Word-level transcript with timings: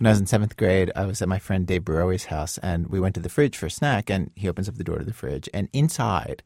When 0.00 0.06
I 0.06 0.12
was 0.12 0.20
in 0.20 0.26
seventh 0.26 0.56
grade, 0.56 0.90
I 0.96 1.04
was 1.04 1.20
at 1.20 1.28
my 1.28 1.38
friend 1.38 1.66
Dave 1.66 1.84
Barowi's 1.84 2.24
house, 2.24 2.56
and 2.56 2.86
we 2.86 2.98
went 2.98 3.14
to 3.16 3.20
the 3.20 3.28
fridge 3.28 3.54
for 3.54 3.66
a 3.66 3.70
snack. 3.70 4.08
And 4.08 4.30
he 4.34 4.48
opens 4.48 4.66
up 4.66 4.76
the 4.76 4.84
door 4.84 4.96
to 4.96 5.04
the 5.04 5.12
fridge, 5.12 5.46
and 5.52 5.68
inside 5.74 6.42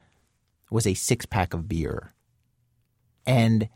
was 0.72 0.88
a 0.88 0.94
six 0.94 1.24
pack 1.24 1.54
of 1.54 1.68
beer. 1.68 2.14
And 3.24 3.68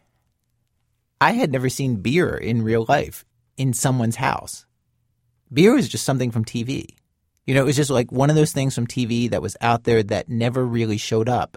I 1.20 1.30
had 1.30 1.52
never 1.52 1.68
seen 1.68 2.02
beer 2.02 2.36
in 2.36 2.62
real 2.62 2.86
life 2.88 3.24
in 3.56 3.72
someone's 3.72 4.16
house. 4.16 4.66
Beer 5.52 5.74
was 5.74 5.88
just 5.88 6.04
something 6.04 6.32
from 6.32 6.44
TV. 6.44 6.96
You 7.46 7.54
know, 7.54 7.62
it 7.62 7.66
was 7.66 7.76
just 7.76 7.88
like 7.88 8.10
one 8.10 8.30
of 8.30 8.36
those 8.36 8.52
things 8.52 8.74
from 8.74 8.88
TV 8.88 9.30
that 9.30 9.42
was 9.42 9.56
out 9.60 9.84
there 9.84 10.02
that 10.02 10.28
never 10.28 10.66
really 10.66 10.98
showed 10.98 11.28
up 11.28 11.56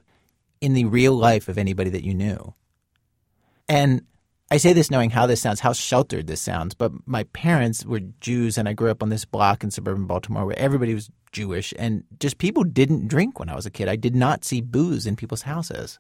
in 0.62 0.76
the 0.76 0.86
real 0.86 1.16
life 1.16 1.48
of 1.48 1.58
anybody 1.58 1.90
that 1.90 2.06
you 2.06 2.14
knew. 2.14 2.54
And 3.68 4.04
I 4.52 4.58
say 4.58 4.74
this 4.74 4.92
knowing 4.92 5.12
how 5.12 5.28
this 5.28 5.42
sounds, 5.42 5.62
how 5.62 5.72
sheltered 5.72 6.28
this 6.28 6.42
sounds, 6.42 6.74
but 6.74 6.92
my 7.06 7.24
parents 7.24 7.86
were 7.86 8.02
Jews 8.20 8.58
and 8.58 8.68
I 8.68 8.74
grew 8.74 8.92
up 8.92 9.02
on 9.02 9.08
this 9.08 9.24
block 9.24 9.64
in 9.64 9.72
suburban 9.72 10.08
Baltimore 10.08 10.46
where 10.46 10.60
everybody 10.60 10.94
was 10.94 11.10
Jewish 11.32 11.74
and 11.80 12.04
just 12.20 12.38
people 12.38 12.66
didn't 12.66 13.08
drink 13.08 13.40
when 13.40 13.48
I 13.48 13.56
was 13.56 13.66
a 13.66 13.72
kid. 13.72 13.88
I 13.88 13.96
did 13.96 14.14
not 14.14 14.44
see 14.44 14.60
booze 14.60 15.08
in 15.08 15.16
people's 15.16 15.44
houses. 15.44 16.00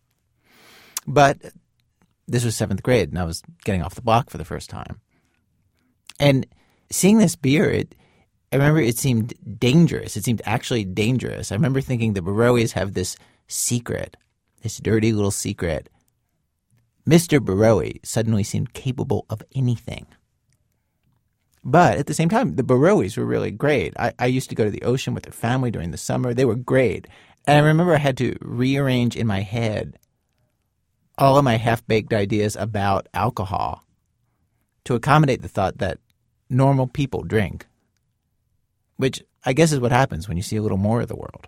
But 1.07 1.37
this 2.27 2.43
was 2.43 2.53
seventh 2.53 2.83
grade 2.83 3.07
and 3.07 3.19
I 3.19 3.23
was 3.23 3.41
getting 3.63 3.83
off 3.83 3.95
the 3.95 4.01
block 4.01 4.29
for 4.29 4.37
the 4.37 4.43
first 4.43 4.69
time. 4.69 4.99
And 6.19 6.45
seeing 6.91 7.19
this 7.19 7.37
beer, 7.37 7.71
it, 7.71 7.95
I 8.51 8.57
remember 8.57 8.81
it 8.81 8.97
seemed 8.97 9.33
dangerous. 9.59 10.17
It 10.17 10.25
seemed 10.25 10.41
actually 10.43 10.83
dangerous. 10.83 11.53
I 11.53 11.55
remember 11.55 11.79
thinking 11.79 12.13
the 12.13 12.21
Barowis 12.21 12.73
have 12.73 12.95
this 12.95 13.15
secret, 13.47 14.17
this 14.61 14.77
dirty 14.77 15.13
little 15.13 15.31
secret. 15.31 15.87
Mr. 17.07 17.39
Barowi 17.39 17.99
suddenly 18.03 18.43
seemed 18.43 18.73
capable 18.73 19.25
of 19.29 19.41
anything. 19.55 20.05
But 21.63 21.97
at 21.97 22.07
the 22.07 22.13
same 22.13 22.29
time, 22.29 22.55
the 22.55 22.63
Barowis 22.63 23.17
were 23.17 23.25
really 23.25 23.51
great. 23.51 23.93
I, 23.97 24.13
I 24.17 24.25
used 24.25 24.49
to 24.49 24.55
go 24.55 24.65
to 24.65 24.71
the 24.71 24.83
ocean 24.83 25.13
with 25.13 25.23
their 25.23 25.33
family 25.33 25.69
during 25.69 25.91
the 25.91 25.97
summer. 25.97 26.33
They 26.33 26.45
were 26.45 26.55
great. 26.55 27.07
And 27.45 27.63
I 27.63 27.67
remember 27.67 27.93
I 27.93 27.99
had 27.99 28.17
to 28.17 28.35
rearrange 28.41 29.15
in 29.15 29.27
my 29.27 29.41
head 29.41 29.97
all 31.17 31.37
of 31.37 31.43
my 31.43 31.57
half 31.57 31.85
baked 31.85 32.13
ideas 32.13 32.55
about 32.55 33.07
alcohol 33.13 33.83
to 34.85 34.95
accommodate 34.95 35.41
the 35.43 35.47
thought 35.47 35.77
that 35.77 35.99
normal 36.49 36.87
people 36.87 37.23
drink 37.23 37.67
which 39.01 39.23
I 39.43 39.53
guess 39.53 39.71
is 39.71 39.79
what 39.79 39.91
happens 39.91 40.27
when 40.27 40.37
you 40.37 40.43
see 40.43 40.57
a 40.57 40.61
little 40.61 40.77
more 40.77 41.01
of 41.01 41.07
the 41.07 41.15
world. 41.15 41.47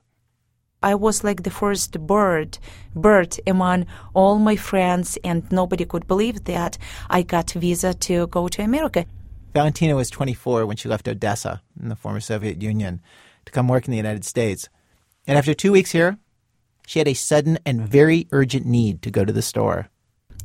I 0.84 0.95
was 0.95 1.23
like 1.23 1.44
the 1.44 1.50
first 1.50 2.00
bird, 2.06 2.59
bird 2.94 3.39
among 3.48 3.88
all 4.14 4.38
my 4.38 4.58
friends, 4.58 5.17
and 5.23 5.50
nobody 5.52 5.86
could 5.86 6.08
believe 6.08 6.44
that 6.44 6.78
I 7.09 7.23
got 7.23 7.52
visa 7.52 7.94
to 7.94 8.28
go 8.28 8.50
to 8.50 8.62
America. 8.62 9.06
Valentina 9.53 9.95
was 9.95 10.09
24 10.09 10.66
when 10.66 10.75
she 10.75 10.90
left 10.90 11.08
Odessa 11.08 11.62
in 11.81 11.88
the 11.88 11.95
former 11.95 12.20
Soviet 12.20 12.62
Union 12.62 13.02
to 13.45 13.52
come 13.52 13.67
work 13.67 13.88
in 13.88 13.92
the 13.92 13.98
United 13.98 14.25
States. 14.25 14.67
And 15.25 15.38
after 15.38 15.53
two 15.53 15.72
weeks 15.72 15.92
here, 15.92 16.17
she 16.86 17.00
had 17.00 17.08
a 17.08 17.14
sudden 17.14 17.59
and 17.66 17.88
very 17.88 18.28
urgent 18.31 18.66
need 18.66 19.02
to 19.03 19.12
go 19.12 19.23
to 19.23 19.31
the 19.31 19.42
store. 19.42 19.90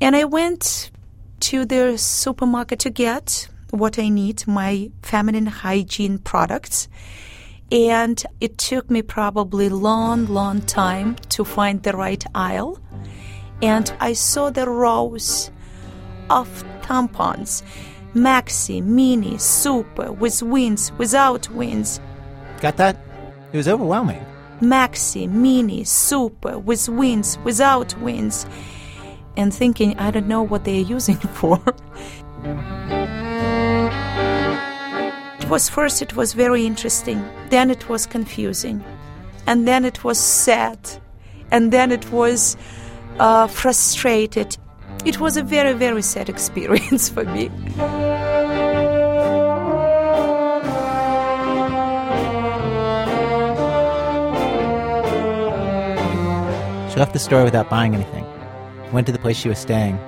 And 0.00 0.14
I 0.14 0.24
went 0.24 0.92
to 1.40 1.64
the 1.64 1.98
supermarket 1.98 2.78
to 2.80 2.90
get 2.90 3.48
what 3.70 3.98
I 3.98 4.08
need, 4.08 4.46
my 4.46 4.90
feminine 5.02 5.46
hygiene 5.46 6.18
products. 6.18 6.88
And 7.70 8.24
it 8.40 8.56
took 8.56 8.90
me 8.90 9.02
probably 9.02 9.68
long, 9.68 10.26
long 10.26 10.62
time 10.62 11.16
to 11.30 11.44
find 11.44 11.82
the 11.82 11.92
right 11.92 12.24
aisle. 12.34 12.80
And 13.60 13.92
I 14.00 14.14
saw 14.14 14.50
the 14.50 14.68
rows 14.68 15.50
of 16.30 16.64
tampons, 16.82 17.62
maxi, 18.14 18.82
mini, 18.82 19.36
super, 19.38 20.12
with 20.12 20.42
wings, 20.42 20.92
without 20.92 21.50
wings. 21.50 22.00
Got 22.60 22.76
that? 22.78 22.96
It 23.52 23.56
was 23.56 23.68
overwhelming. 23.68 24.24
Maxi, 24.60 25.28
mini, 25.28 25.84
super, 25.84 26.58
with 26.58 26.88
wings, 26.88 27.38
without 27.44 27.96
wings. 27.98 28.46
And 29.36 29.52
thinking, 29.52 29.98
I 29.98 30.10
don't 30.10 30.26
know 30.26 30.42
what 30.42 30.64
they're 30.64 30.80
using 30.80 31.16
for. 31.34 31.62
Was 35.48 35.70
first 35.70 36.02
it 36.02 36.14
was 36.14 36.34
very 36.34 36.66
interesting, 36.66 37.24
then 37.48 37.70
it 37.70 37.88
was 37.88 38.04
confusing, 38.04 38.84
and 39.46 39.66
then 39.66 39.86
it 39.86 40.04
was 40.04 40.18
sad, 40.18 40.78
and 41.50 41.72
then 41.72 41.90
it 41.90 42.12
was 42.12 42.54
uh, 43.18 43.46
frustrated. 43.46 44.58
It 45.06 45.20
was 45.20 45.38
a 45.38 45.42
very 45.42 45.72
very 45.72 46.02
sad 46.02 46.28
experience 46.34 47.08
for 47.08 47.24
me. 47.24 47.50
She 56.90 56.96
left 56.98 57.14
the 57.14 57.18
store 57.18 57.44
without 57.44 57.70
buying 57.70 57.94
anything, 57.94 58.26
went 58.92 59.06
to 59.06 59.12
the 59.12 59.18
place 59.18 59.38
she 59.38 59.48
was 59.48 59.58
staying, 59.58 59.98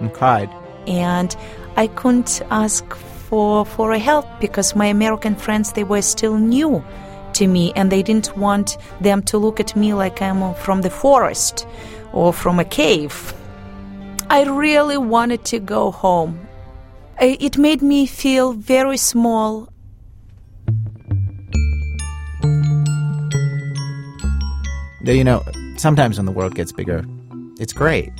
and 0.00 0.12
cried. 0.12 0.50
And 0.88 1.36
I 1.76 1.86
couldn't 1.86 2.42
ask 2.50 2.84
for 3.32 3.64
for 3.64 3.92
a 3.92 3.98
help 3.98 4.26
because 4.40 4.76
my 4.76 4.84
American 4.84 5.34
friends 5.34 5.72
they 5.72 5.84
were 5.84 6.02
still 6.02 6.36
new 6.36 6.84
to 7.32 7.46
me 7.46 7.72
and 7.74 7.90
they 7.90 8.02
didn't 8.02 8.36
want 8.36 8.76
them 9.00 9.22
to 9.22 9.38
look 9.38 9.58
at 9.58 9.74
me 9.74 9.94
like 9.94 10.20
I'm 10.20 10.52
from 10.52 10.82
the 10.82 10.90
forest 10.90 11.66
or 12.12 12.34
from 12.34 12.58
a 12.58 12.64
cave. 12.64 13.32
I 14.28 14.44
really 14.44 14.98
wanted 14.98 15.46
to 15.46 15.60
go 15.60 15.90
home. 15.90 16.46
It 17.18 17.56
made 17.56 17.80
me 17.80 18.04
feel 18.04 18.52
very 18.52 18.98
small. 18.98 19.72
You 25.04 25.24
know, 25.24 25.42
sometimes 25.78 26.18
when 26.18 26.26
the 26.26 26.32
world 26.32 26.54
gets 26.54 26.72
bigger, 26.72 27.02
it's 27.58 27.72
great. 27.72 28.12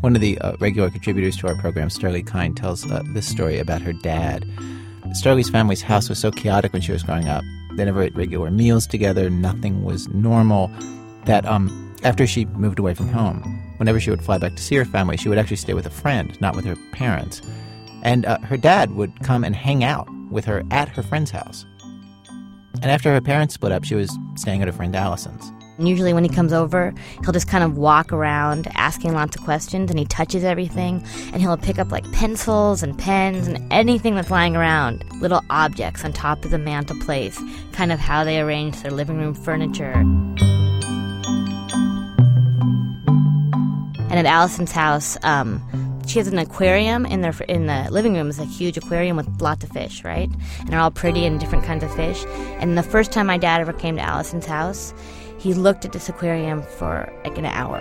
One 0.00 0.14
of 0.14 0.22
the 0.22 0.38
uh, 0.38 0.56
regular 0.60 0.88
contributors 0.88 1.36
to 1.38 1.48
our 1.48 1.54
program, 1.56 1.88
Starlee 1.88 2.26
Kine, 2.26 2.54
tells 2.54 2.90
uh, 2.90 3.02
this 3.08 3.28
story 3.28 3.58
about 3.58 3.82
her 3.82 3.92
dad. 3.92 4.44
Starlee's 5.08 5.50
family's 5.50 5.82
house 5.82 6.08
was 6.08 6.18
so 6.18 6.30
chaotic 6.30 6.72
when 6.72 6.80
she 6.80 6.92
was 6.92 7.02
growing 7.02 7.28
up. 7.28 7.44
They 7.76 7.84
never 7.84 8.02
ate 8.02 8.16
regular 8.16 8.50
meals 8.50 8.86
together. 8.86 9.28
Nothing 9.28 9.84
was 9.84 10.08
normal. 10.08 10.70
That 11.26 11.44
um, 11.44 11.94
after 12.02 12.26
she 12.26 12.46
moved 12.46 12.78
away 12.78 12.94
from 12.94 13.08
home, 13.08 13.42
whenever 13.76 14.00
she 14.00 14.08
would 14.08 14.24
fly 14.24 14.38
back 14.38 14.56
to 14.56 14.62
see 14.62 14.76
her 14.76 14.86
family, 14.86 15.18
she 15.18 15.28
would 15.28 15.36
actually 15.36 15.56
stay 15.56 15.74
with 15.74 15.84
a 15.84 15.90
friend, 15.90 16.40
not 16.40 16.56
with 16.56 16.64
her 16.64 16.76
parents. 16.92 17.42
And 18.02 18.24
uh, 18.24 18.38
her 18.38 18.56
dad 18.56 18.92
would 18.92 19.20
come 19.22 19.44
and 19.44 19.54
hang 19.54 19.84
out 19.84 20.08
with 20.30 20.46
her 20.46 20.62
at 20.70 20.88
her 20.88 21.02
friend's 21.02 21.30
house. 21.30 21.66
And 22.80 22.86
after 22.86 23.12
her 23.12 23.20
parents 23.20 23.52
split 23.52 23.72
up, 23.72 23.84
she 23.84 23.96
was 23.96 24.16
staying 24.36 24.62
at 24.62 24.68
her 24.68 24.72
friend 24.72 24.96
Allison's. 24.96 25.52
And 25.80 25.88
usually, 25.88 26.12
when 26.12 26.24
he 26.24 26.28
comes 26.28 26.52
over, 26.52 26.92
he'll 27.22 27.32
just 27.32 27.48
kind 27.48 27.64
of 27.64 27.78
walk 27.78 28.12
around 28.12 28.68
asking 28.74 29.14
lots 29.14 29.34
of 29.34 29.42
questions 29.42 29.88
and 29.88 29.98
he 29.98 30.04
touches 30.04 30.44
everything. 30.44 31.02
And 31.32 31.40
he'll 31.40 31.56
pick 31.56 31.78
up 31.78 31.90
like 31.90 32.04
pencils 32.12 32.82
and 32.82 32.98
pens 32.98 33.48
and 33.48 33.66
anything 33.72 34.14
that's 34.14 34.30
lying 34.30 34.56
around, 34.56 35.02
little 35.22 35.42
objects 35.48 36.04
on 36.04 36.12
top 36.12 36.44
of 36.44 36.50
the 36.50 36.58
mantelpiece, 36.58 37.42
kind 37.72 37.92
of 37.92 37.98
how 37.98 38.24
they 38.24 38.40
arrange 38.40 38.82
their 38.82 38.90
living 38.90 39.16
room 39.16 39.32
furniture. 39.32 39.92
And 44.10 44.18
at 44.18 44.26
Allison's 44.26 44.72
house, 44.72 45.16
um, 45.22 45.62
she 46.06 46.18
has 46.18 46.28
an 46.28 46.38
aquarium 46.38 47.06
in 47.06 47.22
their 47.22 47.32
in 47.48 47.68
the 47.68 47.88
living 47.90 48.12
room. 48.12 48.28
It's 48.28 48.38
a 48.38 48.44
huge 48.44 48.76
aquarium 48.76 49.16
with 49.16 49.40
lots 49.40 49.64
of 49.64 49.70
fish, 49.70 50.04
right? 50.04 50.28
And 50.58 50.68
they're 50.68 50.80
all 50.80 50.90
pretty 50.90 51.24
and 51.24 51.40
different 51.40 51.64
kinds 51.64 51.84
of 51.84 51.94
fish. 51.96 52.22
And 52.58 52.76
the 52.76 52.82
first 52.82 53.12
time 53.12 53.28
my 53.28 53.38
dad 53.38 53.62
ever 53.62 53.72
came 53.72 53.96
to 53.96 54.02
Allison's 54.02 54.44
house, 54.44 54.92
he 55.40 55.54
looked 55.54 55.84
at 55.84 55.92
this 55.92 56.08
aquarium 56.08 56.62
for 56.62 57.10
like 57.24 57.38
an 57.38 57.46
hour. 57.46 57.78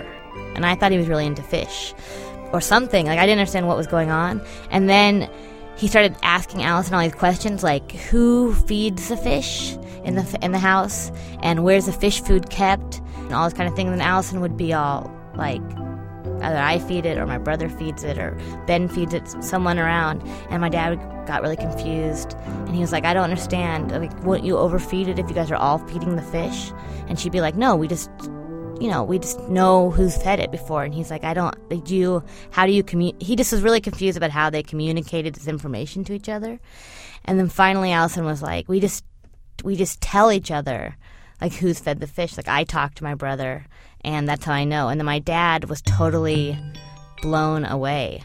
And 0.56 0.66
I 0.66 0.76
thought 0.76 0.92
he 0.92 0.98
was 0.98 1.08
really 1.08 1.26
into 1.26 1.44
fish 1.44 1.94
or 2.54 2.62
something. 2.62 3.06
Like 3.06 3.20
I 3.20 3.26
didn't 3.26 3.40
understand 3.40 3.68
what 3.68 3.76
was 3.76 3.88
going 3.88 4.10
on. 4.10 4.42
And 4.72 4.90
then 4.90 5.30
he 5.76 5.88
started 5.88 6.16
asking 6.24 6.64
Allison 6.64 6.94
all 6.94 7.02
these 7.02 7.14
questions 7.14 7.62
like 7.62 7.92
who 7.92 8.54
feeds 8.54 9.10
the 9.10 9.18
fish 9.18 9.76
in 10.04 10.16
the 10.16 10.40
in 10.42 10.54
the 10.54 10.60
house 10.60 11.12
and 11.44 11.64
where's 11.64 11.86
the 11.86 11.92
fish 11.92 12.22
food 12.22 12.50
kept 12.50 13.02
and 13.16 13.34
all 13.34 13.44
this 13.44 13.58
kind 13.58 13.70
of 13.70 13.76
thing. 13.76 13.88
And 13.88 14.00
then 14.00 14.08
Allison 14.08 14.40
would 14.40 14.56
be 14.56 14.74
all 14.74 15.12
like 15.36 15.62
either 16.42 16.58
I 16.58 16.80
feed 16.80 17.06
it 17.06 17.18
or 17.18 17.26
my 17.26 17.38
brother 17.38 17.70
feeds 17.70 18.04
it 18.04 18.18
or 18.18 18.38
Ben 18.68 18.88
feeds 18.88 19.14
it 19.14 19.28
someone 19.44 19.80
around 19.80 20.22
and 20.50 20.62
my 20.62 20.70
dad 20.70 20.96
got 21.26 21.42
really 21.42 21.58
confused 21.58 22.36
and 22.46 22.74
he 22.74 22.82
was 22.82 22.92
like 22.92 23.06
I 23.06 23.14
don't 23.14 23.24
understand 23.24 23.92
like 23.92 24.18
wouldn't 24.24 24.46
you 24.46 24.58
overfeed 24.58 25.08
it 25.08 25.20
if 25.20 25.28
you 25.30 25.36
guys 25.36 25.52
are 25.52 25.56
all 25.56 25.78
feeding 25.80 26.16
the 26.16 26.22
fish 26.24 26.72
and 27.10 27.20
she'd 27.20 27.32
be 27.32 27.42
like, 27.42 27.56
no, 27.56 27.76
we 27.76 27.88
just, 27.88 28.10
you 28.80 28.88
know, 28.88 29.04
we 29.04 29.20
just 29.20 29.40
know 29.50 29.90
who's 29.90 30.16
fed 30.16 30.40
it 30.40 30.52
before. 30.52 30.84
And 30.84 30.94
he's 30.94 31.10
like, 31.10 31.24
I 31.24 31.34
don't, 31.34 31.56
like, 31.70 31.84
do 31.84 31.96
you, 31.96 32.24
how 32.52 32.66
do 32.66 32.72
you 32.72 32.84
communicate? 32.84 33.28
He 33.28 33.36
just 33.36 33.52
was 33.52 33.62
really 33.62 33.82
confused 33.82 34.16
about 34.16 34.30
how 34.30 34.50
they 34.50 34.64
communicated 34.64 35.34
this 35.34 35.48
information 35.48 36.04
to 36.06 36.14
each 36.14 36.30
other. 36.30 36.60
And 37.26 37.38
then 37.38 37.50
finally, 37.50 37.92
Allison 37.92 38.26
was 38.26 38.42
like, 38.42 38.70
we 38.70 38.80
just, 38.80 39.04
we 39.64 39.76
just 39.76 40.00
tell 40.00 40.32
each 40.32 40.52
other, 40.52 40.96
like, 41.42 41.54
who's 41.54 41.80
fed 41.80 42.00
the 42.00 42.08
fish. 42.08 42.38
Like, 42.38 42.48
I 42.48 42.64
talk 42.64 42.94
to 42.96 43.04
my 43.04 43.16
brother, 43.16 43.66
and 44.04 44.28
that's 44.28 44.46
how 44.46 44.54
I 44.54 44.64
know. 44.64 44.90
And 44.90 45.00
then 45.00 45.06
my 45.06 45.20
dad 45.20 45.66
was 45.66 45.82
totally 45.82 46.58
blown 47.22 47.66
away. 47.66 48.24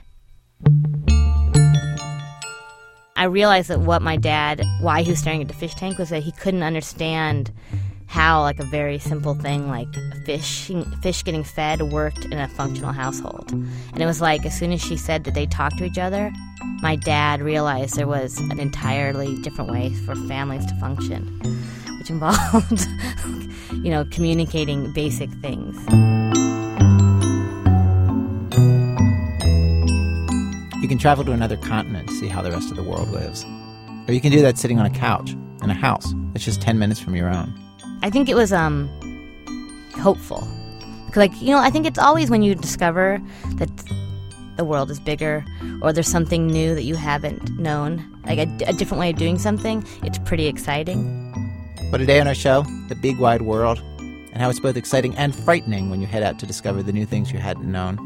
I 3.17 3.25
realized 3.25 3.69
that 3.69 3.81
what 3.81 4.03
my 4.03 4.17
dad, 4.17 4.62
why 4.81 5.03
he 5.03 5.11
was 5.11 5.21
staring 5.21 5.43
at 5.43 5.49
the 5.49 5.55
fish 5.55 5.75
tank, 5.75 5.99
was 5.99 6.11
that 6.11 6.23
he 6.23 6.32
couldn't 6.32 6.62
understand 6.62 7.53
how 8.06 8.43
like 8.43 8.61
a 8.61 8.65
very 8.65 8.99
simple 8.99 9.35
thing 9.35 9.69
like 9.69 9.88
fish 10.25 10.71
fish 11.03 11.25
getting 11.25 11.43
fed 11.43 11.82
worked 11.82 12.25
in 12.27 12.35
a 12.35 12.49
functional 12.49 12.93
household. 12.93 13.50
And 13.50 14.00
it 14.00 14.06
was 14.06 14.20
like 14.20 14.44
as 14.44 14.56
soon 14.56 14.73
as 14.73 14.81
she 14.81 14.97
said 14.97 15.25
that 15.25 15.35
they 15.35 15.47
talk 15.47 15.77
to 15.79 15.85
each 15.85 15.99
other, 15.99 16.32
my 16.82 16.97
dad 16.97 17.41
realized 17.41 17.97
there 17.97 18.06
was 18.06 18.38
an 18.38 18.61
entirely 18.61 19.37
different 19.43 19.70
way 19.70 19.93
for 20.06 20.15
families 20.15 20.67
to 20.67 20.75
function, 20.77 21.41
which 22.05 22.11
involved 22.11 22.87
you 23.83 23.91
know 23.91 24.05
communicating 24.11 24.93
basic 24.93 25.31
things. 25.41 25.77
You 30.83 30.89
can 30.89 30.99
travel 30.99 31.25
to 31.25 31.33
another 31.33 31.56
continent 31.56 32.09
to 32.09 32.15
see 32.15 32.29
how 32.29 32.43
the 32.43 32.51
rest 32.51 32.71
of 32.71 32.77
the 32.77 32.83
world 32.83 33.09
lives. 33.09 33.47
Or 34.06 34.12
you 34.12 34.21
can 34.21 34.31
do 34.31 34.43
that 34.43 34.59
sitting 34.59 34.79
on 34.79 34.85
a 34.85 34.91
couch 34.91 35.31
in 35.62 35.71
a 35.71 35.75
house 35.75 36.12
that's 36.33 36.45
just 36.45 36.61
10 36.61 36.79
minutes 36.79 37.01
from 37.01 37.17
your 37.17 37.31
own. 37.31 37.59
I 38.03 38.11
think 38.11 38.29
it 38.29 38.35
was 38.35 38.53
um 38.53 38.91
hopeful. 39.95 40.47
Like, 41.17 41.33
you 41.41 41.49
know, 41.49 41.59
I 41.59 41.71
think 41.71 41.87
it's 41.87 41.99
always 41.99 42.29
when 42.29 42.43
you 42.43 42.55
discover 42.55 43.23
that 43.55 43.71
the 44.56 44.65
world 44.65 44.91
is 44.91 45.01
bigger 45.01 45.45
or 45.81 45.93
there's 45.93 46.09
something 46.09 46.49
new 46.49 46.75
that 46.75 46.83
you 46.83 46.97
haven't 46.97 47.59
known, 47.59 48.05
like 48.27 48.39
a, 48.39 48.65
a 48.67 48.73
different 48.75 49.01
way 49.01 49.11
of 49.11 49.17
doing 49.17 49.39
something, 49.39 49.87
it's 50.03 50.19
pretty 50.19 50.47
exciting. 50.47 51.24
But 51.91 51.99
today 51.99 52.21
on 52.21 52.27
our 52.27 52.35
show, 52.35 52.63
the 52.89 52.95
big 52.95 53.19
wide 53.19 53.43
world, 53.43 53.83
and 53.99 54.37
how 54.37 54.51
it's 54.51 54.61
both 54.61 54.77
exciting 54.77 55.17
and 55.17 55.35
frightening 55.35 55.91
when 55.91 56.01
you 56.01 56.07
head 56.07 56.23
out 56.23 56.39
to 56.41 56.47
discover 56.47 56.83
the 56.83 56.93
new 56.93 57.07
things 57.07 57.31
you 57.31 57.39
hadn't 57.39 57.71
known. 57.71 57.97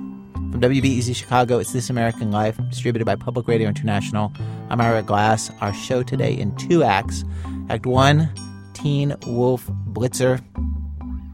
From 0.50 0.60
WBEZ 0.60 1.14
Chicago, 1.14 1.58
it's 1.58 1.72
This 1.72 1.88
American 1.88 2.30
Life, 2.30 2.58
distributed 2.68 3.04
by 3.04 3.16
Public 3.16 3.48
Radio 3.48 3.68
International. 3.68 4.32
I'm 4.68 4.80
Ira 4.80 5.02
Glass. 5.02 5.50
Our 5.60 5.72
show 5.72 6.02
today 6.02 6.32
in 6.34 6.54
two 6.56 6.82
acts. 6.82 7.24
Act 7.70 7.86
one, 7.86 8.30
Teen 8.74 9.14
Wolf 9.26 9.66
Blitzer. 9.92 10.42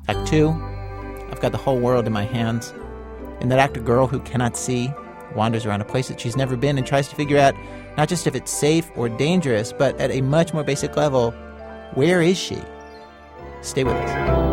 Act 0.08 0.28
2, 0.28 0.50
I've 1.30 1.40
got 1.40 1.52
the 1.52 1.58
whole 1.58 1.78
world 1.78 2.06
in 2.06 2.12
my 2.12 2.24
hands. 2.24 2.72
In 3.40 3.48
that 3.48 3.58
act, 3.58 3.76
a 3.76 3.80
girl 3.80 4.06
who 4.06 4.20
cannot 4.20 4.56
see 4.56 4.92
wanders 5.34 5.66
around 5.66 5.80
a 5.80 5.84
place 5.84 6.08
that 6.08 6.20
she's 6.20 6.36
never 6.36 6.56
been 6.56 6.78
and 6.78 6.86
tries 6.86 7.08
to 7.08 7.16
figure 7.16 7.38
out 7.38 7.54
not 7.96 8.08
just 8.08 8.26
if 8.26 8.34
it's 8.34 8.52
safe 8.52 8.90
or 8.96 9.08
dangerous, 9.08 9.72
but 9.72 9.98
at 10.00 10.10
a 10.10 10.20
much 10.20 10.52
more 10.52 10.62
basic 10.62 10.96
level, 10.96 11.34
where 11.94 12.20
is 12.20 12.36
she? 12.36 12.58
Stay 13.62 13.84
with 13.84 13.94
us. 13.94 14.44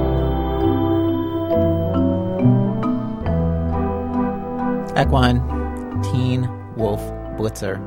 1 5.12 6.04
Teen 6.04 6.50
Wolf 6.78 7.02
Blitzer. 7.38 7.80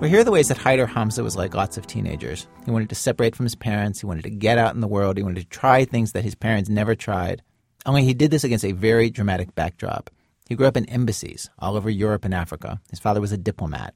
Well, 0.00 0.10
here 0.10 0.20
are 0.20 0.24
the 0.24 0.30
ways 0.30 0.48
that 0.48 0.58
Haider 0.58 0.86
Hamza 0.86 1.22
was 1.22 1.36
like 1.36 1.54
lots 1.54 1.78
of 1.78 1.86
teenagers. 1.86 2.46
He 2.66 2.70
wanted 2.70 2.90
to 2.90 2.94
separate 2.94 3.34
from 3.34 3.46
his 3.46 3.54
parents. 3.54 4.00
He 4.00 4.06
wanted 4.06 4.24
to 4.24 4.30
get 4.30 4.58
out 4.58 4.74
in 4.74 4.80
the 4.80 4.86
world. 4.86 5.16
He 5.16 5.22
wanted 5.22 5.40
to 5.40 5.48
try 5.48 5.84
things 5.84 6.12
that 6.12 6.24
his 6.24 6.34
parents 6.34 6.68
never 6.68 6.94
tried. 6.94 7.42
Only 7.86 8.04
he 8.04 8.12
did 8.12 8.30
this 8.30 8.44
against 8.44 8.66
a 8.66 8.72
very 8.72 9.08
dramatic 9.08 9.54
backdrop. 9.54 10.10
He 10.46 10.56
grew 10.56 10.66
up 10.66 10.76
in 10.76 10.84
embassies 10.90 11.48
all 11.58 11.76
over 11.76 11.88
Europe 11.88 12.26
and 12.26 12.34
Africa. 12.34 12.80
His 12.90 12.98
father 12.98 13.20
was 13.22 13.32
a 13.32 13.38
diplomat. 13.38 13.94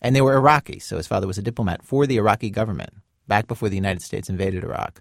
And 0.00 0.16
they 0.16 0.22
were 0.22 0.34
Iraqi, 0.34 0.78
so 0.78 0.96
his 0.96 1.06
father 1.06 1.26
was 1.26 1.36
a 1.36 1.42
diplomat 1.42 1.82
for 1.82 2.06
the 2.06 2.16
Iraqi 2.16 2.48
government 2.48 2.94
back 3.32 3.46
before 3.46 3.70
the 3.70 3.82
United 3.84 4.02
States 4.02 4.28
invaded 4.28 4.62
Iraq. 4.62 5.00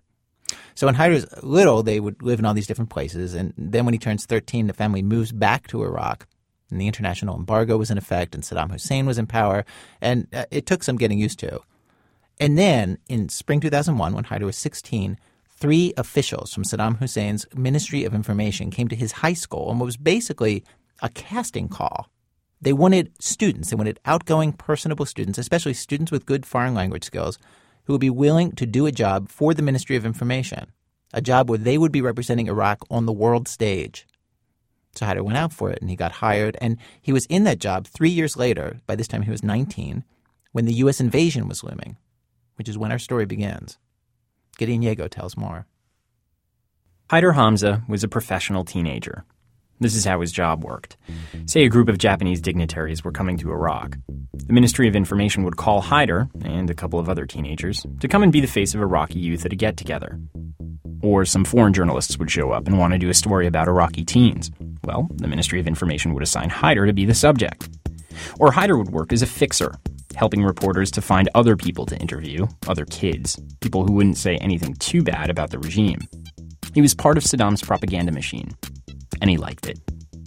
So 0.73 0.87
when 0.87 0.95
Haider 0.95 1.13
was 1.19 1.25
little, 1.43 1.83
they 1.83 1.99
would 1.99 2.21
live 2.21 2.39
in 2.39 2.45
all 2.45 2.53
these 2.53 2.67
different 2.67 2.89
places. 2.89 3.33
And 3.33 3.53
then 3.57 3.83
when 3.83 3.93
he 3.93 3.99
turns 3.99 4.25
13, 4.25 4.67
the 4.67 4.73
family 4.73 5.01
moves 5.01 5.33
back 5.33 5.67
to 5.67 5.83
Iraq 5.83 6.27
and 6.69 6.79
the 6.79 6.87
international 6.87 7.35
embargo 7.35 7.77
was 7.77 7.91
in 7.91 7.97
effect, 7.97 8.33
and 8.33 8.43
Saddam 8.43 8.71
Hussein 8.71 9.05
was 9.05 9.17
in 9.17 9.27
power, 9.27 9.65
and 9.99 10.27
uh, 10.33 10.45
it 10.49 10.65
took 10.65 10.83
some 10.83 10.95
getting 10.95 11.19
used 11.19 11.39
to. 11.39 11.59
And 12.39 12.57
then 12.57 12.97
in 13.09 13.27
spring 13.27 13.59
2001, 13.59 14.13
when 14.13 14.23
Haider 14.23 14.45
was 14.45 14.55
16, 14.57 15.17
three 15.49 15.93
officials 15.97 16.53
from 16.53 16.63
Saddam 16.63 16.97
Hussein's 16.99 17.45
Ministry 17.53 18.05
of 18.05 18.15
Information 18.15 18.71
came 18.71 18.87
to 18.87 18.95
his 18.95 19.11
high 19.11 19.33
school 19.33 19.69
and 19.69 19.81
was 19.81 19.97
basically 19.97 20.63
a 21.01 21.09
casting 21.09 21.67
call. 21.67 22.07
They 22.61 22.73
wanted 22.73 23.11
students, 23.19 23.69
they 23.69 23.75
wanted 23.75 23.99
outgoing, 24.05 24.53
personable 24.53 25.05
students, 25.05 25.37
especially 25.37 25.73
students 25.73 26.11
with 26.11 26.25
good 26.25 26.45
foreign 26.45 26.73
language 26.73 27.03
skills, 27.03 27.37
who 27.91 27.95
would 27.95 27.99
be 27.99 28.09
willing 28.09 28.53
to 28.53 28.65
do 28.65 28.85
a 28.85 28.91
job 28.91 29.27
for 29.27 29.53
the 29.53 29.61
Ministry 29.61 29.97
of 29.97 30.05
Information, 30.05 30.71
a 31.13 31.21
job 31.21 31.49
where 31.49 31.57
they 31.57 31.77
would 31.77 31.91
be 31.91 32.01
representing 32.01 32.47
Iraq 32.47 32.85
on 32.89 33.05
the 33.05 33.11
world 33.11 33.49
stage. 33.49 34.07
So 34.95 35.05
Haider 35.05 35.23
went 35.23 35.37
out 35.37 35.51
for 35.51 35.69
it 35.69 35.81
and 35.81 35.89
he 35.89 35.97
got 35.97 36.13
hired. 36.13 36.55
And 36.61 36.77
he 37.01 37.11
was 37.11 37.25
in 37.25 37.43
that 37.43 37.59
job 37.59 37.85
three 37.85 38.09
years 38.09 38.37
later. 38.37 38.79
By 38.87 38.95
this 38.95 39.09
time, 39.09 39.23
he 39.23 39.29
was 39.29 39.43
19 39.43 40.05
when 40.53 40.63
the 40.63 40.75
U.S. 40.75 41.01
invasion 41.01 41.49
was 41.49 41.65
looming, 41.65 41.97
which 42.55 42.69
is 42.69 42.77
when 42.77 42.93
our 42.93 42.99
story 42.99 43.25
begins. 43.25 43.77
Gideon 44.57 44.83
Yago 44.83 45.09
tells 45.09 45.35
more. 45.35 45.65
Haider 47.09 47.35
Hamza 47.35 47.83
was 47.89 48.05
a 48.05 48.07
professional 48.07 48.63
teenager. 48.63 49.25
This 49.81 49.95
is 49.95 50.05
how 50.05 50.21
his 50.21 50.31
job 50.31 50.63
worked. 50.63 50.95
Say 51.47 51.63
a 51.63 51.69
group 51.69 51.89
of 51.89 51.97
Japanese 51.97 52.39
dignitaries 52.39 53.03
were 53.03 53.11
coming 53.11 53.35
to 53.39 53.51
Iraq. 53.51 53.97
The 54.33 54.53
Ministry 54.53 54.87
of 54.87 54.95
Information 54.95 55.43
would 55.43 55.57
call 55.57 55.81
Haider 55.81 56.29
and 56.45 56.69
a 56.69 56.75
couple 56.75 56.99
of 56.99 57.09
other 57.09 57.25
teenagers 57.25 57.83
to 57.99 58.07
come 58.07 58.21
and 58.21 58.31
be 58.31 58.41
the 58.41 58.47
face 58.47 58.75
of 58.75 58.81
Iraqi 58.81 59.17
youth 59.17 59.43
at 59.43 59.53
a 59.53 59.55
get 59.55 59.77
together. 59.77 60.19
Or 61.01 61.25
some 61.25 61.43
foreign 61.43 61.73
journalists 61.73 62.19
would 62.19 62.29
show 62.29 62.51
up 62.51 62.67
and 62.67 62.77
want 62.77 62.93
to 62.93 62.99
do 62.99 63.09
a 63.09 63.13
story 63.15 63.47
about 63.47 63.67
Iraqi 63.67 64.05
teens. 64.05 64.51
Well, 64.83 65.07
the 65.15 65.27
Ministry 65.27 65.59
of 65.59 65.65
Information 65.65 66.13
would 66.13 66.21
assign 66.21 66.51
Haider 66.51 66.85
to 66.85 66.93
be 66.93 67.05
the 67.05 67.15
subject. 67.15 67.67
Or 68.39 68.51
Haider 68.51 68.77
would 68.77 68.91
work 68.91 69.11
as 69.11 69.23
a 69.23 69.27
fixer, 69.27 69.73
helping 70.15 70.43
reporters 70.43 70.91
to 70.91 71.01
find 71.01 71.27
other 71.33 71.55
people 71.55 71.87
to 71.87 71.97
interview, 71.97 72.45
other 72.67 72.85
kids, 72.85 73.39
people 73.61 73.83
who 73.87 73.93
wouldn't 73.93 74.17
say 74.17 74.37
anything 74.37 74.75
too 74.75 75.01
bad 75.01 75.31
about 75.31 75.49
the 75.49 75.57
regime. 75.57 76.01
He 76.75 76.81
was 76.81 76.93
part 76.93 77.17
of 77.17 77.23
Saddam's 77.23 77.63
propaganda 77.63 78.11
machine, 78.11 78.55
and 79.19 79.29
he 79.29 79.37
liked 79.37 79.67
it. 79.67 79.79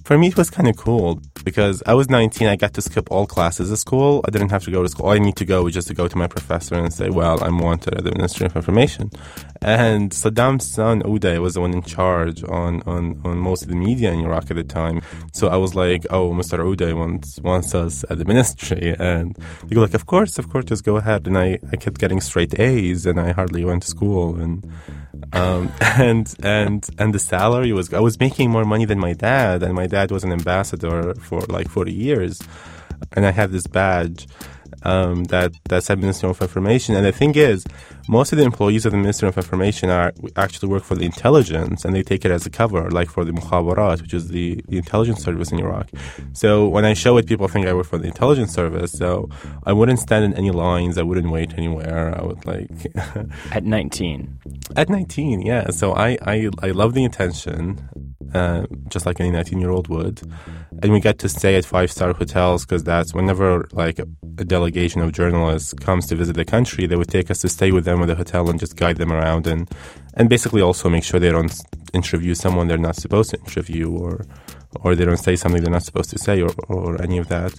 For 0.05 0.19
me, 0.19 0.29
it 0.29 0.37
was 0.37 0.51
kind 0.51 0.69
of 0.69 0.77
cool 0.77 1.23
because 1.45 1.83
I 1.87 1.95
was 1.95 2.11
19. 2.11 2.47
I 2.47 2.57
got 2.57 2.75
to 2.75 2.83
skip 2.83 3.11
all 3.11 3.27
classes 3.27 3.73
at 3.73 3.79
school. 3.79 4.23
I 4.27 4.31
didn't 4.31 4.51
have 4.51 4.63
to 4.65 4.71
go 4.71 4.83
to 4.83 4.89
school. 4.91 5.07
All 5.07 5.13
I 5.13 5.19
need 5.19 5.37
to 5.37 5.47
go 5.47 5.63
was 5.63 5.73
just 5.73 5.89
to 5.89 5.95
go 5.95 6.09
to 6.09 6.19
my 6.19 6.27
professor 6.27 6.75
and 6.75 6.93
say, 6.93 7.09
well, 7.09 7.43
I'm 7.43 7.59
wanted 7.59 7.95
at 7.95 8.05
the 8.05 8.13
Ministry 8.13 8.45
of 8.45 8.55
Information. 8.55 9.11
And 9.63 10.11
Saddam's 10.11 10.71
son, 10.71 11.01
Uday, 11.05 11.41
was 11.41 11.55
the 11.55 11.63
one 11.63 11.73
in 11.73 11.81
charge 11.81 12.45
on, 12.45 12.83
on, 12.83 13.19
on 13.25 13.39
most 13.39 13.63
of 13.63 13.69
the 13.69 13.77
media 13.77 14.13
in 14.13 14.21
Iraq 14.21 14.51
at 14.51 14.57
the 14.57 14.65
time. 14.65 15.01
So 15.33 15.49
I 15.49 15.57
was 15.57 15.75
like, 15.75 16.05
oh, 16.11 16.33
Mr. 16.33 16.59
Uday 16.59 16.95
wants, 16.95 17.41
wants 17.41 17.75
us 17.75 18.05
at 18.11 18.19
the 18.19 18.27
ministry. 18.27 18.95
And 18.99 19.35
they 19.65 19.75
go 19.75 19.81
like, 19.81 19.95
of 19.95 20.05
course, 20.05 20.39
of 20.39 20.51
course, 20.51 20.67
just 20.67 20.85
go 20.85 20.97
ahead. 20.97 21.27
And 21.27 21.39
I, 21.39 21.59
I 21.73 21.77
kept 21.77 21.99
getting 21.99 22.21
straight 22.21 22.61
A's 22.61 23.07
and 23.07 23.19
I 23.19 23.33
hardly 23.33 23.65
went 23.65 23.85
to 23.85 23.89
school. 23.89 24.39
And 24.39 24.71
um, 25.33 25.73
and 25.81 26.35
and 26.43 26.89
and 26.99 27.15
the 27.15 27.19
salary 27.19 27.73
was 27.73 27.93
I 27.93 28.01
was 28.01 28.19
making 28.19 28.51
more 28.51 28.65
money 28.65 28.85
than 28.85 28.99
my 28.99 29.13
dad, 29.13 29.63
and 29.63 29.75
my 29.75 29.87
dad 29.87 30.11
was 30.11 30.25
an 30.25 30.33
ambassador 30.33 31.15
for 31.15 31.41
like 31.43 31.69
forty 31.69 31.93
years, 31.93 32.41
and 33.13 33.27
I 33.27 33.31
had 33.31 33.51
this 33.53 33.67
badge 33.67 34.27
um, 34.83 35.25
that 35.25 35.53
that 35.69 35.85
said 35.85 35.99
Ministry 35.99 36.29
of 36.29 36.41
Information. 36.41 36.95
And 36.95 37.05
the 37.05 37.13
thing 37.13 37.35
is, 37.35 37.65
most 38.09 38.33
of 38.33 38.39
the 38.39 38.45
employees 38.45 38.85
of 38.85 38.93
the 38.93 38.99
Ministry 38.99 39.29
of 39.29 39.37
Information 39.37 39.91
are 39.91 40.13
actually 40.37 40.69
work 40.69 40.85
for 40.85 40.95
the 40.95 41.05
intelligence, 41.05 41.85
and 41.85 41.95
they 41.95 42.03
take 42.03 42.25
it 42.25 42.31
as 42.31 42.45
a 42.47 42.51
cover, 42.51 42.91
like 42.91 43.09
for 43.09 43.25
the 43.25 43.33
Mukhabarat, 43.33 44.03
which 44.03 44.15
is 44.15 44.29
the, 44.29 44.61
the 44.69 44.77
intelligence 44.77 45.23
service 45.23 45.53
in 45.53 45.59
Iraq. 45.59 45.91
So 46.33 46.69
when 46.69 46.85
I 46.85 46.95
show 46.95 47.17
it, 47.17 47.27
people 47.27 47.49
think 47.49 47.67
I 47.67 47.73
work 47.73 47.87
for 47.87 47.99
the 47.99 48.07
intelligence 48.07 48.53
service. 48.53 48.93
So 48.93 49.29
I 49.65 49.73
wouldn't 49.73 50.01
stand 50.01 50.25
in 50.25 50.35
any 50.35 50.51
lines. 50.51 50.99
I 50.99 51.03
wouldn't 51.03 51.31
wait 51.31 51.55
anywhere. 51.57 52.19
I 52.19 52.23
would 52.23 52.45
like 52.45 52.87
at 53.53 53.65
nineteen. 53.65 54.39
At 54.77 54.89
nineteen, 54.89 55.41
yeah. 55.41 55.71
So 55.71 55.95
I 55.95 56.19
I 56.23 56.51
I 56.63 56.71
love 56.71 56.95
the 56.95 57.05
attention. 57.05 57.89
Uh, 58.33 58.67
just 58.89 59.07
like 59.07 59.21
any 59.21 59.31
19 59.31 59.61
year 59.61 59.71
old 59.71 59.87
would. 59.87 60.21
And 60.83 60.93
we 60.93 60.99
get 60.99 61.21
to 61.21 61.29
stay 61.29 61.55
at 61.55 61.65
five 61.65 61.93
star 61.93 62.13
hotels 62.13 62.65
because 62.65 62.83
that's 62.83 63.15
whenever 63.15 63.69
like 63.71 64.01
a 64.01 64.45
delegation 64.45 65.01
of 65.03 65.13
journalists 65.13 65.73
comes 65.75 66.07
to 66.07 66.17
visit 66.17 66.35
the 66.35 66.45
country, 66.45 66.87
they 66.87 66.97
would 66.97 67.09
take 67.09 67.31
us 67.31 67.41
to 67.43 67.49
stay 67.49 67.71
with 67.71 67.85
them 67.85 67.94
at 68.03 68.07
the 68.07 68.15
hotel 68.15 68.49
and 68.51 68.59
just 68.59 68.77
guide 68.77 68.97
them 68.97 69.13
around 69.13 69.47
and, 69.47 69.71
and 70.15 70.29
basically 70.29 70.63
also 70.63 70.89
make 70.89 71.05
sure 71.05 71.21
they 71.21 71.31
don't 71.31 71.55
interview 71.93 72.35
someone 72.35 72.69
they're 72.69 72.79
not 72.79 72.97
supposed 72.97 73.31
to 73.31 73.39
interview 73.39 73.91
or, 73.91 74.25
or 74.81 74.95
they 74.95 75.05
don't 75.05 75.19
say 75.19 75.37
something 75.37 75.63
they're 75.63 75.73
not 75.73 75.83
supposed 75.83 76.11
to 76.11 76.19
say 76.19 76.43
or, 76.43 76.51
or 76.69 77.01
any 77.03 77.19
of 77.19 77.29
that. 77.29 77.55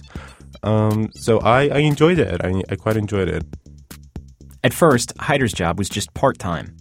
Um, 0.62 1.10
so 1.14 1.38
I, 1.40 1.68
I 1.68 1.78
enjoyed 1.78 2.18
it. 2.18 2.44
I, 2.44 2.62
I 2.68 2.76
quite 2.76 2.96
enjoyed 2.96 3.28
it. 3.28 3.44
At 4.64 4.74
first, 4.74 5.16
Haider's 5.18 5.52
job 5.52 5.78
was 5.78 5.88
just 5.88 6.12
part 6.14 6.38
time. 6.38 6.76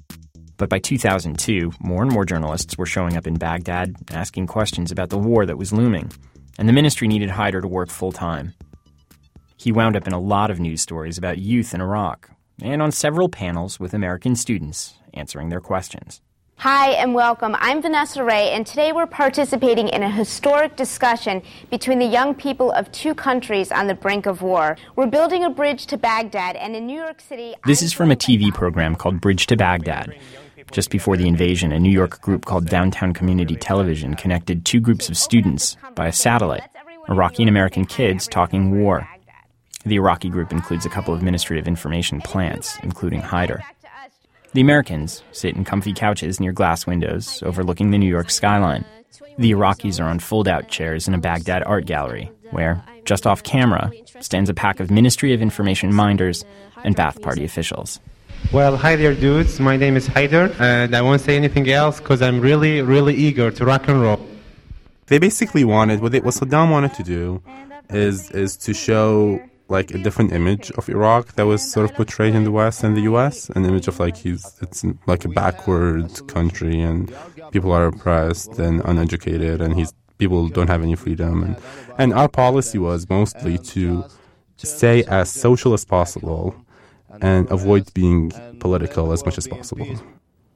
But 0.57 0.69
by 0.69 0.79
2002, 0.79 1.73
more 1.79 2.01
and 2.01 2.11
more 2.11 2.25
journalists 2.25 2.77
were 2.77 2.85
showing 2.85 3.17
up 3.17 3.27
in 3.27 3.35
Baghdad 3.35 3.95
asking 4.11 4.47
questions 4.47 4.91
about 4.91 5.09
the 5.09 5.17
war 5.17 5.45
that 5.45 5.57
was 5.57 5.73
looming, 5.73 6.11
and 6.57 6.69
the 6.69 6.73
ministry 6.73 7.07
needed 7.07 7.29
Haider 7.29 7.61
to 7.61 7.67
work 7.67 7.89
full 7.89 8.13
time. 8.13 8.53
He 9.57 9.71
wound 9.71 9.95
up 9.95 10.07
in 10.07 10.13
a 10.13 10.19
lot 10.19 10.51
of 10.51 10.59
news 10.59 10.81
stories 10.81 11.17
about 11.17 11.39
youth 11.39 11.73
in 11.73 11.81
Iraq, 11.81 12.29
and 12.61 12.81
on 12.81 12.91
several 12.91 13.29
panels 13.29 13.79
with 13.79 13.93
American 13.93 14.35
students 14.35 14.95
answering 15.13 15.49
their 15.49 15.61
questions. 15.61 16.21
Hi 16.57 16.91
and 16.91 17.13
welcome. 17.13 17.55
I'm 17.59 17.81
Vanessa 17.81 18.23
Ray, 18.23 18.51
and 18.51 18.65
today 18.65 18.93
we're 18.93 19.07
participating 19.07 19.89
in 19.89 20.03
a 20.03 20.09
historic 20.09 20.77
discussion 20.77 21.43
between 21.69 21.99
the 21.99 22.05
young 22.05 22.33
people 22.33 22.71
of 22.71 22.89
two 22.93 23.13
countries 23.13 23.73
on 23.73 23.87
the 23.87 23.93
brink 23.93 24.25
of 24.25 24.41
war. 24.41 24.77
We're 24.95 25.07
building 25.07 25.43
a 25.43 25.49
bridge 25.49 25.85
to 25.87 25.97
Baghdad, 25.97 26.55
and 26.55 26.75
in 26.75 26.87
New 26.87 26.97
York 26.97 27.19
City. 27.19 27.55
This 27.65 27.81
is 27.81 27.91
from 27.91 28.09
a 28.09 28.15
TV 28.15 28.53
program 28.53 28.95
called 28.95 29.19
Bridge 29.19 29.47
to 29.47 29.57
Baghdad. 29.57 30.17
Just 30.71 30.89
before 30.89 31.17
the 31.17 31.27
invasion, 31.27 31.73
a 31.73 31.79
New 31.79 31.91
York 31.91 32.21
group 32.21 32.45
called 32.45 32.67
Downtown 32.67 33.13
Community 33.13 33.57
Television 33.57 34.15
connected 34.15 34.65
two 34.65 34.79
groups 34.79 35.09
of 35.09 35.17
students 35.17 35.75
by 35.93 36.07
a 36.07 36.13
satellite 36.13 36.63
Iraqi 37.09 37.43
and 37.43 37.49
American 37.49 37.85
kids 37.85 38.27
talking 38.27 38.81
war. 38.81 39.07
The 39.85 39.97
Iraqi 39.97 40.29
group 40.29 40.51
includes 40.51 40.85
a 40.85 40.89
couple 40.89 41.13
of 41.13 41.21
Ministry 41.21 41.59
of 41.59 41.67
Information 41.67 42.19
plants, 42.19 42.77
including 42.81 43.21
Haider. 43.21 43.61
The 44.53 44.61
Americans 44.61 45.21
sit 45.31 45.55
in 45.55 45.63
comfy 45.63 45.93
couches 45.93 46.39
near 46.39 46.51
glass 46.51 46.87
windows 46.87 47.43
overlooking 47.43 47.91
the 47.91 47.99
New 47.99 48.09
York 48.09 48.31
skyline. 48.31 48.83
The 49.37 49.51
Iraqis 49.51 50.03
are 50.03 50.07
on 50.09 50.19
fold 50.19 50.47
out 50.47 50.69
chairs 50.69 51.07
in 51.07 51.13
a 51.13 51.19
Baghdad 51.19 51.61
art 51.63 51.85
gallery, 51.85 52.31
where, 52.49 52.81
just 53.03 53.27
off 53.27 53.43
camera, 53.43 53.91
stands 54.21 54.49
a 54.49 54.55
pack 54.55 54.79
of 54.79 54.89
Ministry 54.89 55.33
of 55.33 55.41
Information 55.41 55.93
minders 55.93 56.43
and 56.83 56.95
Ba'ath 56.95 57.21
Party 57.21 57.43
officials. 57.43 57.99
Well, 58.51 58.77
hi 58.77 58.95
there, 58.95 59.13
dudes. 59.13 59.59
My 59.59 59.77
name 59.77 59.97
is 59.97 60.07
Haider, 60.07 60.57
and 60.59 60.95
I 60.95 61.01
won't 61.01 61.21
say 61.21 61.35
anything 61.35 61.69
else 61.69 61.99
because 61.99 62.21
I'm 62.23 62.41
really, 62.41 62.81
really 62.81 63.13
eager 63.13 63.51
to 63.51 63.65
rock 63.65 63.87
and 63.87 64.01
roll. 64.01 64.25
They 65.07 65.19
basically 65.19 65.63
wanted 65.63 66.01
what, 66.01 66.11
they, 66.11 66.21
what 66.21 66.33
Saddam 66.33 66.71
wanted 66.71 66.93
to 66.95 67.03
do 67.03 67.43
is 67.89 68.31
is 68.31 68.57
to 68.57 68.73
show 68.73 69.39
like 69.67 69.91
a 69.91 69.97
different 69.97 70.31
image 70.31 70.71
of 70.71 70.87
Iraq 70.89 71.33
that 71.33 71.45
was 71.45 71.61
sort 71.71 71.89
of 71.89 71.95
portrayed 71.95 72.35
in 72.35 72.43
the 72.43 72.51
West 72.51 72.83
and 72.83 72.95
the 72.95 73.01
U.S. 73.01 73.49
An 73.49 73.65
image 73.65 73.87
of 73.87 73.99
like 73.99 74.17
he's 74.17 74.57
it's 74.61 74.85
like 75.07 75.25
a 75.25 75.29
backward 75.29 76.27
country 76.27 76.81
and 76.81 77.13
people 77.51 77.71
are 77.71 77.87
oppressed 77.87 78.59
and 78.59 78.81
uneducated 78.85 79.61
and 79.61 79.75
he's 79.75 79.93
people 80.17 80.47
don't 80.49 80.69
have 80.69 80.83
any 80.83 80.95
freedom 80.95 81.43
and 81.43 81.55
and 81.97 82.13
our 82.13 82.29
policy 82.29 82.77
was 82.77 83.09
mostly 83.09 83.57
to 83.57 84.05
stay 84.57 85.03
as 85.05 85.29
social 85.29 85.73
as 85.73 85.83
possible 85.83 86.55
and 87.21 87.49
avoid 87.51 87.93
being 87.93 88.31
political 88.59 89.11
as 89.11 89.25
much 89.25 89.37
as 89.37 89.47
possible. 89.47 89.87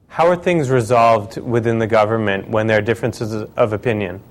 How 0.08 0.26
are 0.26 0.36
things 0.36 0.70
resolved 0.70 1.38
within 1.38 1.78
the 1.78 1.86
government 1.86 2.48
when 2.48 2.66
there 2.66 2.78
are 2.78 2.82
differences 2.82 3.32
of 3.56 3.72
opinion? 3.72 4.22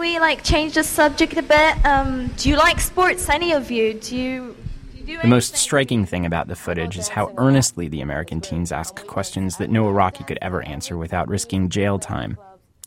We 0.00 0.18
like 0.18 0.42
change 0.42 0.74
the 0.74 0.82
subject 0.82 1.36
a 1.36 1.42
bit? 1.42 1.84
Um, 1.84 2.28
do 2.38 2.48
you 2.48 2.56
like 2.56 2.80
sports? 2.80 3.28
Any 3.28 3.52
of 3.52 3.70
you? 3.70 3.94
Do 3.94 4.16
you? 4.16 4.56
do 4.92 5.12
you 5.12 5.20
The 5.20 5.28
most 5.28 5.56
striking 5.56 6.06
thing 6.06 6.24
about 6.24 6.48
the 6.48 6.56
footage 6.56 6.96
is 6.96 7.08
how 7.08 7.34
earnestly 7.36 7.86
the 7.86 8.00
American 8.00 8.40
teens 8.40 8.72
ask 8.72 9.06
questions 9.06 9.58
that 9.58 9.68
no 9.68 9.86
Iraqi 9.88 10.24
could 10.24 10.38
ever 10.40 10.62
answer 10.62 10.96
without 10.96 11.28
risking 11.28 11.68
jail 11.68 11.98
time, 11.98 12.38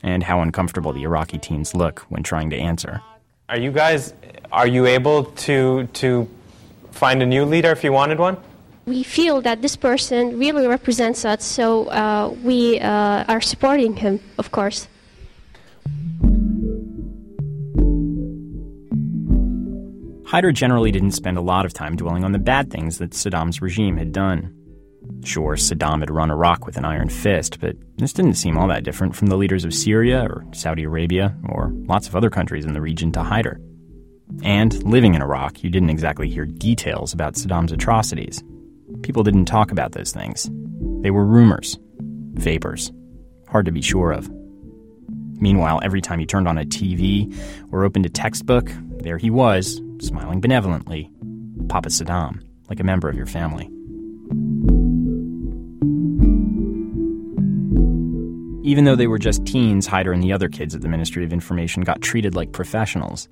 and 0.02 0.24
how 0.24 0.42
uncomfortable 0.42 0.92
the 0.92 1.04
Iraqi 1.04 1.38
teens 1.38 1.76
look 1.76 2.00
when 2.10 2.24
trying 2.24 2.50
to 2.50 2.58
answer. 2.58 3.02
Are 3.48 3.60
you 3.60 3.72
guys? 3.72 4.16
Are 4.52 4.68
you 4.68 4.88
able 4.88 5.26
to 5.46 5.88
to 6.02 6.28
find 6.92 7.22
a 7.22 7.28
new 7.28 7.46
leader 7.46 7.70
if 7.70 7.84
you 7.84 7.94
wanted 7.94 8.18
one? 8.18 8.38
We 8.86 9.04
feel 9.04 9.40
that 9.42 9.62
this 9.62 9.76
person 9.78 10.40
really 10.40 10.68
represents 10.68 11.24
us, 11.26 11.46
so 11.46 11.88
uh, 11.88 12.34
we 12.44 12.80
uh, 12.80 13.24
are 13.28 13.40
supporting 13.40 13.96
him, 13.96 14.20
of 14.38 14.52
course. 14.52 14.88
Haider 20.34 20.52
generally 20.52 20.90
didn't 20.90 21.12
spend 21.12 21.38
a 21.38 21.42
lot 21.42 21.64
of 21.64 21.74
time 21.74 21.96
dwelling 21.96 22.24
on 22.24 22.32
the 22.32 22.40
bad 22.40 22.72
things 22.72 22.98
that 22.98 23.12
Saddam's 23.12 23.62
regime 23.62 23.98
had 23.98 24.12
done. 24.12 24.52
Sure, 25.24 25.56
Saddam 25.56 26.00
had 26.00 26.10
run 26.10 26.32
Iraq 26.32 26.66
with 26.66 26.76
an 26.76 26.86
iron 26.86 27.08
fist, 27.08 27.60
but 27.60 27.76
this 27.98 28.14
didn't 28.14 28.34
seem 28.34 28.58
all 28.58 28.68
that 28.70 28.84
different 28.84 29.16
from 29.16 29.28
the 29.28 29.38
leaders 29.38 29.64
of 29.64 29.76
Syria 29.76 30.24
or 30.24 30.44
Saudi 30.52 30.86
Arabia 30.86 31.38
or 31.50 31.72
lots 31.86 32.08
of 32.08 32.16
other 32.16 32.32
countries 32.32 32.66
in 32.66 32.74
the 32.74 32.82
region 32.82 33.12
to 33.12 33.20
Haider. 33.20 33.58
And 34.42 34.82
living 34.84 35.14
in 35.14 35.22
Iraq, 35.22 35.64
you 35.64 35.70
didn't 35.70 35.92
exactly 35.92 36.28
hear 36.28 36.46
details 36.46 37.14
about 37.14 37.36
Saddam's 37.36 37.72
atrocities. 37.72 38.44
People 39.04 39.22
didn't 39.22 39.46
talk 39.46 39.72
about 39.72 39.92
those 39.92 40.12
things. 40.12 40.50
They 41.02 41.12
were 41.12 41.26
rumors, 41.26 41.78
vapors, 42.34 42.92
hard 43.50 43.68
to 43.68 43.72
be 43.72 43.84
sure 43.84 44.12
of. 44.12 44.32
Meanwhile, 45.40 45.82
every 45.84 46.02
time 46.02 46.20
you 46.20 46.26
turned 46.26 46.48
on 46.48 46.58
a 46.58 46.66
TV 46.66 47.38
or 47.72 47.84
opened 47.84 48.08
a 48.08 48.10
textbook, 48.10 48.72
there 48.98 49.20
he 49.20 49.30
was, 49.30 49.80
smiling 50.04 50.42
benevolently. 50.42 51.10
Papa 51.70 51.90
Saddam, 51.90 52.44
like 52.70 52.80
a 52.80 52.84
member 52.84 53.10
of 53.10 53.16
your 53.16 53.26
family. 53.26 53.70
Even 58.66 58.86
though 58.86 58.96
they 58.96 59.08
were 59.08 59.20
just 59.20 59.46
teens, 59.46 59.88
Haider 59.88 60.14
and 60.14 60.24
the 60.24 60.32
other 60.32 60.48
kids 60.48 60.74
at 60.74 60.82
the 60.82 60.88
Ministry 60.88 61.24
of 61.26 61.34
Information 61.34 61.84
got 61.84 62.02
treated 62.02 62.34
like 62.36 62.54
professionals. 62.54 63.28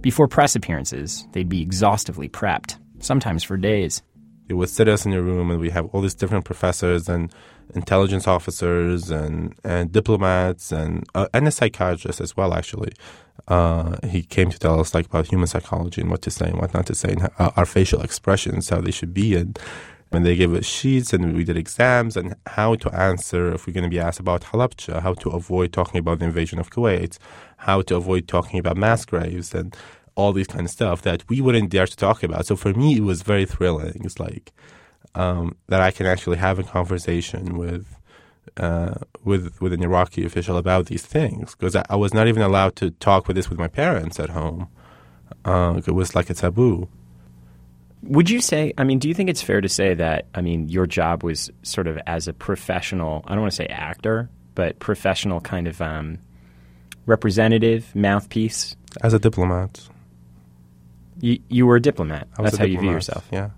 Before 0.00 0.26
press 0.26 0.56
appearances, 0.56 1.26
they'd 1.32 1.48
be 1.48 1.62
exhaustively 1.62 2.28
prepped, 2.28 2.78
sometimes 2.98 3.42
for 3.42 3.56
days. 3.56 4.02
They 4.48 4.54
would 4.54 4.68
sit 4.68 4.88
us 4.88 5.06
in 5.06 5.12
a 5.12 5.22
room 5.22 5.50
and 5.50 5.60
we 5.60 5.70
have 5.70 5.86
all 5.86 6.00
these 6.00 6.14
different 6.14 6.44
professors 6.44 7.08
and 7.08 7.32
intelligence 7.74 8.26
officers 8.26 9.10
and, 9.10 9.54
and 9.64 9.92
diplomats 9.92 10.72
and 10.72 11.04
uh, 11.14 11.26
and 11.32 11.48
a 11.48 11.50
psychiatrist 11.50 12.20
as 12.20 12.36
well 12.36 12.54
actually. 12.54 12.92
Uh, 13.48 13.96
he 14.06 14.22
came 14.22 14.50
to 14.50 14.58
tell 14.58 14.80
us 14.80 14.94
like 14.94 15.06
about 15.06 15.26
human 15.26 15.46
psychology 15.46 16.00
and 16.00 16.10
what 16.10 16.22
to 16.22 16.30
say 16.30 16.46
and 16.46 16.58
what 16.58 16.72
not 16.72 16.86
to 16.86 16.94
say 16.94 17.12
and 17.12 17.28
uh, 17.38 17.50
our 17.56 17.66
facial 17.66 18.00
expressions, 18.00 18.68
how 18.68 18.80
they 18.80 18.90
should 18.90 19.12
be 19.12 19.34
and 19.34 19.58
when 20.10 20.22
they 20.22 20.36
gave 20.36 20.54
us 20.54 20.64
sheets 20.64 21.12
and 21.12 21.36
we 21.36 21.42
did 21.42 21.56
exams 21.56 22.16
and 22.16 22.36
how 22.46 22.76
to 22.76 22.88
answer 22.94 23.52
if 23.52 23.66
we're 23.66 23.72
going 23.72 23.82
to 23.82 23.90
be 23.90 23.98
asked 23.98 24.20
about 24.20 24.42
Halabja, 24.42 25.02
how 25.02 25.14
to 25.14 25.30
avoid 25.30 25.72
talking 25.72 25.98
about 25.98 26.20
the 26.20 26.24
invasion 26.24 26.60
of 26.60 26.70
Kuwait, 26.70 27.18
how 27.58 27.82
to 27.82 27.96
avoid 27.96 28.28
talking 28.28 28.60
about 28.60 28.76
mass 28.76 29.04
graves 29.04 29.52
and 29.52 29.76
all 30.14 30.32
these 30.32 30.46
kind 30.46 30.66
of 30.66 30.70
stuff 30.70 31.02
that 31.02 31.28
we 31.28 31.40
wouldn't 31.40 31.70
dare 31.70 31.86
to 31.86 31.96
talk 31.96 32.22
about. 32.22 32.46
So 32.46 32.54
for 32.54 32.72
me, 32.72 32.98
it 32.98 33.02
was 33.02 33.22
very 33.22 33.44
thrilling. 33.44 34.02
It's 34.04 34.20
like 34.20 34.52
um, 35.14 35.56
that 35.68 35.80
I 35.80 35.90
can 35.90 36.06
actually 36.06 36.36
have 36.38 36.58
a 36.58 36.64
conversation 36.64 37.56
with 37.56 37.86
uh, 38.56 38.94
with 39.24 39.60
with 39.60 39.72
an 39.72 39.82
Iraqi 39.82 40.24
official 40.24 40.56
about 40.56 40.86
these 40.86 41.04
things 41.04 41.54
because 41.54 41.74
I, 41.74 41.84
I, 41.90 41.96
was 41.96 42.14
not 42.14 42.28
even 42.28 42.42
allowed 42.42 42.76
to 42.76 42.90
talk 42.90 43.26
with 43.26 43.36
this 43.36 43.50
with 43.50 43.58
my 43.58 43.68
parents 43.68 44.20
at 44.20 44.30
home. 44.30 44.68
Uh, 45.44 45.80
it 45.86 45.90
was 45.92 46.14
like 46.14 46.30
a 46.30 46.34
taboo. 46.34 46.88
Would 48.02 48.28
you 48.28 48.40
say? 48.40 48.72
I 48.76 48.84
mean, 48.84 48.98
do 48.98 49.08
you 49.08 49.14
think 49.14 49.30
it's 49.30 49.42
fair 49.42 49.60
to 49.60 49.68
say 49.68 49.94
that? 49.94 50.26
I 50.34 50.42
mean, 50.42 50.68
your 50.68 50.86
job 50.86 51.22
was 51.22 51.50
sort 51.62 51.86
of 51.86 51.98
as 52.06 52.28
a 52.28 52.32
professional. 52.32 53.24
I 53.26 53.32
don't 53.32 53.40
want 53.40 53.52
to 53.52 53.56
say 53.56 53.66
actor, 53.66 54.28
but 54.54 54.78
professional 54.78 55.40
kind 55.40 55.66
of 55.66 55.80
um, 55.80 56.18
representative, 57.06 57.94
mouthpiece. 57.96 58.76
As 59.02 59.14
a 59.14 59.18
diplomat. 59.18 59.88
You, 61.20 61.40
you 61.48 61.66
were 61.66 61.76
a 61.76 61.80
diplomat. 61.80 62.28
That's 62.38 62.56
a 62.56 62.58
how 62.58 62.64
you 62.64 62.78
view 62.78 62.90
yourself. 62.90 63.26
Yeah. 63.32 63.50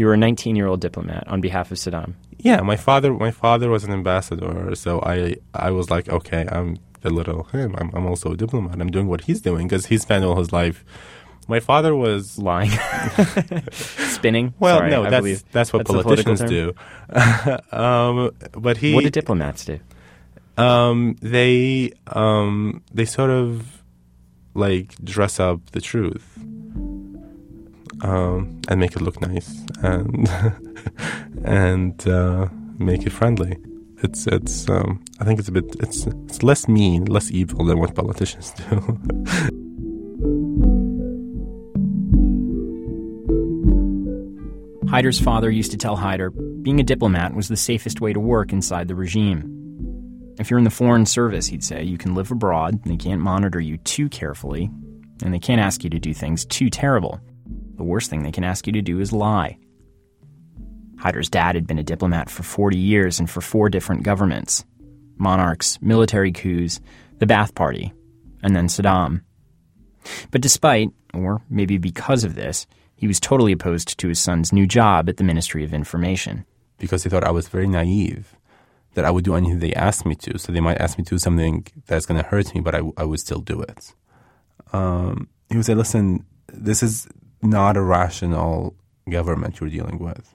You 0.00 0.06
were 0.06 0.14
a 0.14 0.16
19 0.16 0.56
year 0.56 0.66
old 0.66 0.80
diplomat 0.80 1.28
on 1.28 1.42
behalf 1.42 1.70
of 1.70 1.76
Saddam. 1.76 2.14
Yeah, 2.38 2.62
my 2.62 2.76
father 2.76 3.12
my 3.12 3.30
father 3.30 3.68
was 3.68 3.84
an 3.84 3.92
ambassador, 3.92 4.74
so 4.74 4.98
I 5.02 5.36
I 5.52 5.72
was 5.72 5.90
like, 5.90 6.08
okay, 6.08 6.48
I'm 6.50 6.78
a 7.04 7.10
little 7.10 7.42
him. 7.52 7.74
I'm, 7.76 7.90
I'm 7.92 8.06
also 8.06 8.32
a 8.32 8.36
diplomat. 8.38 8.80
I'm 8.80 8.90
doing 8.90 9.08
what 9.08 9.24
he's 9.24 9.42
doing 9.42 9.68
because 9.68 9.84
he 9.92 9.98
spent 9.98 10.24
all 10.24 10.38
his 10.38 10.54
life. 10.54 10.86
My 11.48 11.60
father 11.60 11.94
was 11.94 12.38
lying, 12.38 12.70
spinning. 13.72 14.54
Well, 14.58 14.78
Sorry, 14.78 14.90
no, 14.90 15.04
I 15.04 15.10
that's 15.10 15.42
that's 15.52 15.70
what 15.70 15.86
that's 15.86 16.02
politicians 16.02 16.40
do. 16.44 16.72
um, 17.70 18.30
but 18.52 18.78
he. 18.78 18.94
What 18.94 19.04
do 19.04 19.10
diplomats 19.10 19.66
do? 19.66 19.80
Um, 20.56 21.16
they 21.20 21.92
um, 22.06 22.82
they 22.90 23.04
sort 23.04 23.28
of 23.28 23.82
like 24.54 24.94
dress 25.04 25.38
up 25.38 25.60
the 25.72 25.82
truth 25.82 26.38
um, 28.02 28.60
and 28.68 28.80
make 28.80 28.96
it 28.96 29.02
look 29.02 29.20
nice 29.20 29.64
and 29.82 30.28
and 31.44 32.08
uh, 32.08 32.48
make 32.78 33.06
it 33.06 33.10
friendly. 33.10 33.56
It's 34.02 34.26
it's 34.26 34.68
um, 34.68 35.04
I 35.18 35.24
think 35.24 35.38
it's 35.38 35.48
a 35.48 35.52
bit 35.52 35.76
it's 35.80 36.06
it's 36.06 36.42
less 36.42 36.68
mean, 36.68 37.04
less 37.06 37.30
evil 37.30 37.64
than 37.64 37.78
what 37.78 37.94
politicians 37.94 38.52
do. 38.70 38.98
Haider's 44.90 45.20
father 45.20 45.50
used 45.50 45.70
to 45.70 45.76
tell 45.76 45.96
Haider 45.96 46.32
being 46.64 46.80
a 46.80 46.82
diplomat 46.82 47.34
was 47.34 47.46
the 47.46 47.56
safest 47.56 48.00
way 48.00 48.12
to 48.12 48.18
work 48.18 48.52
inside 48.52 48.88
the 48.88 48.96
regime. 48.96 49.56
If 50.40 50.50
you're 50.50 50.58
in 50.58 50.64
the 50.64 50.70
foreign 50.70 51.06
service, 51.06 51.46
he'd 51.46 51.62
say, 51.62 51.84
you 51.84 51.96
can 51.96 52.14
live 52.14 52.32
abroad, 52.32 52.82
they 52.84 52.96
can't 52.96 53.20
monitor 53.20 53.60
you 53.60 53.76
too 53.76 54.08
carefully, 54.08 54.68
and 55.22 55.32
they 55.32 55.38
can't 55.38 55.60
ask 55.60 55.84
you 55.84 55.90
to 55.90 55.98
do 56.00 56.12
things 56.12 56.44
too 56.44 56.70
terrible. 56.70 57.20
The 57.80 57.84
worst 57.84 58.10
thing 58.10 58.24
they 58.24 58.30
can 58.30 58.44
ask 58.44 58.66
you 58.66 58.74
to 58.74 58.82
do 58.82 59.00
is 59.00 59.10
lie. 59.10 59.56
Haider's 60.98 61.30
dad 61.30 61.54
had 61.54 61.66
been 61.66 61.78
a 61.78 61.82
diplomat 61.82 62.28
for 62.28 62.42
40 62.42 62.76
years 62.76 63.18
and 63.18 63.30
for 63.30 63.40
four 63.40 63.70
different 63.70 64.02
governments 64.02 64.66
monarchs, 65.16 65.80
military 65.80 66.30
coups, 66.30 66.78
the 67.20 67.26
Ba'ath 67.26 67.54
Party, 67.54 67.94
and 68.42 68.54
then 68.54 68.68
Saddam. 68.68 69.22
But 70.30 70.42
despite, 70.42 70.90
or 71.14 71.40
maybe 71.48 71.78
because 71.78 72.22
of 72.22 72.34
this, 72.34 72.66
he 72.96 73.06
was 73.06 73.18
totally 73.18 73.52
opposed 73.52 73.96
to 73.98 74.08
his 74.08 74.20
son's 74.20 74.52
new 74.52 74.66
job 74.66 75.08
at 75.08 75.16
the 75.16 75.24
Ministry 75.24 75.64
of 75.64 75.72
Information. 75.72 76.44
because 76.76 77.02
he 77.02 77.08
thought 77.08 77.24
I 77.24 77.30
was 77.30 77.48
very 77.48 77.66
naive 77.66 78.36
that 78.92 79.06
I 79.06 79.10
would 79.10 79.24
do 79.24 79.36
anything 79.36 79.60
they 79.60 79.72
asked 79.72 80.04
me 80.04 80.16
to. 80.16 80.38
So 80.38 80.52
they 80.52 80.60
might 80.60 80.82
ask 80.82 80.98
me 80.98 81.04
to 81.04 81.14
do 81.14 81.18
something 81.18 81.66
that's 81.86 82.04
going 82.04 82.22
to 82.22 82.28
hurt 82.28 82.54
me, 82.54 82.60
but 82.60 82.74
I, 82.74 82.82
I 82.98 83.04
would 83.04 83.20
still 83.20 83.40
do 83.40 83.62
it. 83.62 83.94
Um, 84.70 85.30
he 85.48 85.56
would 85.56 85.64
say, 85.64 85.74
listen, 85.74 86.26
this 86.52 86.82
is 86.82 87.08
not 87.42 87.76
a 87.76 87.82
rational 87.82 88.74
government 89.08 89.60
you're 89.60 89.70
dealing 89.70 89.98
with. 89.98 90.34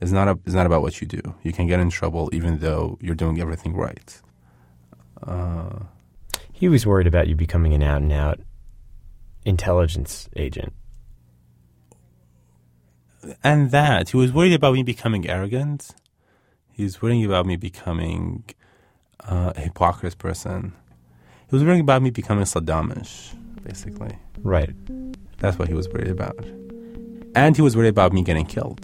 It's 0.00 0.12
not, 0.12 0.28
a, 0.28 0.38
it's 0.44 0.54
not 0.54 0.66
about 0.66 0.82
what 0.82 1.00
you 1.00 1.06
do. 1.06 1.22
You 1.42 1.52
can 1.52 1.66
get 1.66 1.80
in 1.80 1.90
trouble 1.90 2.28
even 2.32 2.58
though 2.58 2.98
you're 3.00 3.14
doing 3.14 3.40
everything 3.40 3.74
right. 3.74 4.20
Uh, 5.26 5.78
he 6.52 6.68
was 6.68 6.86
worried 6.86 7.06
about 7.06 7.28
you 7.28 7.34
becoming 7.34 7.72
an 7.72 7.82
out 7.82 8.02
and 8.02 8.12
out 8.12 8.40
intelligence 9.44 10.28
agent. 10.36 10.72
And 13.42 13.70
that, 13.70 14.10
he 14.10 14.16
was 14.16 14.32
worried 14.32 14.52
about 14.52 14.74
me 14.74 14.82
becoming 14.82 15.28
arrogant. 15.28 15.90
He 16.72 16.82
was 16.82 17.00
worrying 17.00 17.24
about 17.24 17.46
me 17.46 17.56
becoming 17.56 18.44
uh, 19.20 19.52
a 19.56 19.60
hypocrite 19.60 20.18
person. 20.18 20.74
He 21.48 21.56
was 21.56 21.64
worrying 21.64 21.80
about 21.80 22.02
me 22.02 22.10
becoming 22.10 22.44
Saddamish, 22.44 23.34
basically. 23.66 24.16
Right. 24.42 24.70
That's 25.38 25.58
what 25.58 25.68
he 25.68 25.74
was 25.74 25.88
worried 25.88 26.08
about. 26.08 26.38
And 27.34 27.56
he 27.56 27.62
was 27.62 27.76
worried 27.76 27.88
about 27.88 28.12
me 28.12 28.22
getting 28.22 28.46
killed. 28.46 28.80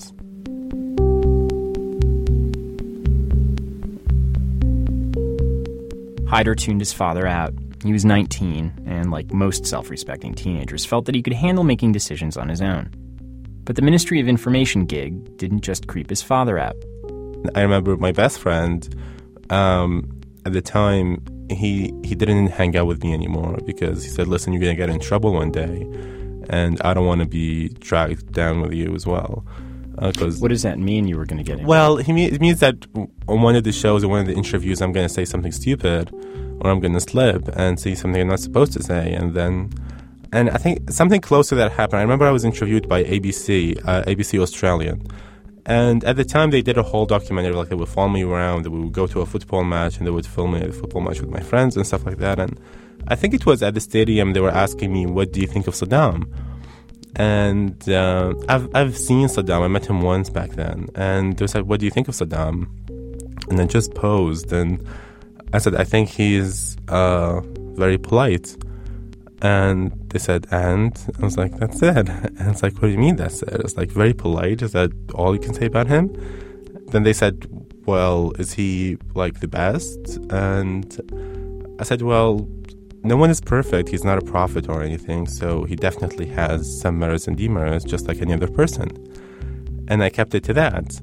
Haider 6.26 6.56
tuned 6.56 6.80
his 6.80 6.92
father 6.92 7.26
out. 7.26 7.54
He 7.84 7.92
was 7.92 8.04
19, 8.04 8.84
and 8.86 9.10
like 9.10 9.32
most 9.32 9.66
self 9.66 9.90
respecting 9.90 10.34
teenagers, 10.34 10.84
felt 10.84 11.04
that 11.06 11.14
he 11.14 11.22
could 11.22 11.32
handle 11.32 11.64
making 11.64 11.92
decisions 11.92 12.36
on 12.36 12.48
his 12.48 12.60
own. 12.62 12.90
But 13.64 13.76
the 13.76 13.82
Ministry 13.82 14.18
of 14.20 14.28
Information 14.28 14.86
gig 14.86 15.36
didn't 15.36 15.60
just 15.60 15.86
creep 15.88 16.10
his 16.10 16.22
father 16.22 16.58
out. 16.58 16.76
I 17.54 17.60
remember 17.62 17.96
my 17.96 18.12
best 18.12 18.38
friend, 18.38 18.88
um, 19.50 20.20
at 20.46 20.52
the 20.52 20.62
time, 20.62 21.22
he, 21.54 21.94
he 22.04 22.14
didn't 22.14 22.48
hang 22.48 22.76
out 22.76 22.86
with 22.86 23.02
me 23.02 23.12
anymore 23.12 23.58
because 23.64 24.02
he 24.02 24.10
said, 24.10 24.28
listen, 24.28 24.52
you're 24.52 24.62
going 24.62 24.76
to 24.76 24.80
get 24.80 24.90
in 24.90 25.00
trouble 25.00 25.32
one 25.32 25.50
day, 25.50 25.86
and 26.50 26.80
I 26.82 26.94
don't 26.94 27.06
want 27.06 27.20
to 27.20 27.26
be 27.26 27.68
dragged 27.68 28.32
down 28.32 28.60
with 28.62 28.72
you 28.72 28.94
as 28.94 29.06
well. 29.06 29.44
Uh, 29.98 30.12
what 30.38 30.48
does 30.48 30.62
that 30.62 30.78
mean 30.78 31.06
you 31.06 31.18
were 31.18 31.26
going 31.26 31.38
to 31.38 31.44
get 31.44 31.60
in? 31.60 31.66
Well, 31.66 31.98
he 31.98 32.12
mean, 32.12 32.32
it 32.32 32.40
means 32.40 32.60
that 32.60 32.86
on 33.28 33.42
one 33.42 33.56
of 33.56 33.64
the 33.64 33.72
shows 33.72 34.02
or 34.02 34.08
one 34.08 34.20
of 34.20 34.26
the 34.26 34.34
interviews, 34.34 34.80
I'm 34.80 34.92
going 34.92 35.06
to 35.06 35.12
say 35.12 35.24
something 35.24 35.52
stupid 35.52 36.10
or 36.60 36.70
I'm 36.70 36.80
going 36.80 36.94
to 36.94 37.00
slip 37.00 37.48
and 37.56 37.78
say 37.78 37.94
something 37.94 38.20
I'm 38.20 38.28
not 38.28 38.40
supposed 38.40 38.72
to 38.72 38.82
say. 38.82 39.12
And 39.12 39.34
then, 39.34 39.70
and 40.32 40.48
I 40.50 40.56
think 40.56 40.90
something 40.90 41.20
close 41.20 41.48
to 41.50 41.54
that 41.56 41.72
happened. 41.72 41.98
I 41.98 42.02
remember 42.02 42.24
I 42.24 42.30
was 42.30 42.44
interviewed 42.44 42.88
by 42.88 43.04
ABC, 43.04 43.78
uh, 43.84 44.02
ABC 44.04 44.40
Australian. 44.40 45.06
And 45.64 46.02
at 46.04 46.16
the 46.16 46.24
time, 46.24 46.50
they 46.50 46.62
did 46.62 46.76
a 46.76 46.82
whole 46.82 47.06
documentary, 47.06 47.54
like 47.54 47.68
they 47.68 47.76
would 47.76 47.88
follow 47.88 48.08
me 48.08 48.24
around, 48.24 48.66
we 48.66 48.80
would 48.80 48.92
go 48.92 49.06
to 49.06 49.20
a 49.20 49.26
football 49.26 49.62
match, 49.62 49.98
and 49.98 50.06
they 50.06 50.10
would 50.10 50.26
film 50.26 50.54
a 50.54 50.72
football 50.72 51.02
match 51.02 51.20
with 51.20 51.30
my 51.30 51.40
friends 51.40 51.76
and 51.76 51.86
stuff 51.86 52.04
like 52.04 52.18
that. 52.18 52.40
And 52.40 52.58
I 53.06 53.14
think 53.14 53.32
it 53.34 53.46
was 53.46 53.62
at 53.62 53.74
the 53.74 53.80
stadium, 53.80 54.32
they 54.32 54.40
were 54.40 54.50
asking 54.50 54.92
me, 54.92 55.06
What 55.06 55.32
do 55.32 55.40
you 55.40 55.46
think 55.46 55.68
of 55.68 55.74
Saddam? 55.74 56.28
And 57.14 57.88
uh, 57.88 58.34
I've, 58.48 58.74
I've 58.74 58.96
seen 58.96 59.28
Saddam, 59.28 59.62
I 59.62 59.68
met 59.68 59.86
him 59.86 60.00
once 60.00 60.30
back 60.30 60.50
then. 60.52 60.88
And 60.94 61.36
they 61.36 61.46
said, 61.46 61.68
What 61.68 61.78
do 61.78 61.86
you 61.86 61.92
think 61.92 62.08
of 62.08 62.14
Saddam? 62.14 62.68
And 63.48 63.60
I 63.60 63.66
just 63.66 63.94
posed, 63.94 64.52
and 64.52 64.84
I 65.52 65.58
said, 65.58 65.76
I 65.76 65.84
think 65.84 66.08
he's 66.08 66.76
uh, 66.88 67.40
very 67.74 67.98
polite. 67.98 68.56
And 69.42 69.90
they 70.10 70.20
said, 70.20 70.46
and 70.52 70.96
I 71.20 71.24
was 71.24 71.36
like, 71.36 71.58
that's 71.58 71.82
it. 71.82 72.08
And 72.38 72.48
it's 72.50 72.62
like, 72.62 72.74
what 72.74 72.82
do 72.82 72.88
you 72.88 72.98
mean 72.98 73.16
that's 73.16 73.42
it? 73.42 73.60
It's 73.60 73.76
like 73.76 73.90
very 73.90 74.14
polite. 74.14 74.62
Is 74.62 74.72
that 74.72 74.92
all 75.14 75.34
you 75.34 75.40
can 75.40 75.52
say 75.52 75.66
about 75.66 75.88
him? 75.88 76.14
Then 76.88 77.02
they 77.02 77.12
said, 77.12 77.46
well, 77.84 78.32
is 78.38 78.52
he 78.52 78.98
like 79.14 79.40
the 79.40 79.48
best? 79.48 79.98
And 80.30 80.86
I 81.80 81.84
said, 81.84 82.02
well, 82.02 82.48
no 83.02 83.16
one 83.16 83.30
is 83.30 83.40
perfect. 83.40 83.88
He's 83.88 84.04
not 84.04 84.16
a 84.18 84.24
prophet 84.24 84.68
or 84.68 84.80
anything. 84.80 85.26
So 85.26 85.64
he 85.64 85.74
definitely 85.74 86.26
has 86.26 86.80
some 86.80 87.00
merits 87.00 87.26
and 87.26 87.36
demerits, 87.36 87.84
just 87.84 88.06
like 88.06 88.20
any 88.22 88.32
other 88.32 88.48
person. 88.48 88.88
And 89.88 90.04
I 90.04 90.08
kept 90.08 90.34
it 90.36 90.44
to 90.44 90.54
that. 90.54 91.00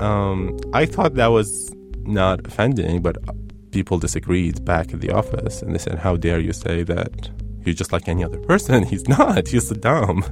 Um, 0.00 0.58
I 0.72 0.84
thought 0.84 1.14
that 1.14 1.28
was 1.28 1.70
not 2.02 2.44
offending, 2.44 3.02
but 3.02 3.16
people 3.70 3.98
disagreed 3.98 4.64
back 4.64 4.92
at 4.92 5.00
the 5.00 5.10
office 5.10 5.62
and 5.62 5.74
they 5.74 5.78
said, 5.78 5.98
How 6.00 6.16
dare 6.16 6.40
you 6.40 6.52
say 6.52 6.82
that 6.82 7.30
he's 7.64 7.76
just 7.76 7.92
like 7.92 8.08
any 8.08 8.24
other 8.24 8.38
person? 8.38 8.82
He's 8.88 9.08
not, 9.08 9.48
he's 9.48 9.70
Saddam. 9.70 10.22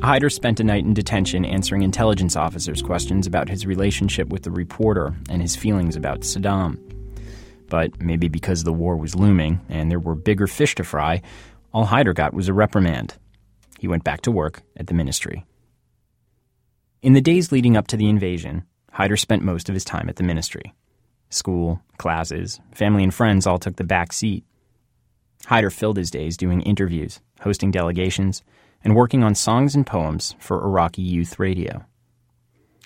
Haider 0.00 0.32
spent 0.32 0.60
a 0.60 0.64
night 0.64 0.84
in 0.84 0.94
detention 0.94 1.44
answering 1.44 1.82
intelligence 1.82 2.34
officers' 2.34 2.80
questions 2.80 3.26
about 3.26 3.50
his 3.50 3.66
relationship 3.66 4.28
with 4.28 4.44
the 4.44 4.50
reporter 4.50 5.14
and 5.28 5.42
his 5.42 5.56
feelings 5.56 5.94
about 5.94 6.20
Saddam. 6.20 6.78
But 7.68 8.00
maybe 8.00 8.28
because 8.28 8.64
the 8.64 8.72
war 8.72 8.96
was 8.96 9.14
looming 9.14 9.60
and 9.68 9.90
there 9.90 10.00
were 10.00 10.14
bigger 10.14 10.46
fish 10.46 10.74
to 10.76 10.84
fry, 10.84 11.20
all 11.72 11.86
Haider 11.86 12.14
got 12.14 12.32
was 12.32 12.48
a 12.48 12.54
reprimand. 12.54 13.16
He 13.78 13.88
went 13.88 14.04
back 14.04 14.22
to 14.22 14.30
work 14.30 14.62
at 14.76 14.86
the 14.86 14.94
ministry. 14.94 15.44
In 17.02 17.12
the 17.12 17.20
days 17.20 17.52
leading 17.52 17.76
up 17.76 17.86
to 17.88 17.96
the 17.96 18.08
invasion, 18.08 18.64
Haider 18.94 19.18
spent 19.18 19.42
most 19.42 19.68
of 19.68 19.74
his 19.74 19.84
time 19.84 20.08
at 20.08 20.16
the 20.16 20.22
ministry. 20.22 20.74
School, 21.30 21.80
classes, 21.96 22.60
family, 22.72 23.04
and 23.04 23.14
friends 23.14 23.46
all 23.46 23.58
took 23.58 23.76
the 23.76 23.84
back 23.84 24.12
seat. 24.12 24.44
Haider 25.46 25.72
filled 25.72 25.96
his 25.96 26.10
days 26.10 26.36
doing 26.36 26.62
interviews, 26.62 27.20
hosting 27.40 27.70
delegations, 27.70 28.42
and 28.84 28.94
working 28.94 29.22
on 29.22 29.34
songs 29.34 29.74
and 29.74 29.86
poems 29.86 30.34
for 30.38 30.62
Iraqi 30.62 31.02
youth 31.02 31.38
radio. 31.38 31.84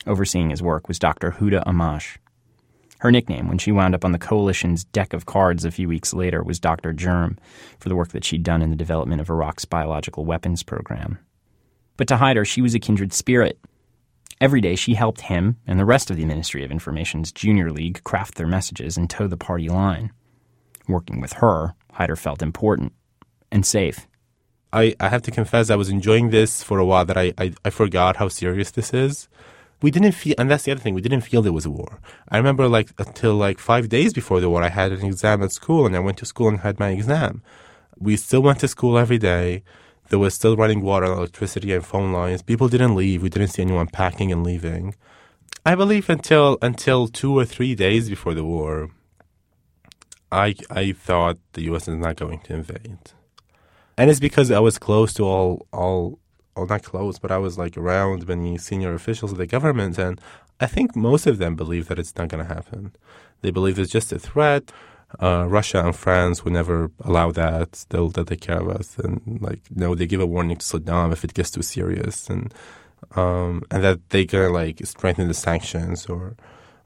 Overseeing 0.06 0.50
his 0.50 0.62
work 0.62 0.88
was 0.88 0.98
Dr. 0.98 1.32
Huda 1.32 1.64
Amash. 1.64 2.16
Her 2.98 3.10
nickname, 3.10 3.48
when 3.48 3.58
she 3.58 3.72
wound 3.72 3.94
up 3.94 4.04
on 4.04 4.12
the 4.12 4.18
coalition's 4.18 4.84
deck 4.84 5.12
of 5.12 5.26
cards 5.26 5.64
a 5.64 5.70
few 5.70 5.88
weeks 5.88 6.14
later, 6.14 6.42
was 6.42 6.58
Dr. 6.58 6.92
Germ 6.92 7.38
for 7.78 7.88
the 7.88 7.96
work 7.96 8.08
that 8.10 8.24
she'd 8.24 8.42
done 8.42 8.62
in 8.62 8.70
the 8.70 8.76
development 8.76 9.20
of 9.20 9.28
Iraq's 9.28 9.64
biological 9.64 10.24
weapons 10.24 10.62
program. 10.62 11.18
But 11.96 12.08
to 12.08 12.16
Haider, 12.16 12.46
she 12.46 12.62
was 12.62 12.74
a 12.74 12.80
kindred 12.80 13.12
spirit 13.12 13.58
Every 14.40 14.60
day, 14.60 14.74
she 14.74 14.94
helped 14.94 15.22
him 15.22 15.56
and 15.66 15.78
the 15.78 15.84
rest 15.84 16.10
of 16.10 16.16
the 16.16 16.24
Ministry 16.24 16.64
of 16.64 16.70
Information's 16.70 17.32
Junior 17.32 17.70
League 17.70 18.02
craft 18.04 18.34
their 18.34 18.46
messages 18.46 18.96
and 18.96 19.08
toe 19.08 19.28
the 19.28 19.36
party 19.36 19.68
line. 19.68 20.12
Working 20.88 21.20
with 21.20 21.34
her, 21.34 21.74
Haider 21.98 22.18
felt 22.18 22.42
important 22.42 22.92
and 23.50 23.64
safe. 23.64 24.06
I, 24.72 24.94
I 24.98 25.08
have 25.08 25.22
to 25.22 25.30
confess, 25.30 25.70
I 25.70 25.76
was 25.76 25.88
enjoying 25.88 26.30
this 26.30 26.62
for 26.62 26.78
a 26.78 26.84
while 26.84 27.04
that 27.04 27.16
I, 27.16 27.32
I, 27.38 27.52
I 27.64 27.70
forgot 27.70 28.16
how 28.16 28.28
serious 28.28 28.72
this 28.72 28.92
is. 28.92 29.28
We 29.80 29.90
didn't 29.90 30.12
feel, 30.12 30.34
and 30.36 30.50
that's 30.50 30.64
the 30.64 30.72
other 30.72 30.80
thing, 30.80 30.94
we 30.94 31.00
didn't 31.00 31.20
feel 31.20 31.42
there 31.42 31.52
was 31.52 31.66
a 31.66 31.70
war. 31.70 32.00
I 32.28 32.38
remember 32.38 32.68
like 32.68 32.90
until 32.98 33.34
like 33.34 33.58
five 33.58 33.88
days 33.88 34.12
before 34.12 34.40
the 34.40 34.50
war, 34.50 34.62
I 34.62 34.70
had 34.70 34.92
an 34.92 35.04
exam 35.04 35.42
at 35.42 35.52
school 35.52 35.86
and 35.86 35.94
I 35.94 36.00
went 36.00 36.18
to 36.18 36.26
school 36.26 36.48
and 36.48 36.60
had 36.60 36.80
my 36.80 36.90
exam. 36.90 37.42
We 37.96 38.16
still 38.16 38.42
went 38.42 38.60
to 38.60 38.68
school 38.68 38.98
every 38.98 39.18
day. 39.18 39.62
There 40.08 40.18
was 40.18 40.34
still 40.34 40.56
running 40.56 40.80
water, 40.80 41.06
electricity, 41.06 41.72
and 41.72 41.84
phone 41.84 42.12
lines. 42.12 42.42
People 42.42 42.68
didn't 42.68 42.96
leave. 42.96 43.22
We 43.22 43.30
didn't 43.30 43.48
see 43.48 43.62
anyone 43.62 43.86
packing 43.86 44.32
and 44.32 44.44
leaving. 44.44 44.94
I 45.64 45.74
believe 45.76 46.10
until 46.10 46.58
until 46.60 47.08
two 47.08 47.38
or 47.38 47.44
three 47.44 47.74
days 47.74 48.10
before 48.10 48.34
the 48.34 48.44
war, 48.44 48.90
I 50.32 50.54
I 50.70 50.92
thought 50.92 51.38
the 51.52 51.62
U.S. 51.64 51.88
is 51.88 51.96
not 51.96 52.16
going 52.16 52.40
to 52.40 52.54
invade, 52.54 52.98
and 53.96 54.10
it's 54.10 54.20
because 54.20 54.50
I 54.50 54.60
was 54.60 54.78
close 54.78 55.12
to 55.14 55.24
all 55.24 55.66
all 55.72 56.18
well, 56.56 56.66
not 56.66 56.82
close, 56.82 57.18
but 57.18 57.30
I 57.30 57.38
was 57.38 57.58
like 57.58 57.76
around 57.76 58.28
many 58.28 58.58
senior 58.58 58.94
officials 58.94 59.32
of 59.32 59.38
the 59.38 59.46
government, 59.46 59.98
and 59.98 60.20
I 60.60 60.66
think 60.66 60.94
most 60.94 61.26
of 61.26 61.38
them 61.38 61.56
believe 61.56 61.88
that 61.88 61.98
it's 61.98 62.16
not 62.16 62.28
going 62.28 62.46
to 62.46 62.54
happen. 62.54 62.92
They 63.42 63.50
believe 63.50 63.78
it's 63.78 63.90
just 63.90 64.12
a 64.12 64.18
threat 64.18 64.70
uh, 65.20 65.46
Russia 65.48 65.84
and 65.84 65.94
France 65.94 66.44
would 66.44 66.52
never 66.52 66.90
allow 67.02 67.30
that. 67.32 67.84
They'll, 67.90 68.08
they'll 68.08 68.24
take 68.24 68.40
care 68.40 68.60
of 68.60 68.68
us. 68.68 68.98
And 68.98 69.38
like, 69.40 69.60
no, 69.74 69.94
they 69.94 70.06
give 70.06 70.20
a 70.20 70.26
warning 70.26 70.56
to 70.56 70.64
Saddam 70.64 71.12
if 71.12 71.24
it 71.24 71.34
gets 71.34 71.50
too 71.50 71.62
serious, 71.62 72.28
and 72.28 72.52
um, 73.16 73.62
and 73.70 73.84
that 73.84 74.10
they 74.10 74.24
gonna 74.24 74.48
like 74.48 74.84
strengthen 74.84 75.28
the 75.28 75.34
sanctions 75.34 76.06
or 76.06 76.36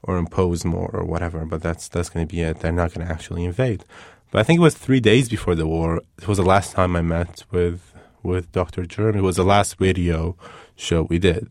or 0.03 0.17
impose 0.17 0.65
more 0.65 0.89
or 0.93 1.03
whatever. 1.03 1.45
But 1.45 1.61
that's 1.61 1.87
that's 1.87 2.09
gonna 2.09 2.25
be 2.25 2.41
it. 2.41 2.59
They're 2.59 2.71
not 2.71 2.93
gonna 2.93 3.09
actually 3.09 3.43
invade. 3.43 3.83
But 4.31 4.39
I 4.39 4.43
think 4.43 4.59
it 4.59 4.63
was 4.63 4.75
three 4.75 4.99
days 4.99 5.29
before 5.29 5.55
the 5.55 5.67
war. 5.67 6.01
It 6.21 6.27
was 6.27 6.37
the 6.37 6.43
last 6.45 6.73
time 6.73 6.95
I 6.95 7.01
met 7.01 7.43
with 7.51 7.93
with 8.21 8.51
Dr. 8.51 8.85
Germ. 8.85 9.17
It 9.17 9.21
was 9.21 9.37
the 9.37 9.43
last 9.43 9.77
radio 9.79 10.35
show 10.75 11.03
we 11.03 11.19
did. 11.19 11.49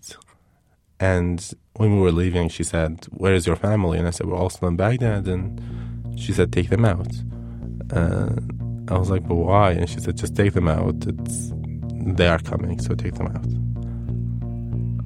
And 1.01 1.49
when 1.75 1.95
we 1.95 2.01
were 2.01 2.13
leaving, 2.13 2.49
she 2.49 2.65
said, 2.65 3.07
"Where 3.11 3.35
is 3.35 3.47
your 3.47 3.57
family?" 3.57 3.99
And 3.99 4.07
I 4.07 4.11
said, 4.11 4.27
"We're 4.27 4.37
all 4.37 4.51
still 4.51 4.69
in 4.69 4.77
Baghdad." 4.77 5.27
And 5.29 5.61
she 6.19 6.33
said, 6.33 6.53
take 6.53 6.69
them 6.71 6.85
out. 6.85 7.13
And 7.91 8.91
I 8.91 8.99
was 8.99 9.11
like, 9.11 9.27
but 9.27 9.37
why? 9.37 9.73
And 9.73 9.89
she 9.89 10.01
said, 10.01 10.17
just 10.17 10.35
take 10.35 10.53
them 10.53 10.69
out. 10.69 11.07
It's, 11.07 11.53
they 12.17 12.27
are 12.27 12.39
coming, 12.39 12.81
so 12.81 12.95
take 12.95 13.15
them 13.15 13.29
out. 13.29 13.47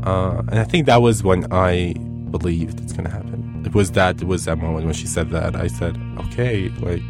Uh, 0.06 0.42
and 0.48 0.58
I 0.58 0.64
think 0.64 0.86
that 0.86 1.02
was 1.02 1.22
when 1.22 1.46
I 1.52 1.94
believed 2.32 2.80
it's 2.80 2.92
going 2.92 3.04
to 3.04 3.10
happen. 3.10 3.62
It 3.64 3.74
was 3.74 3.92
that, 3.92 4.20
it 4.20 4.26
was 4.26 4.44
that 4.46 4.58
moment 4.58 4.86
when 4.86 4.94
she 4.94 5.06
said 5.06 5.30
that. 5.30 5.54
I 5.54 5.68
said, 5.68 5.96
okay, 6.18 6.68
like, 6.80 7.02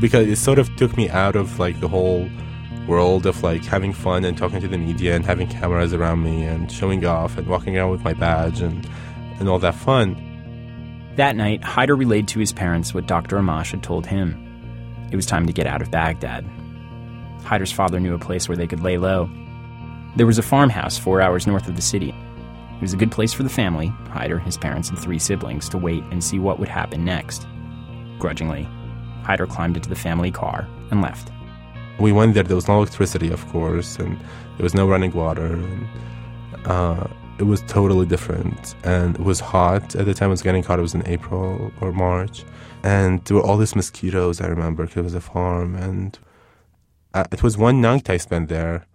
because 0.00 0.26
it 0.28 0.36
sort 0.36 0.58
of 0.58 0.74
took 0.76 0.96
me 0.96 1.10
out 1.10 1.36
of 1.36 1.58
like 1.58 1.80
the 1.80 1.88
whole 1.88 2.28
world 2.86 3.26
of 3.26 3.42
like 3.42 3.64
having 3.64 3.92
fun 3.92 4.24
and 4.24 4.38
talking 4.38 4.60
to 4.60 4.68
the 4.68 4.78
media 4.78 5.16
and 5.16 5.24
having 5.24 5.48
cameras 5.48 5.92
around 5.92 6.22
me 6.22 6.44
and 6.44 6.70
showing 6.70 7.04
off 7.04 7.36
and 7.36 7.46
walking 7.48 7.76
around 7.76 7.90
with 7.90 8.02
my 8.04 8.14
badge 8.14 8.60
and, 8.60 8.88
and 9.40 9.48
all 9.48 9.58
that 9.58 9.74
fun 9.74 10.14
That 11.16 11.34
night, 11.36 11.62
Haider 11.62 11.98
relayed 11.98 12.28
to 12.28 12.38
his 12.38 12.52
parents 12.52 12.94
what 12.94 13.06
Dr. 13.06 13.38
Amash 13.38 13.72
had 13.72 13.82
told 13.82 14.06
him. 14.06 14.42
It 15.10 15.16
was 15.16 15.26
time 15.26 15.46
to 15.46 15.52
get 15.52 15.66
out 15.66 15.82
of 15.82 15.90
Baghdad. 15.90 16.44
Haider's 17.40 17.72
father 17.72 18.00
knew 18.00 18.14
a 18.14 18.18
place 18.18 18.48
where 18.48 18.56
they 18.56 18.66
could 18.66 18.82
lay 18.82 18.98
low. 18.98 19.30
There 20.16 20.26
was 20.26 20.38
a 20.38 20.42
farmhouse 20.42 20.98
four 20.98 21.20
hours 21.20 21.46
north 21.46 21.68
of 21.68 21.76
the 21.76 21.82
city. 21.82 22.14
It 22.76 22.82
was 22.82 22.92
a 22.92 22.96
good 22.96 23.10
place 23.10 23.32
for 23.32 23.42
the 23.42 23.48
family, 23.48 23.88
Haider, 24.06 24.42
his 24.42 24.56
parents, 24.56 24.90
and 24.90 24.98
three 24.98 25.18
siblings, 25.18 25.68
to 25.70 25.78
wait 25.78 26.04
and 26.10 26.22
see 26.22 26.38
what 26.38 26.58
would 26.58 26.68
happen 26.68 27.04
next. 27.04 27.46
Grudgingly, 28.18 28.68
Haider 29.22 29.48
climbed 29.48 29.76
into 29.76 29.88
the 29.88 29.96
family 29.96 30.30
car 30.30 30.68
and 30.90 31.00
left. 31.02 31.30
We 31.98 32.12
went 32.12 32.34
there. 32.34 32.42
There 32.42 32.56
was 32.56 32.68
no 32.68 32.76
electricity, 32.76 33.30
of 33.30 33.46
course, 33.48 33.98
and 33.98 34.18
there 34.56 34.64
was 34.64 34.74
no 34.74 34.86
running 34.86 35.12
water. 35.12 35.46
And, 35.46 35.88
uh, 36.66 37.06
it 37.38 37.44
was 37.44 37.62
totally 37.62 38.06
different, 38.06 38.74
and 38.84 39.14
it 39.16 39.22
was 39.22 39.40
hot 39.40 39.94
at 39.94 40.06
the 40.06 40.14
time. 40.14 40.28
It 40.28 40.32
was 40.32 40.42
getting 40.42 40.62
hot. 40.62 40.78
It 40.78 40.82
was 40.82 40.94
in 40.94 41.06
April 41.06 41.70
or 41.80 41.92
March, 41.92 42.44
and 42.82 43.24
there 43.24 43.36
were 43.36 43.42
all 43.42 43.58
these 43.58 43.76
mosquitoes. 43.76 44.40
I 44.40 44.46
remember 44.46 44.84
because 44.86 44.98
it 44.98 45.04
was 45.04 45.14
a 45.14 45.20
farm, 45.20 45.74
and 45.74 46.18
uh, 47.14 47.24
it 47.30 47.42
was 47.42 47.58
one 47.58 47.80
night 47.80 48.08
I 48.08 48.16
spent 48.16 48.48
there, 48.48 48.86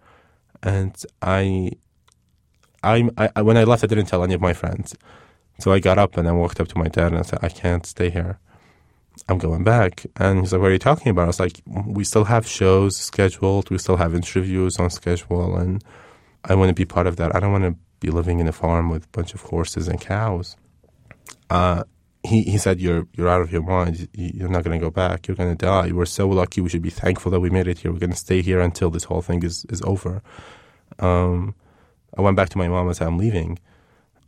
and 0.62 0.96
I, 1.20 1.72
I, 2.82 3.08
I, 3.16 3.42
when 3.42 3.56
I 3.56 3.64
left, 3.64 3.84
I 3.84 3.86
didn't 3.86 4.06
tell 4.06 4.24
any 4.24 4.34
of 4.34 4.40
my 4.40 4.52
friends. 4.52 4.94
So 5.58 5.72
I 5.72 5.78
got 5.78 5.98
up 5.98 6.16
and 6.16 6.28
I 6.28 6.32
walked 6.32 6.60
up 6.60 6.68
to 6.68 6.78
my 6.78 6.88
dad 6.88 7.12
and 7.12 7.18
I 7.18 7.22
said, 7.22 7.38
I 7.42 7.48
can't 7.48 7.86
stay 7.86 8.10
here. 8.10 8.38
I'm 9.28 9.38
going 9.38 9.62
back. 9.62 10.06
And 10.16 10.40
he's 10.40 10.52
like, 10.52 10.62
What 10.62 10.70
are 10.70 10.72
you 10.72 10.78
talking 10.78 11.10
about? 11.10 11.24
I 11.24 11.26
was 11.26 11.40
like, 11.40 11.60
We 11.66 12.04
still 12.04 12.24
have 12.24 12.46
shows 12.46 12.96
scheduled. 12.96 13.70
We 13.70 13.78
still 13.78 13.96
have 13.96 14.14
interviews 14.14 14.78
on 14.78 14.90
schedule. 14.90 15.56
And 15.56 15.84
I 16.44 16.54
want 16.54 16.70
to 16.70 16.74
be 16.74 16.84
part 16.84 17.06
of 17.06 17.16
that. 17.16 17.34
I 17.36 17.40
don't 17.40 17.52
want 17.52 17.64
to 17.64 17.76
be 18.00 18.10
living 18.10 18.40
in 18.40 18.48
a 18.48 18.52
farm 18.52 18.90
with 18.90 19.04
a 19.04 19.08
bunch 19.08 19.34
of 19.34 19.42
horses 19.42 19.86
and 19.86 20.00
cows. 20.00 20.56
Uh, 21.50 21.84
he, 22.24 22.42
he 22.42 22.58
said, 22.58 22.80
you're, 22.80 23.06
you're 23.14 23.28
out 23.28 23.42
of 23.42 23.52
your 23.52 23.62
mind. 23.62 24.08
You're 24.14 24.48
not 24.48 24.64
going 24.64 24.78
to 24.78 24.84
go 24.84 24.90
back. 24.90 25.26
You're 25.26 25.36
going 25.36 25.56
to 25.56 25.64
die. 25.64 25.92
We're 25.92 26.06
so 26.06 26.28
lucky. 26.28 26.60
We 26.60 26.68
should 26.68 26.82
be 26.82 26.90
thankful 26.90 27.30
that 27.32 27.40
we 27.40 27.50
made 27.50 27.66
it 27.66 27.78
here. 27.78 27.92
We're 27.92 27.98
going 27.98 28.10
to 28.10 28.16
stay 28.16 28.42
here 28.42 28.60
until 28.60 28.90
this 28.90 29.04
whole 29.04 29.22
thing 29.22 29.42
is, 29.42 29.66
is 29.68 29.82
over. 29.82 30.22
Um, 30.98 31.54
I 32.16 32.20
went 32.20 32.36
back 32.36 32.48
to 32.50 32.58
my 32.58 32.68
mom 32.68 32.86
and 32.86 32.96
said, 32.96 33.06
I'm 33.06 33.18
leaving. 33.18 33.58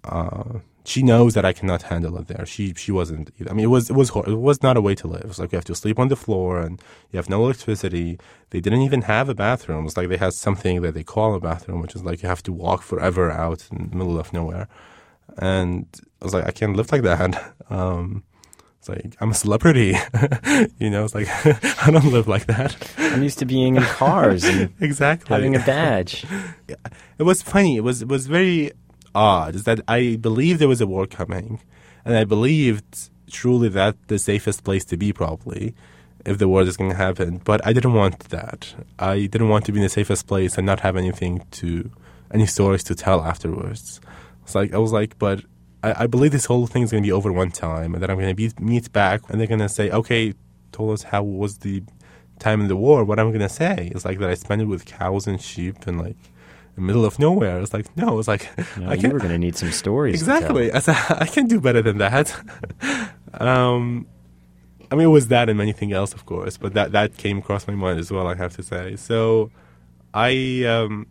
Uh, 0.05 0.61
she 0.87 1.03
knows 1.03 1.33
that 1.35 1.47
I 1.47 1.53
cannot 1.55 1.83
handle 1.83 2.18
it 2.18 2.27
there. 2.29 2.44
She 2.44 2.75
she 2.75 2.92
wasn't. 2.92 3.31
I 3.49 3.55
mean, 3.55 3.64
it 3.64 3.68
was 3.68 3.88
it 3.88 3.97
was 3.97 4.11
it 4.11 4.38
was 4.49 4.62
not 4.62 4.77
a 4.77 4.83
way 4.83 4.94
to 4.97 5.07
live. 5.09 5.23
It 5.23 5.29
was 5.29 5.38
like 5.38 5.53
you 5.53 5.57
have 5.57 5.64
to 5.64 5.75
sleep 5.75 5.99
on 5.99 6.09
the 6.09 6.16
floor 6.16 6.61
and 6.61 6.81
you 7.11 7.16
have 7.16 7.31
no 7.31 7.42
electricity. 7.44 8.18
They 8.51 8.61
didn't 8.61 8.83
even 8.83 9.03
have 9.03 9.31
a 9.31 9.35
bathroom. 9.35 9.87
It's 9.87 9.97
like 9.97 10.09
they 10.09 10.18
had 10.18 10.35
something 10.35 10.83
that 10.83 10.92
they 10.92 11.03
call 11.03 11.35
a 11.35 11.40
bathroom, 11.40 11.81
which 11.81 11.94
is 11.94 12.05
like 12.05 12.23
you 12.23 12.29
have 12.29 12.42
to 12.44 12.53
walk 12.53 12.83
forever 12.83 13.31
out 13.31 13.66
in 13.73 13.88
the 13.90 13.97
middle 13.97 14.18
of 14.18 14.33
nowhere. 14.35 14.68
And 15.38 15.87
I 16.20 16.25
was 16.25 16.35
like, 16.35 16.47
I 16.47 16.51
can't 16.51 16.77
live 16.77 16.92
like 16.92 17.03
that. 17.03 17.53
Um, 17.70 18.25
it's 18.85 18.88
like 18.88 19.16
I'm 19.20 19.31
a 19.31 19.35
celebrity, 19.35 19.97
you 20.79 20.90
know. 20.90 21.05
It's 21.05 21.14
like 21.14 21.29
I 21.87 21.90
don't 21.90 22.12
live 22.12 22.29
like 22.29 22.47
that. 22.47 22.77
I'm 22.99 23.23
used 23.23 23.38
to 23.38 23.47
being 23.47 23.77
in 23.77 23.83
cars 23.83 24.44
and 24.44 24.73
exactly 24.81 25.35
having 25.35 25.57
a 25.57 25.61
badge. 25.61 26.27
It 26.68 27.23
was 27.23 27.42
funny. 27.42 27.77
It 27.77 27.81
was 27.81 28.03
it 28.03 28.09
was 28.09 28.27
very 28.27 28.73
odd. 29.14 29.55
Is 29.55 29.64
that 29.64 29.81
I 29.88 30.16
believed 30.16 30.61
there 30.61 30.68
was 30.68 30.83
a 30.83 30.87
war 30.87 31.07
coming, 31.07 31.61
and 32.05 32.16
I 32.16 32.25
believed 32.25 33.11
truly 33.31 33.70
that 33.70 33.97
the 34.09 34.18
safest 34.18 34.64
place 34.64 34.85
to 34.87 34.97
be 34.97 35.12
probably 35.12 35.75
if 36.27 36.38
the 36.38 36.49
war 36.49 36.62
is 36.62 36.77
going 36.77 36.90
to 36.90 36.97
happen. 36.97 37.40
But 37.42 37.66
I 37.66 37.73
didn't 37.73 37.94
want 37.94 38.18
that. 38.31 38.75
I 38.99 39.27
didn't 39.27 39.49
want 39.49 39.64
to 39.66 39.73
be 39.73 39.79
in 39.79 39.83
the 39.83 39.88
safest 39.88 40.27
place 40.27 40.59
and 40.59 40.66
not 40.66 40.81
have 40.81 40.97
anything 40.97 41.47
to 41.53 41.90
any 42.33 42.47
stories 42.47 42.85
to 42.85 42.94
tell 42.94 43.23
afterwards. 43.23 44.01
It's 44.42 44.55
like 44.55 44.75
I 44.75 44.79
was 44.79 44.92
like, 44.92 45.18
but 45.18 45.42
I, 45.85 46.05
I 46.05 46.07
believe 46.07 46.33
this 46.33 46.47
whole 46.47 46.66
thing 46.66 46.83
is 46.83 46.90
going 46.90 47.03
to 47.03 47.07
be 47.07 47.12
over 47.12 47.31
one 47.31 47.51
time, 47.51 47.92
and 47.94 48.03
then 48.03 48.11
I'm 48.11 48.16
going 48.16 48.29
to 48.29 48.35
be 48.35 48.51
meet 48.59 48.90
back, 48.92 49.20
and 49.29 49.38
they're 49.38 49.47
going 49.47 49.61
to 49.61 49.68
say, 49.68 49.90
okay, 49.90 50.33
told 50.73 50.92
us 50.92 51.03
how 51.05 51.23
was 51.23 51.59
the 51.59 51.83
time 52.38 52.61
in 52.62 52.68
the 52.68 52.77
war. 52.77 53.05
What 53.05 53.20
I'm 53.20 53.29
going 53.29 53.40
to 53.40 53.49
say 53.49 53.92
is 53.94 54.05
like 54.05 54.18
that 54.18 54.31
I 54.31 54.35
spent 54.35 54.62
it 54.62 54.64
with 54.64 54.87
cows 54.87 55.27
and 55.27 55.40
sheep 55.40 55.87
and 55.87 56.01
like 56.01 56.16
the 56.75 56.81
middle 56.81 57.05
of 57.05 57.18
nowhere. 57.18 57.61
It's 57.61 57.75
like 57.75 57.94
no, 57.97 58.18
it's 58.18 58.29
like 58.29 58.49
no, 58.79 58.90
I 58.90 58.94
you 58.94 59.11
were 59.11 59.18
going 59.18 59.33
to 59.33 59.38
need 59.38 59.57
some 59.57 59.73
stories. 59.73 60.14
Exactly, 60.14 60.73
I, 60.75 60.81
I 61.11 61.27
can 61.27 61.47
do 61.47 61.61
better 61.61 61.83
than 61.83 61.99
that. 61.99 62.35
um, 63.35 64.07
I 64.90 64.97
mean, 64.97 65.07
it 65.07 65.11
was 65.11 65.29
that 65.29 65.49
and 65.49 65.61
anything 65.61 65.92
else, 65.92 66.14
of 66.14 66.25
course, 66.25 66.57
but 66.57 66.75
that 66.75 66.92
that 66.92 67.16
came 67.16 67.38
across 67.38 67.68
my 67.68 67.75
mind 67.75 68.01
as 68.01 68.11
well. 68.11 68.27
I 68.27 68.35
have 68.37 68.57
to 68.57 68.62
say. 68.62 68.97
So, 68.97 69.51
I 70.14 70.64
um, 70.64 71.07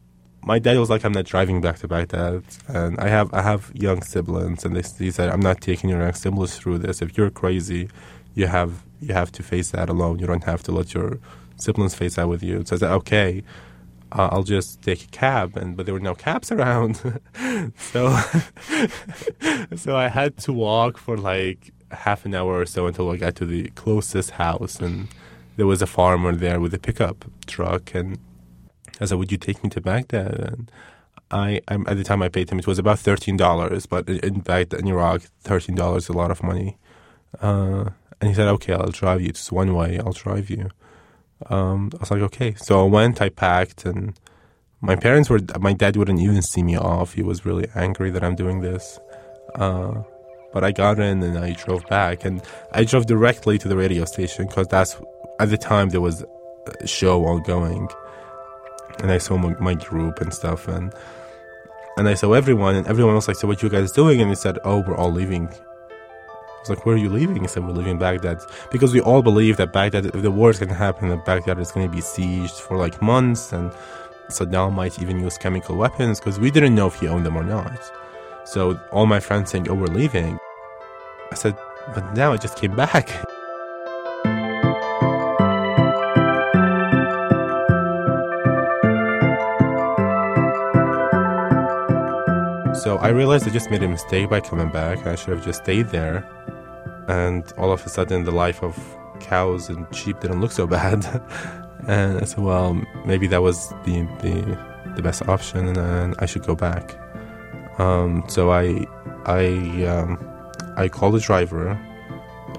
my 0.46 0.60
dad 0.60 0.78
was 0.78 0.90
like, 0.90 1.06
I'm 1.06 1.14
not 1.14 1.26
driving 1.26 1.62
back 1.62 1.78
to 1.80 1.88
Baghdad, 1.88 2.44
and 2.68 3.00
I 3.00 3.08
have 3.08 3.34
I 3.34 3.42
have 3.42 3.72
young 3.74 4.02
siblings, 4.02 4.66
and 4.66 4.76
they, 4.76 4.84
he 5.04 5.12
said, 5.12 5.30
I'm 5.30 5.40
not 5.40 5.62
taking 5.62 5.90
your 5.90 6.00
young 6.00 6.14
siblings 6.14 6.58
through 6.58 6.80
this. 6.80 7.02
If 7.02 7.18
you're 7.18 7.30
crazy, 7.30 7.90
you 8.36 8.48
have 8.48 8.84
you 9.00 9.14
have 9.14 9.32
to 9.34 9.44
face 9.44 9.72
that 9.72 9.90
alone. 9.90 10.20
You 10.20 10.28
don't 10.28 10.44
have 10.44 10.64
to 10.64 10.72
let 10.72 10.94
your 10.94 11.20
siblings 11.58 11.96
face 11.96 12.16
that 12.16 12.28
with 12.28 12.44
you. 12.44 12.64
So 12.66 12.76
I 12.76 12.80
said, 12.80 12.92
okay, 12.92 13.44
uh, 14.12 14.30
I'll 14.32 14.44
just 14.44 14.82
take 14.82 15.04
a 15.06 15.08
cab, 15.08 15.56
and 15.56 15.78
but 15.78 15.86
there 15.86 15.94
were 15.94 16.00
no 16.00 16.16
cabs 16.16 16.52
around, 16.52 16.98
so 17.78 18.18
so 19.76 19.96
I 19.96 20.10
had 20.10 20.38
to 20.40 20.54
walk 20.54 20.98
for 20.98 21.18
like 21.18 21.72
half 21.92 22.26
an 22.26 22.34
hour 22.34 22.60
or 22.60 22.66
so 22.66 22.88
until 22.88 23.10
I 23.12 23.18
got 23.18 23.36
to 23.36 23.46
the 23.46 23.70
closest 23.76 24.32
house, 24.32 24.80
and 24.80 25.08
there 25.56 25.68
was 25.68 25.82
a 25.82 25.88
farmer 25.88 26.36
there 26.36 26.60
with 26.60 26.74
a 26.74 26.80
pickup 26.80 27.26
truck, 27.46 27.96
and 27.96 28.18
I 29.00 29.06
said, 29.06 29.18
"Would 29.18 29.32
you 29.32 29.38
take 29.38 29.64
me 29.64 29.70
to 29.72 29.82
Baghdad?" 29.82 30.40
And 30.40 30.72
I, 31.32 31.62
I'm, 31.68 31.86
at 31.88 31.98
the 31.98 32.04
time 32.04 32.22
I 32.22 32.30
paid 32.30 32.50
him, 32.50 32.60
it 32.60 32.68
was 32.68 32.80
about 32.80 33.00
thirteen 33.00 33.38
dollars, 33.38 33.86
but 33.86 34.08
in 34.10 34.42
fact 34.42 34.74
in 34.74 34.88
Iraq, 34.88 35.24
thirteen 35.42 35.76
dollars 35.76 36.04
is 36.04 36.10
a 36.10 36.14
lot 36.14 36.32
of 36.32 36.44
money. 36.44 36.78
Uh, 37.42 37.90
and 38.22 38.30
he 38.30 38.34
said, 38.34 38.48
"Okay, 38.48 38.74
I'll 38.74 38.92
drive 38.92 39.22
you. 39.22 39.30
It's 39.30 39.52
one 39.52 39.74
way. 39.74 40.00
I'll 40.00 40.14
drive 40.14 40.50
you." 40.50 40.70
Um, 41.48 41.92
I 41.96 41.98
was 42.00 42.12
like, 42.12 42.22
"Okay." 42.22 42.54
So 42.56 42.86
I 42.86 42.88
went. 42.90 43.22
I 43.22 43.30
packed, 43.30 43.86
and 43.86 44.14
my 44.82 44.96
parents 44.96 45.30
were. 45.30 45.40
My 45.60 45.74
dad 45.74 45.98
wouldn't 45.98 46.20
even 46.20 46.42
see 46.42 46.64
me 46.64 46.78
off. 46.78 47.14
He 47.14 47.24
was 47.24 47.46
really 47.46 47.68
angry 47.76 48.12
that 48.12 48.24
I'm 48.24 48.36
doing 48.36 48.62
this. 48.62 49.00
Uh, 49.56 50.04
but 50.54 50.64
I 50.64 50.72
got 50.72 51.00
in 51.00 51.24
and 51.24 51.38
I 51.38 51.54
drove 51.54 51.86
back, 51.88 52.24
and 52.26 52.42
I 52.72 52.84
drove 52.84 53.08
directly 53.08 53.58
to 53.58 53.68
the 53.68 53.76
radio 53.76 54.06
station 54.06 54.46
because 54.46 54.68
that's 54.68 54.96
at 55.40 55.50
the 55.50 55.58
time 55.58 55.90
there 55.90 56.02
was 56.02 56.24
a 56.80 56.88
show 56.88 57.26
ongoing 57.26 57.90
and 59.00 59.12
I 59.12 59.18
saw 59.18 59.38
my, 59.38 59.56
my, 59.60 59.74
group 59.74 60.22
and 60.22 60.34
stuff, 60.34 60.68
and 60.68 60.94
and 61.98 62.08
I 62.08 62.14
saw 62.14 62.34
everyone, 62.34 62.76
and 62.76 62.88
everyone 62.88 63.16
was 63.16 63.28
like, 63.28 63.38
"So 63.38 63.48
what 63.48 63.62
you 63.62 63.70
guys 63.70 63.92
doing?" 63.92 64.22
And 64.22 64.30
he 64.30 64.36
said, 64.36 64.60
"Oh, 64.64 64.80
we're 64.80 64.96
all 64.96 65.12
leaving." 65.12 65.48
I 65.48 66.60
was 66.60 66.70
like, 66.70 66.86
"Where 66.86 66.96
are 66.96 66.98
you 66.98 67.10
leaving?" 67.10 67.42
He 67.42 67.48
said, 67.48 67.66
"We're 67.66 67.74
leaving 67.74 67.98
Baghdad 67.98 68.40
because 68.72 68.94
we 68.94 69.02
all 69.02 69.22
believe 69.22 69.58
that 69.58 69.74
Baghdad, 69.74 70.06
if 70.06 70.22
the 70.22 70.32
war 70.32 70.50
is 70.50 70.60
going 70.60 70.70
to 70.70 70.76
happen, 70.76 71.10
that 71.10 71.26
Baghdad 71.26 71.60
is 71.60 71.72
going 71.72 71.90
to 71.90 71.96
be 71.96 72.02
sieged 72.02 72.60
for 72.60 72.78
like 72.78 73.02
months, 73.02 73.54
and 73.54 73.72
Saddam 74.30 74.74
might 74.74 75.02
even 75.02 75.20
use 75.20 75.38
chemical 75.38 75.76
weapons 75.76 76.20
because 76.20 76.40
we 76.40 76.50
didn't 76.52 76.76
know 76.76 76.88
if 76.88 77.00
he 77.00 77.08
owned 77.08 77.26
them 77.26 77.36
or 77.36 77.44
not." 77.44 77.80
So 78.46 78.80
all 78.92 79.06
my 79.06 79.20
friends 79.20 79.52
saying, 79.52 79.70
"Oh, 79.70 79.76
we're 79.76 79.88
leaving," 79.88 80.38
I 81.32 81.36
said, 81.36 81.56
"But 81.94 82.14
now 82.14 82.34
I 82.34 82.38
just 82.38 82.58
came 82.58 82.76
back." 82.76 83.10
So 92.84 92.98
I 92.98 93.08
realized 93.12 93.48
I 93.48 93.50
just 93.50 93.72
made 93.72 93.82
a 93.82 93.88
mistake 93.88 94.30
by 94.30 94.42
coming 94.42 94.68
back. 94.68 95.08
I 95.08 95.16
should 95.16 95.30
have 95.30 95.46
just 95.46 95.64
stayed 95.64 95.88
there. 95.88 96.28
And 97.08 97.50
all 97.58 97.72
of 97.72 97.86
a 97.86 97.88
sudden, 97.88 98.26
the 98.26 98.32
life 98.32 98.62
of 98.62 98.78
cows 99.22 99.70
and 99.70 99.88
sheep 99.96 100.20
didn't 100.20 100.42
look 100.42 100.52
so 100.52 100.68
bad. 100.68 101.06
and 101.88 102.20
I 102.20 102.26
said, 102.26 102.40
well, 102.40 102.74
maybe 103.06 103.26
that 103.28 103.42
was 103.42 103.70
the 103.86 104.02
the, 104.22 104.34
the 104.98 105.02
best 105.02 105.22
option, 105.30 105.78
and, 105.78 106.14
I 106.20 106.26
should 106.26 106.46
go 106.46 106.56
back. 106.56 106.94
Um, 107.80 108.26
so 108.28 108.52
I 108.52 108.86
I 109.26 109.86
um, 109.86 110.20
I 110.76 110.90
called 110.90 111.14
the 111.14 111.22
driver. 111.22 111.80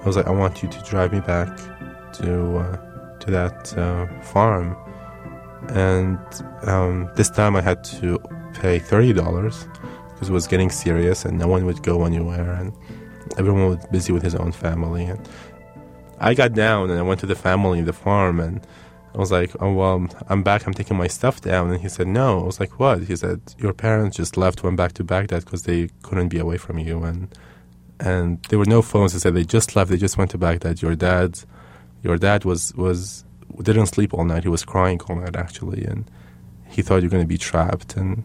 I 0.01 0.07
was 0.07 0.17
like, 0.17 0.25
I 0.25 0.31
want 0.31 0.63
you 0.63 0.69
to 0.69 0.79
drive 0.81 1.13
me 1.13 1.19
back 1.19 1.55
to 2.13 2.57
uh, 2.57 2.77
to 3.19 3.29
that 3.29 3.77
uh, 3.77 4.07
farm. 4.23 4.75
And 5.69 6.19
um, 6.63 7.11
this 7.15 7.29
time 7.29 7.55
I 7.55 7.61
had 7.61 7.83
to 7.99 8.17
pay 8.55 8.79
thirty 8.79 9.13
dollars 9.13 9.67
because 10.15 10.29
it 10.29 10.33
was 10.33 10.47
getting 10.47 10.69
serious 10.69 11.25
and 11.25 11.37
no 11.37 11.47
one 11.47 11.65
would 11.65 11.83
go 11.83 12.05
anywhere 12.05 12.53
and 12.53 12.73
everyone 13.37 13.69
was 13.69 13.85
busy 13.91 14.11
with 14.11 14.23
his 14.23 14.33
own 14.35 14.51
family 14.51 15.05
and 15.05 15.29
I 16.19 16.33
got 16.33 16.53
down 16.53 16.89
and 16.89 16.99
I 16.99 17.01
went 17.01 17.19
to 17.21 17.25
the 17.25 17.35
family, 17.35 17.81
the 17.81 17.93
farm, 17.93 18.39
and 18.39 18.65
I 19.13 19.17
was 19.17 19.31
like, 19.31 19.51
"Oh 19.59 19.73
well, 19.73 20.07
I'm 20.27 20.43
back. 20.43 20.65
I'm 20.65 20.73
taking 20.73 20.97
my 20.97 21.07
stuff 21.07 21.41
down." 21.41 21.71
And 21.71 21.81
he 21.81 21.89
said, 21.89 22.07
"No." 22.07 22.41
I 22.41 22.43
was 22.43 22.59
like, 22.59 22.79
"What?" 22.79 23.03
He 23.03 23.15
said, 23.15 23.41
"Your 23.57 23.73
parents 23.73 24.17
just 24.17 24.37
left, 24.37 24.63
went 24.63 24.77
back 24.77 24.93
to 24.93 25.03
Baghdad 25.03 25.45
because 25.45 25.63
they 25.63 25.89
couldn't 26.03 26.29
be 26.29 26.39
away 26.39 26.57
from 26.57 26.77
you, 26.79 27.03
and 27.03 27.27
and 27.99 28.41
there 28.49 28.59
were 28.59 28.65
no 28.65 28.81
phones." 28.81 29.13
He 29.13 29.19
said, 29.19 29.35
"They 29.35 29.43
just 29.43 29.75
left. 29.75 29.89
They 29.91 29.97
just 29.97 30.17
went 30.17 30.31
to 30.31 30.37
Baghdad. 30.37 30.81
Your 30.81 30.95
dad, 30.95 31.39
your 32.03 32.17
dad 32.17 32.45
was 32.45 32.73
was 32.75 33.23
didn't 33.61 33.87
sleep 33.87 34.13
all 34.13 34.25
night. 34.25 34.43
He 34.43 34.49
was 34.49 34.65
crying 34.65 34.99
all 35.07 35.15
night 35.17 35.35
actually, 35.35 35.83
and 35.85 36.09
he 36.67 36.81
thought 36.81 37.01
you're 37.01 37.11
going 37.11 37.23
to 37.23 37.27
be 37.27 37.37
trapped." 37.37 37.95
And 37.97 38.23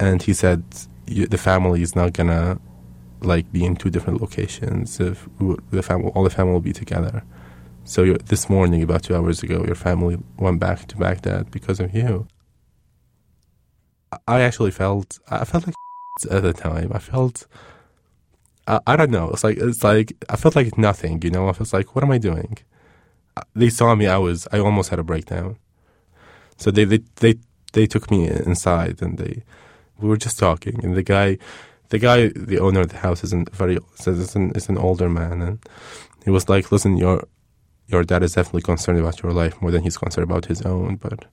and 0.00 0.22
he 0.22 0.34
said, 0.34 0.64
you, 1.06 1.26
the 1.26 1.38
family 1.38 1.82
is 1.82 1.94
not 1.94 2.12
gonna 2.12 2.58
like 3.20 3.50
be 3.52 3.64
in 3.64 3.76
two 3.76 3.90
different 3.90 4.20
locations. 4.20 5.00
If 5.00 5.28
the 5.70 5.82
family, 5.82 6.10
all 6.14 6.24
the 6.24 6.30
family 6.30 6.52
will 6.52 6.60
be 6.60 6.72
together. 6.72 7.24
So 7.84 8.14
this 8.14 8.48
morning, 8.48 8.82
about 8.82 9.02
two 9.02 9.14
hours 9.14 9.42
ago, 9.42 9.64
your 9.64 9.74
family 9.74 10.18
went 10.38 10.58
back 10.60 10.86
to 10.88 10.96
Baghdad 10.96 11.50
because 11.50 11.80
of 11.80 11.94
you. 11.94 12.26
I 14.26 14.40
actually 14.40 14.70
felt 14.70 15.18
I 15.28 15.44
felt 15.44 15.66
like 15.66 15.74
at 16.30 16.42
the 16.42 16.52
time. 16.52 16.92
I 16.94 16.98
felt 16.98 17.46
I, 18.66 18.80
I 18.86 18.96
don't 18.96 19.10
know. 19.10 19.30
It's 19.30 19.44
like 19.44 19.58
it's 19.58 19.84
like 19.84 20.14
I 20.28 20.36
felt 20.36 20.56
like 20.56 20.78
nothing. 20.78 21.22
You 21.22 21.30
know, 21.30 21.48
I 21.48 21.52
was 21.58 21.72
like, 21.72 21.94
what 21.94 22.04
am 22.04 22.10
I 22.10 22.18
doing? 22.18 22.58
Uh, 23.36 23.42
they 23.54 23.68
saw 23.68 23.94
me. 23.94 24.06
I 24.06 24.18
was 24.18 24.48
I 24.52 24.58
almost 24.58 24.90
had 24.90 24.98
a 24.98 25.04
breakdown. 25.04 25.56
So 26.56 26.70
they 26.70 26.84
they 26.84 27.00
they 27.16 27.34
they 27.72 27.86
took 27.86 28.10
me 28.10 28.28
inside 28.28 29.02
and 29.02 29.18
they 29.18 29.42
we 29.98 30.08
were 30.08 30.16
just 30.16 30.38
talking 30.38 30.82
and 30.84 30.94
the 30.94 31.02
guy 31.02 31.38
the 31.90 31.98
guy 31.98 32.28
the 32.28 32.58
owner 32.58 32.80
of 32.80 32.88
the 32.88 32.98
house 32.98 33.22
isn't 33.24 33.54
very 33.54 33.78
says 33.94 34.20
it's 34.20 34.34
an, 34.34 34.52
it's 34.54 34.68
an 34.68 34.78
older 34.78 35.08
man 35.08 35.42
and 35.42 35.58
he 36.24 36.30
was 36.30 36.48
like 36.48 36.72
listen 36.72 36.96
your 36.96 37.24
your 37.86 38.02
dad 38.02 38.22
is 38.22 38.34
definitely 38.34 38.62
concerned 38.62 38.98
about 38.98 39.22
your 39.22 39.32
life 39.32 39.60
more 39.60 39.70
than 39.70 39.82
he's 39.82 39.96
concerned 39.96 40.28
about 40.28 40.46
his 40.46 40.62
own 40.62 40.96
but 40.96 41.26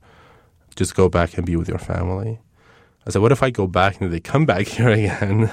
just 0.76 0.96
go 0.96 1.10
back 1.10 1.38
and 1.38 1.46
be 1.46 1.56
with 1.56 1.68
your 1.68 1.78
family. 1.78 2.40
I 3.06 3.10
said 3.10 3.22
what 3.22 3.32
if 3.32 3.44
i 3.44 3.50
go 3.50 3.68
back 3.68 4.00
and 4.00 4.12
they 4.12 4.20
come 4.20 4.46
back 4.46 4.68
here 4.76 4.90
again? 4.90 5.52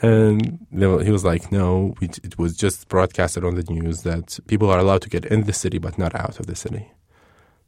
And 0.00 0.66
he 0.70 1.10
was 1.10 1.24
like 1.24 1.52
no 1.52 1.94
we, 2.00 2.08
it 2.22 2.38
was 2.38 2.56
just 2.56 2.88
broadcasted 2.88 3.44
on 3.44 3.54
the 3.54 3.64
news 3.64 4.02
that 4.02 4.38
people 4.46 4.70
are 4.70 4.78
allowed 4.78 5.02
to 5.02 5.10
get 5.10 5.24
in 5.26 5.44
the 5.44 5.52
city 5.52 5.78
but 5.78 5.98
not 5.98 6.14
out 6.14 6.40
of 6.40 6.46
the 6.46 6.56
city. 6.56 6.90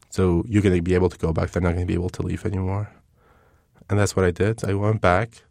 So 0.09 0.45
you're 0.49 0.63
going 0.63 0.75
to 0.75 0.83
be 0.83 0.95
able 0.95 1.11
to 1.11 1.19
go 1.19 1.33
back 1.33 1.51
they're 1.51 1.63
not 1.63 1.75
going 1.75 1.87
to 1.87 1.93
be 1.93 1.95
able 1.95 2.11
to 2.11 2.23
leave 2.23 2.47
anymore 2.47 2.96
and 3.89 3.99
that's 3.99 4.15
what 4.17 4.25
i 4.25 4.31
did 4.31 4.65
i 4.65 4.75
went 4.75 5.01
back 5.01 5.43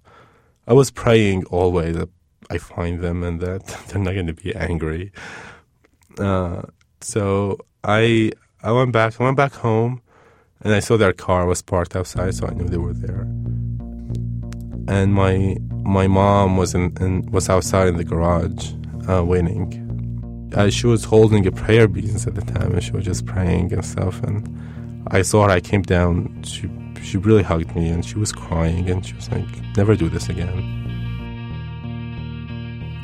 I 0.67 0.73
was 0.73 0.89
praying 0.89 1.45
always 1.45 1.95
that 1.95 2.09
I 2.49 2.57
find 2.57 3.01
them 3.01 3.23
and 3.23 3.39
that 3.39 3.65
they're 3.87 4.01
not 4.01 4.13
going 4.13 4.27
to 4.27 4.33
be 4.33 4.55
angry. 4.55 5.11
Uh, 6.17 6.63
so 7.01 7.57
I 7.83 8.31
I 8.63 8.71
went 8.71 8.91
back. 8.91 9.19
I 9.19 9.23
went 9.23 9.37
back 9.37 9.53
home, 9.53 10.01
and 10.61 10.73
I 10.73 10.79
saw 10.79 10.97
their 10.97 11.13
car 11.13 11.45
was 11.45 11.61
parked 11.61 11.95
outside, 11.95 12.33
so 12.33 12.47
I 12.47 12.53
knew 12.53 12.67
they 12.67 12.77
were 12.77 12.93
there. 12.93 13.21
And 14.87 15.13
my 15.13 15.57
my 15.83 16.07
mom 16.07 16.57
was 16.57 16.73
in, 16.73 16.95
in 16.99 17.29
was 17.31 17.49
outside 17.49 17.87
in 17.89 17.97
the 17.97 18.03
garage 18.03 18.73
uh, 19.09 19.23
waiting. 19.23 19.81
Uh, 20.55 20.69
she 20.69 20.87
was 20.87 21.03
holding 21.03 21.45
a 21.45 21.51
prayer 21.51 21.87
beads 21.87 22.25
at 22.25 22.33
the 22.35 22.41
time, 22.41 22.71
and 22.73 22.83
she 22.83 22.91
was 22.91 23.03
just 23.05 23.25
praying 23.25 23.73
and 23.73 23.83
stuff. 23.85 24.23
And 24.23 24.47
I 25.09 25.21
saw 25.21 25.43
her. 25.43 25.49
I 25.51 25.59
came 25.59 25.81
down. 25.81 26.43
She 26.43 26.69
she 27.01 27.17
really 27.17 27.43
hugged 27.43 27.75
me 27.75 27.89
and 27.89 28.05
she 28.05 28.17
was 28.17 28.31
crying 28.31 28.89
and 28.89 29.05
she 29.05 29.13
was 29.13 29.29
like, 29.31 29.45
never 29.75 29.95
do 29.95 30.09
this 30.09 30.29
again. 30.29 30.83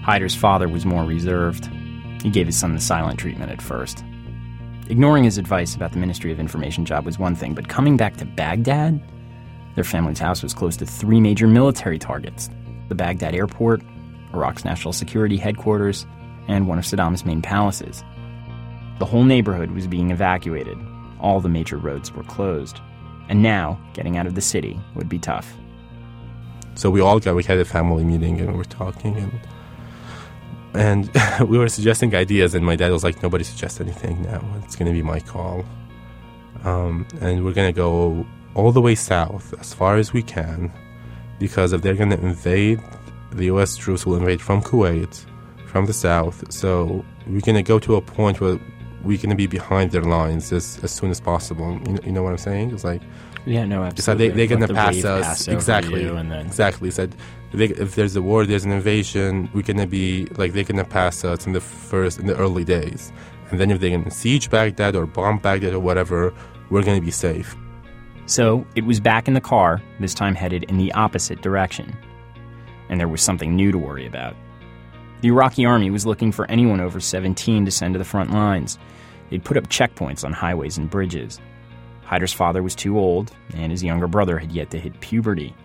Haider's 0.03 0.35
father 0.35 0.67
was 0.67 0.85
more 0.85 1.03
reserved. 1.03 1.69
He 2.23 2.29
gave 2.29 2.47
his 2.47 2.57
son 2.57 2.73
the 2.73 2.81
silent 2.81 3.19
treatment 3.19 3.51
at 3.51 3.61
first. 3.61 4.03
Ignoring 4.89 5.23
his 5.23 5.37
advice 5.37 5.75
about 5.75 5.91
the 5.91 5.99
Ministry 5.99 6.31
of 6.31 6.39
Information 6.39 6.85
job 6.85 7.05
was 7.05 7.17
one 7.17 7.35
thing, 7.35 7.53
but 7.53 7.69
coming 7.69 7.97
back 7.97 8.17
to 8.17 8.25
Baghdad, 8.25 9.01
their 9.75 9.83
family's 9.83 10.19
house 10.19 10.43
was 10.43 10.53
close 10.53 10.75
to 10.77 10.85
three 10.85 11.21
major 11.21 11.47
military 11.47 11.97
targets 11.97 12.49
the 12.89 12.95
Baghdad 12.95 13.33
airport, 13.33 13.81
Iraq's 14.33 14.65
national 14.65 14.91
security 14.91 15.37
headquarters, 15.37 16.05
and 16.49 16.67
one 16.67 16.77
of 16.77 16.83
Saddam's 16.83 17.23
main 17.23 17.41
palaces. 17.41 18.03
The 18.99 19.05
whole 19.05 19.23
neighborhood 19.23 19.71
was 19.71 19.87
being 19.87 20.11
evacuated. 20.11 20.77
All 21.21 21.39
the 21.39 21.47
major 21.47 21.77
roads 21.77 22.11
were 22.11 22.23
closed. 22.23 22.81
And 23.31 23.41
now, 23.41 23.79
getting 23.93 24.17
out 24.17 24.27
of 24.27 24.35
the 24.35 24.41
city 24.41 24.77
would 24.93 25.07
be 25.07 25.17
tough. 25.17 25.55
So 26.75 26.89
we 26.89 26.99
all 26.99 27.17
got, 27.17 27.33
we 27.33 27.45
had 27.45 27.59
a 27.59 27.63
family 27.63 28.03
meeting 28.03 28.41
and 28.41 28.51
we 28.51 28.57
were 28.57 28.65
talking 28.65 29.15
and 29.15 29.39
and 30.73 31.09
we 31.49 31.57
were 31.57 31.69
suggesting 31.69 32.13
ideas 32.13 32.55
and 32.55 32.65
my 32.65 32.75
dad 32.75 32.91
was 32.91 33.05
like, 33.05 33.23
nobody 33.23 33.45
suggest 33.45 33.79
anything 33.79 34.21
now. 34.23 34.43
It's 34.65 34.75
going 34.75 34.91
to 34.91 34.93
be 34.93 35.01
my 35.01 35.21
call. 35.21 35.63
Um, 36.65 37.07
and 37.21 37.45
we're 37.45 37.53
going 37.53 37.73
to 37.73 37.75
go 37.75 38.25
all 38.53 38.73
the 38.73 38.81
way 38.81 38.95
south 38.95 39.53
as 39.61 39.73
far 39.73 39.95
as 39.95 40.11
we 40.11 40.21
can 40.21 40.69
because 41.39 41.71
if 41.71 41.81
they're 41.81 41.95
going 41.95 42.09
to 42.09 42.19
invade, 42.19 42.81
the 43.31 43.45
U.S. 43.45 43.77
troops 43.77 44.05
will 44.05 44.17
invade 44.17 44.41
from 44.41 44.61
Kuwait, 44.61 45.23
from 45.67 45.85
the 45.85 45.93
south. 45.93 46.51
So 46.51 47.05
we're 47.25 47.39
going 47.39 47.55
to 47.55 47.63
go 47.63 47.79
to 47.79 47.95
a 47.95 48.01
point 48.01 48.41
where 48.41 48.59
we're 49.03 49.17
going 49.17 49.29
to 49.29 49.35
be 49.35 49.47
behind 49.47 49.91
their 49.91 50.03
lines 50.03 50.51
as, 50.51 50.79
as 50.83 50.91
soon 50.91 51.09
as 51.09 51.19
possible. 51.19 51.79
You 51.85 51.93
know, 51.93 51.99
you 52.03 52.11
know 52.11 52.23
what 52.23 52.31
I'm 52.31 52.37
saying? 52.37 52.71
It's 52.71 52.83
like 52.83 53.01
yeah, 53.45 53.65
no, 53.65 53.83
absolutely. 53.83 54.01
So 54.01 54.15
they, 54.15 54.29
they're 54.29 54.47
going 54.47 54.67
to 54.67 54.73
pass 54.73 55.03
us 55.03 55.25
pass 55.25 55.47
exactly, 55.47 56.05
and 56.07 56.31
then... 56.31 56.45
exactly. 56.45 56.91
Said 56.91 57.15
they, 57.53 57.65
if 57.65 57.95
there's 57.95 58.15
a 58.15 58.21
war, 58.21 58.45
there's 58.45 58.65
an 58.65 58.71
invasion, 58.71 59.49
we're 59.53 59.63
going 59.63 59.77
to 59.77 59.87
be 59.87 60.25
like 60.37 60.53
they're 60.53 60.63
going 60.63 60.77
to 60.77 60.89
pass 60.89 61.25
us 61.25 61.45
in 61.47 61.53
the 61.53 61.61
first 61.61 62.19
in 62.19 62.27
the 62.27 62.35
early 62.37 62.63
days, 62.63 63.11
and 63.49 63.59
then 63.59 63.71
if 63.71 63.79
they're 63.79 63.89
going 63.89 64.03
to 64.03 64.11
siege 64.11 64.49
Baghdad 64.49 64.95
or 64.95 65.05
bomb 65.05 65.39
Baghdad 65.39 65.73
or 65.73 65.79
whatever, 65.79 66.33
we're 66.69 66.83
going 66.83 66.99
to 66.99 67.05
be 67.05 67.11
safe. 67.11 67.55
So 68.27 68.65
it 68.75 68.85
was 68.85 68.99
back 68.99 69.27
in 69.27 69.33
the 69.33 69.41
car, 69.41 69.81
this 69.99 70.13
time 70.13 70.35
headed 70.35 70.63
in 70.65 70.77
the 70.77 70.91
opposite 70.93 71.41
direction, 71.41 71.97
and 72.89 72.99
there 72.99 73.07
was 73.07 73.21
something 73.21 73.55
new 73.55 73.71
to 73.71 73.77
worry 73.77 74.05
about. 74.05 74.35
The 75.21 75.29
Iraqi 75.29 75.65
army 75.65 75.89
was 75.89 76.05
looking 76.05 76.31
for 76.31 76.49
anyone 76.49 76.79
over 76.79 76.99
17 76.99 77.65
to 77.65 77.71
send 77.71 77.93
to 77.93 77.97
the 77.99 78.05
front 78.05 78.31
lines. 78.31 78.77
They'd 79.31 79.43
put 79.43 79.57
up 79.57 79.69
checkpoints 79.69 80.23
on 80.23 80.33
highways 80.33 80.77
and 80.77 80.89
bridges. 80.89 81.39
Haider's 82.03 82.33
father 82.33 82.61
was 82.61 82.75
too 82.75 82.99
old, 82.99 83.31
and 83.55 83.71
his 83.71 83.81
younger 83.81 84.07
brother 84.07 84.37
had 84.37 84.51
yet 84.51 84.69
to 84.71 84.79
hit 84.79 84.99
puberty. 84.99 85.55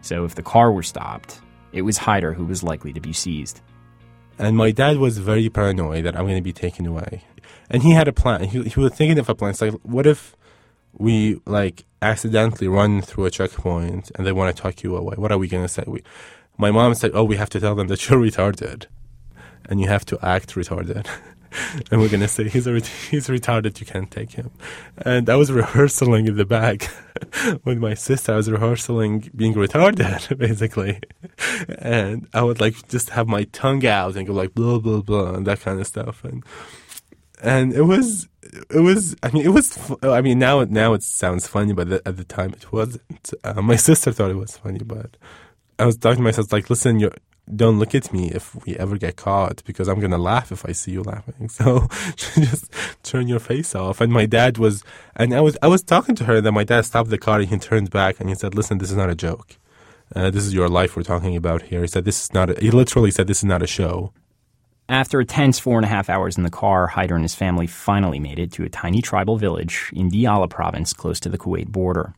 So 0.00 0.24
if 0.24 0.34
the 0.34 0.42
car 0.42 0.72
were 0.72 0.82
stopped, 0.82 1.40
it 1.72 1.82
was 1.82 1.96
Hyder 1.96 2.32
who 2.32 2.44
was 2.44 2.64
likely 2.64 2.92
to 2.92 3.00
be 3.00 3.12
seized. 3.12 3.60
And 4.38 4.56
my 4.56 4.72
dad 4.72 4.98
was 4.98 5.18
very 5.18 5.48
paranoid 5.48 6.04
that 6.04 6.16
I'm 6.16 6.24
going 6.24 6.36
to 6.36 6.42
be 6.42 6.52
taken 6.52 6.86
away. 6.86 7.22
And 7.70 7.84
he 7.84 7.92
had 7.92 8.08
a 8.08 8.12
plan. 8.12 8.44
He, 8.44 8.64
he 8.64 8.80
was 8.80 8.92
thinking 8.92 9.18
of 9.20 9.28
a 9.28 9.34
plan. 9.36 9.52
It's 9.52 9.62
like, 9.62 9.74
what 9.82 10.06
if 10.06 10.36
we 10.92 11.40
like 11.46 11.84
accidentally 12.02 12.66
run 12.66 13.02
through 13.02 13.26
a 13.26 13.30
checkpoint 13.30 14.10
and 14.16 14.26
they 14.26 14.32
want 14.32 14.54
to 14.54 14.62
tuck 14.62 14.82
you 14.82 14.96
away? 14.96 15.14
What 15.16 15.30
are 15.30 15.38
we 15.38 15.46
going 15.46 15.64
to 15.64 15.68
say? 15.68 15.84
We, 15.86 16.02
my 16.58 16.72
mom 16.72 16.94
said, 16.94 17.12
oh, 17.14 17.22
we 17.22 17.36
have 17.36 17.50
to 17.50 17.60
tell 17.60 17.76
them 17.76 17.86
that 17.86 18.08
you're 18.08 18.18
retarded 18.30 18.86
and 19.66 19.80
you 19.80 19.86
have 19.86 20.04
to 20.06 20.18
act 20.22 20.54
retarded. 20.54 21.06
and 21.90 22.00
we're 22.00 22.08
gonna 22.08 22.28
say 22.28 22.48
he's 22.48 22.66
a 22.66 22.72
he's 22.80 23.28
retarded. 23.28 23.78
You 23.80 23.86
can't 23.86 24.10
take 24.10 24.32
him. 24.32 24.50
And 24.98 25.28
I 25.28 25.36
was 25.36 25.52
rehearsing 25.52 26.26
in 26.26 26.36
the 26.36 26.44
back 26.44 26.90
with 27.64 27.78
my 27.78 27.94
sister. 27.94 28.32
I 28.32 28.36
was 28.36 28.50
rehearsing 28.50 29.30
being 29.34 29.54
retarded, 29.54 30.38
basically, 30.38 31.00
and 31.78 32.28
I 32.32 32.42
would 32.42 32.60
like 32.60 32.88
just 32.88 33.10
have 33.10 33.28
my 33.28 33.44
tongue 33.44 33.86
out 33.86 34.16
and 34.16 34.26
go 34.26 34.32
like 34.32 34.54
blah 34.54 34.78
blah 34.78 35.00
blah 35.00 35.34
and 35.34 35.46
that 35.46 35.60
kind 35.60 35.80
of 35.80 35.86
stuff. 35.86 36.24
And 36.24 36.44
and 37.42 37.72
it 37.72 37.82
was 37.82 38.28
it 38.70 38.80
was 38.80 39.16
I 39.22 39.30
mean 39.30 39.44
it 39.44 39.50
was 39.50 39.92
I 40.02 40.20
mean 40.20 40.38
now 40.38 40.64
now 40.64 40.94
it 40.94 41.02
sounds 41.02 41.46
funny, 41.46 41.72
but 41.72 41.90
at 41.92 42.16
the 42.16 42.24
time 42.24 42.52
it 42.52 42.72
wasn't. 42.72 43.30
Uh, 43.44 43.62
my 43.62 43.76
sister 43.76 44.12
thought 44.12 44.30
it 44.30 44.36
was 44.36 44.56
funny, 44.56 44.80
but 44.84 45.16
I 45.78 45.86
was 45.86 45.96
talking 45.96 46.18
to 46.18 46.22
myself 46.22 46.52
like, 46.52 46.70
listen, 46.70 47.00
you're 47.00 47.12
don't 47.54 47.78
look 47.78 47.94
at 47.94 48.12
me 48.12 48.30
if 48.30 48.54
we 48.64 48.76
ever 48.76 48.96
get 48.96 49.16
caught 49.16 49.62
because 49.64 49.88
I'm 49.88 50.00
gonna 50.00 50.18
laugh 50.18 50.52
if 50.52 50.64
I 50.66 50.72
see 50.72 50.92
you 50.92 51.02
laughing. 51.02 51.48
So 51.48 51.88
just 52.16 52.72
turn 53.02 53.28
your 53.28 53.40
face 53.40 53.74
off. 53.74 54.00
And 54.00 54.12
my 54.12 54.26
dad 54.26 54.58
was, 54.58 54.84
and 55.16 55.34
I 55.34 55.40
was, 55.40 55.56
I 55.60 55.68
was 55.68 55.82
talking 55.82 56.14
to 56.16 56.24
her. 56.24 56.36
And 56.36 56.46
then 56.46 56.54
my 56.54 56.64
dad 56.64 56.84
stopped 56.84 57.10
the 57.10 57.18
car 57.18 57.40
and 57.40 57.48
he 57.48 57.58
turned 57.58 57.90
back 57.90 58.20
and 58.20 58.28
he 58.28 58.34
said, 58.34 58.54
"Listen, 58.54 58.78
this 58.78 58.90
is 58.90 58.96
not 58.96 59.10
a 59.10 59.14
joke. 59.14 59.56
Uh, 60.14 60.30
this 60.30 60.44
is 60.44 60.54
your 60.54 60.68
life 60.68 60.96
we're 60.96 61.02
talking 61.02 61.36
about 61.36 61.62
here." 61.62 61.82
He 61.82 61.88
said, 61.88 62.04
"This 62.04 62.22
is 62.22 62.32
not." 62.32 62.50
A, 62.50 62.60
he 62.60 62.70
literally 62.70 63.10
said, 63.10 63.26
"This 63.26 63.38
is 63.38 63.44
not 63.44 63.62
a 63.62 63.66
show." 63.66 64.12
After 64.88 65.20
a 65.20 65.24
tense 65.24 65.58
four 65.58 65.78
and 65.78 65.84
a 65.84 65.88
half 65.88 66.10
hours 66.10 66.36
in 66.36 66.44
the 66.44 66.50
car, 66.50 66.88
Haider 66.88 67.14
and 67.14 67.24
his 67.24 67.34
family 67.34 67.66
finally 67.66 68.18
made 68.18 68.38
it 68.38 68.52
to 68.52 68.64
a 68.64 68.68
tiny 68.68 69.00
tribal 69.00 69.36
village 69.36 69.90
in 69.92 70.10
Diyala 70.10 70.50
province 70.50 70.92
close 70.92 71.20
to 71.20 71.28
the 71.28 71.38
Kuwait 71.38 71.68
border. 71.68 72.14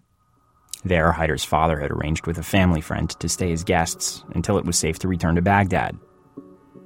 There, 0.84 1.12
Haider's 1.12 1.44
father 1.44 1.80
had 1.80 1.90
arranged 1.90 2.26
with 2.26 2.38
a 2.38 2.42
family 2.42 2.80
friend 2.80 3.08
to 3.20 3.28
stay 3.28 3.52
as 3.52 3.64
guests 3.64 4.22
until 4.34 4.58
it 4.58 4.66
was 4.66 4.76
safe 4.76 4.98
to 5.00 5.08
return 5.08 5.36
to 5.36 5.42
Baghdad. 5.42 5.96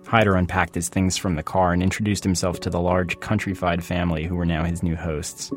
Hyder 0.06 0.36
unpacked 0.36 0.74
his 0.74 0.88
things 0.88 1.16
from 1.16 1.34
the 1.34 1.42
car 1.42 1.72
and 1.72 1.82
introduced 1.82 2.24
himself 2.24 2.60
to 2.60 2.70
the 2.70 2.80
large 2.80 3.18
countrified 3.20 3.84
family 3.84 4.24
who 4.24 4.36
were 4.36 4.46
now 4.46 4.64
his 4.64 4.82
new 4.82 4.96
hosts. 4.96 5.50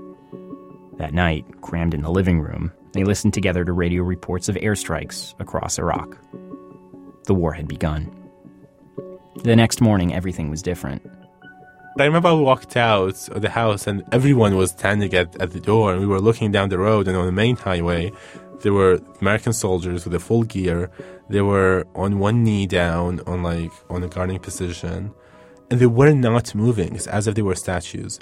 That 0.97 1.13
night, 1.13 1.45
crammed 1.61 1.93
in 1.93 2.01
the 2.01 2.11
living 2.11 2.41
room, 2.41 2.71
they 2.93 3.03
listened 3.03 3.33
together 3.33 3.63
to 3.63 3.71
radio 3.71 4.03
reports 4.03 4.49
of 4.49 4.55
airstrikes 4.55 5.39
across 5.39 5.79
Iraq. 5.79 6.17
The 7.25 7.33
war 7.33 7.53
had 7.53 7.67
begun. 7.67 8.13
The 9.43 9.55
next 9.55 9.81
morning, 9.81 10.13
everything 10.13 10.49
was 10.49 10.61
different. 10.61 11.01
I 11.99 12.05
remember 12.05 12.29
I 12.29 12.33
walked 12.33 12.77
out 12.77 13.27
of 13.29 13.41
the 13.41 13.49
house 13.49 13.85
and 13.85 14.03
everyone 14.13 14.55
was 14.55 14.71
standing 14.71 15.13
at, 15.13 15.39
at 15.41 15.51
the 15.51 15.59
door 15.59 15.91
and 15.91 15.99
we 15.99 16.07
were 16.07 16.21
looking 16.21 16.51
down 16.51 16.69
the 16.69 16.79
road 16.79 17.07
and 17.07 17.17
on 17.17 17.25
the 17.25 17.33
main 17.33 17.57
highway 17.57 18.11
there 18.61 18.71
were 18.71 18.99
American 19.19 19.51
soldiers 19.51 20.05
with 20.05 20.13
a 20.13 20.19
full 20.19 20.43
gear. 20.43 20.89
They 21.29 21.41
were 21.41 21.85
on 21.95 22.19
one 22.19 22.43
knee 22.43 22.65
down 22.65 23.19
on 23.27 23.43
like 23.43 23.71
on 23.89 24.03
a 24.03 24.07
guarding 24.07 24.39
position 24.39 25.11
and 25.69 25.79
they 25.79 25.85
were 25.85 26.13
not 26.13 26.55
moving. 26.55 26.95
It's 26.95 27.07
as 27.07 27.27
if 27.27 27.35
they 27.35 27.41
were 27.41 27.55
statues. 27.55 28.19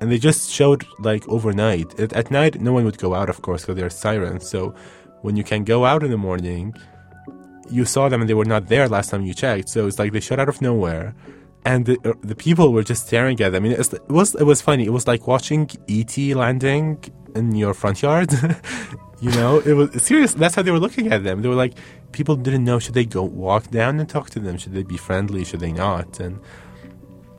And 0.00 0.10
they 0.10 0.18
just 0.18 0.50
showed 0.50 0.86
like 0.98 1.28
overnight. 1.28 2.00
At, 2.00 2.14
at 2.14 2.30
night 2.30 2.60
no 2.60 2.72
one 2.72 2.86
would 2.86 2.98
go 2.98 3.14
out 3.14 3.28
of 3.28 3.42
course 3.42 3.62
because 3.62 3.76
there 3.76 3.86
are 3.86 3.90
sirens. 3.90 4.48
So 4.48 4.74
when 5.20 5.36
you 5.36 5.44
can 5.44 5.64
go 5.64 5.84
out 5.84 6.02
in 6.02 6.10
the 6.10 6.16
morning 6.16 6.74
you 7.70 7.84
saw 7.84 8.08
them 8.08 8.20
and 8.20 8.28
they 8.28 8.34
were 8.34 8.44
not 8.44 8.68
there 8.68 8.88
last 8.88 9.10
time 9.10 9.22
you 9.22 9.34
checked. 9.34 9.68
So 9.68 9.86
it's 9.86 9.98
like 9.98 10.12
they 10.12 10.20
showed 10.20 10.40
out 10.40 10.48
of 10.48 10.60
nowhere, 10.60 11.14
and 11.64 11.86
the 11.86 11.98
uh, 12.04 12.12
the 12.22 12.34
people 12.34 12.72
were 12.72 12.82
just 12.82 13.06
staring 13.06 13.40
at 13.40 13.52
them. 13.52 13.64
I 13.64 13.68
mean, 13.68 13.72
it 13.72 14.10
was 14.10 14.34
it 14.34 14.44
was 14.44 14.60
funny. 14.60 14.84
It 14.84 14.92
was 14.92 15.06
like 15.06 15.26
watching 15.26 15.68
ET 15.88 16.16
landing 16.18 17.02
in 17.34 17.54
your 17.54 17.74
front 17.74 18.02
yard. 18.02 18.32
you 19.20 19.30
know, 19.32 19.58
it 19.60 19.74
was 19.74 20.02
serious. 20.02 20.34
That's 20.34 20.54
how 20.54 20.62
they 20.62 20.70
were 20.70 20.78
looking 20.78 21.12
at 21.12 21.22
them. 21.24 21.42
They 21.42 21.48
were 21.48 21.54
like, 21.54 21.74
people 22.12 22.36
didn't 22.36 22.64
know 22.64 22.78
should 22.78 22.94
they 22.94 23.04
go 23.04 23.22
walk 23.22 23.70
down 23.70 24.00
and 24.00 24.08
talk 24.08 24.30
to 24.30 24.40
them? 24.40 24.56
Should 24.56 24.72
they 24.72 24.82
be 24.82 24.96
friendly? 24.96 25.44
Should 25.44 25.60
they 25.60 25.72
not? 25.72 26.18
And 26.20 26.40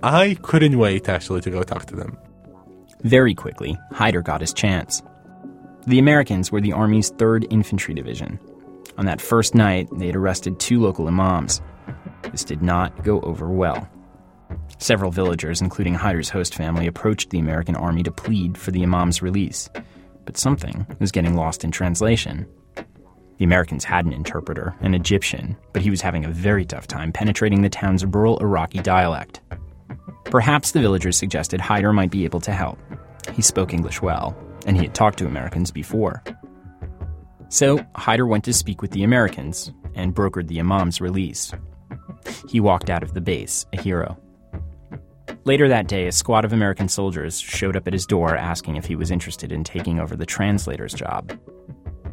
I 0.03 0.37
couldn't 0.41 0.77
wait 0.77 1.09
actually 1.09 1.41
to 1.41 1.49
go 1.49 1.63
talk 1.63 1.85
to 1.87 1.95
them. 1.95 2.17
Very 3.03 3.33
quickly, 3.33 3.77
Haider 3.93 4.23
got 4.23 4.41
his 4.41 4.53
chance. 4.53 5.01
The 5.87 5.97
Americans 5.97 6.51
were 6.51 6.61
the 6.61 6.73
Army's 6.73 7.11
3rd 7.11 7.47
Infantry 7.49 7.95
Division. 7.95 8.39
On 8.99 9.05
that 9.05 9.19
first 9.19 9.55
night, 9.55 9.87
they 9.97 10.05
had 10.05 10.15
arrested 10.15 10.59
two 10.59 10.79
local 10.79 11.07
imams. 11.07 11.61
This 12.31 12.43
did 12.43 12.61
not 12.61 13.03
go 13.03 13.19
over 13.21 13.49
well. 13.49 13.89
Several 14.77 15.11
villagers, 15.11 15.61
including 15.61 15.95
Haider's 15.95 16.29
host 16.29 16.55
family, 16.55 16.87
approached 16.87 17.29
the 17.29 17.39
American 17.39 17.75
Army 17.75 18.03
to 18.03 18.11
plead 18.11 18.57
for 18.57 18.71
the 18.71 18.83
imam's 18.83 19.21
release. 19.21 19.69
But 20.25 20.37
something 20.37 20.85
was 20.99 21.11
getting 21.11 21.35
lost 21.35 21.63
in 21.63 21.71
translation. 21.71 22.47
The 23.37 23.45
Americans 23.45 23.83
had 23.83 24.05
an 24.05 24.13
interpreter, 24.13 24.75
an 24.81 24.93
Egyptian, 24.93 25.57
but 25.73 25.81
he 25.81 25.89
was 25.89 26.01
having 26.01 26.25
a 26.25 26.29
very 26.29 26.65
tough 26.65 26.87
time 26.87 27.11
penetrating 27.11 27.61
the 27.61 27.69
town's 27.69 28.05
rural 28.05 28.37
Iraqi 28.39 28.79
dialect. 28.79 29.41
Perhaps 30.25 30.71
the 30.71 30.79
villagers 30.79 31.17
suggested 31.17 31.59
Haider 31.59 31.93
might 31.93 32.11
be 32.11 32.23
able 32.23 32.39
to 32.41 32.51
help. 32.51 32.77
He 33.33 33.41
spoke 33.41 33.73
English 33.73 34.01
well, 34.01 34.37
and 34.65 34.77
he 34.77 34.83
had 34.83 34.93
talked 34.93 35.17
to 35.19 35.25
Americans 35.25 35.71
before. 35.71 36.23
So 37.49 37.79
Haider 37.95 38.27
went 38.27 38.43
to 38.45 38.53
speak 38.53 38.81
with 38.81 38.91
the 38.91 39.03
Americans 39.03 39.71
and 39.95 40.15
brokered 40.15 40.47
the 40.47 40.59
Imam's 40.59 41.01
release. 41.01 41.51
He 42.47 42.59
walked 42.59 42.89
out 42.89 43.03
of 43.03 43.13
the 43.13 43.21
base, 43.21 43.65
a 43.73 43.81
hero. 43.81 44.17
Later 45.43 45.67
that 45.69 45.87
day, 45.87 46.05
a 46.05 46.11
squad 46.11 46.45
of 46.45 46.53
American 46.53 46.87
soldiers 46.87 47.39
showed 47.39 47.75
up 47.75 47.87
at 47.87 47.93
his 47.93 48.05
door 48.05 48.35
asking 48.35 48.75
if 48.75 48.85
he 48.85 48.95
was 48.95 49.09
interested 49.09 49.51
in 49.51 49.63
taking 49.63 49.99
over 49.99 50.15
the 50.15 50.25
translator's 50.25 50.93
job. 50.93 51.31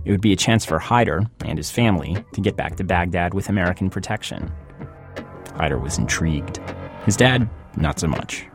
It 0.06 0.10
would 0.10 0.22
be 0.22 0.32
a 0.32 0.36
chance 0.36 0.64
for 0.64 0.78
Haider 0.78 1.30
and 1.44 1.58
his 1.58 1.70
family 1.70 2.24
to 2.32 2.40
get 2.40 2.56
back 2.56 2.76
to 2.76 2.84
Baghdad 2.84 3.34
with 3.34 3.50
American 3.50 3.90
protection. 3.90 4.50
Haider 5.48 5.78
was 5.78 5.98
intrigued. 5.98 6.58
His 7.04 7.16
dad 7.16 7.50
not 7.76 8.00
so 8.00 8.06
much. 8.08 8.46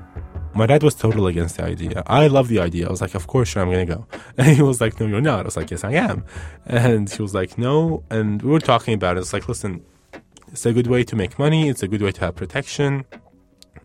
My 0.56 0.66
dad 0.66 0.82
was 0.82 0.96
totally 0.96 1.34
against 1.34 1.58
the 1.58 1.66
idea. 1.66 2.02
I 2.08 2.26
love 2.26 2.48
the 2.48 2.60
idea. 2.60 2.88
I 2.88 2.90
was 2.90 3.02
like, 3.02 3.14
of 3.14 3.28
course, 3.28 3.50
sure, 3.50 3.62
I'm 3.62 3.72
going 3.72 3.86
to 3.86 3.96
go. 3.96 4.08
And 4.40 4.56
he 4.56 4.64
was 4.64 4.82
like, 4.82 5.00
no, 5.00 5.06
you're 5.06 5.22
not. 5.22 5.42
I 5.42 5.44
was 5.44 5.58
like, 5.58 5.70
yes, 5.70 5.84
I 5.84 5.92
am. 5.92 6.26
And 6.66 7.08
he 7.12 7.22
was 7.22 7.36
like, 7.36 7.60
no. 7.60 8.04
And 8.10 8.42
we 8.42 8.50
were 8.50 8.60
talking 8.60 8.96
about 8.96 9.18
it. 9.18 9.20
It's 9.20 9.34
like, 9.34 9.48
listen, 9.48 9.84
it's 10.48 10.66
a 10.66 10.74
good 10.74 10.88
way 10.88 11.04
to 11.04 11.16
make 11.16 11.38
money. 11.38 11.70
It's 11.70 11.84
a 11.84 11.88
good 11.88 12.02
way 12.02 12.12
to 12.12 12.22
have 12.22 12.36
protection. 12.36 13.06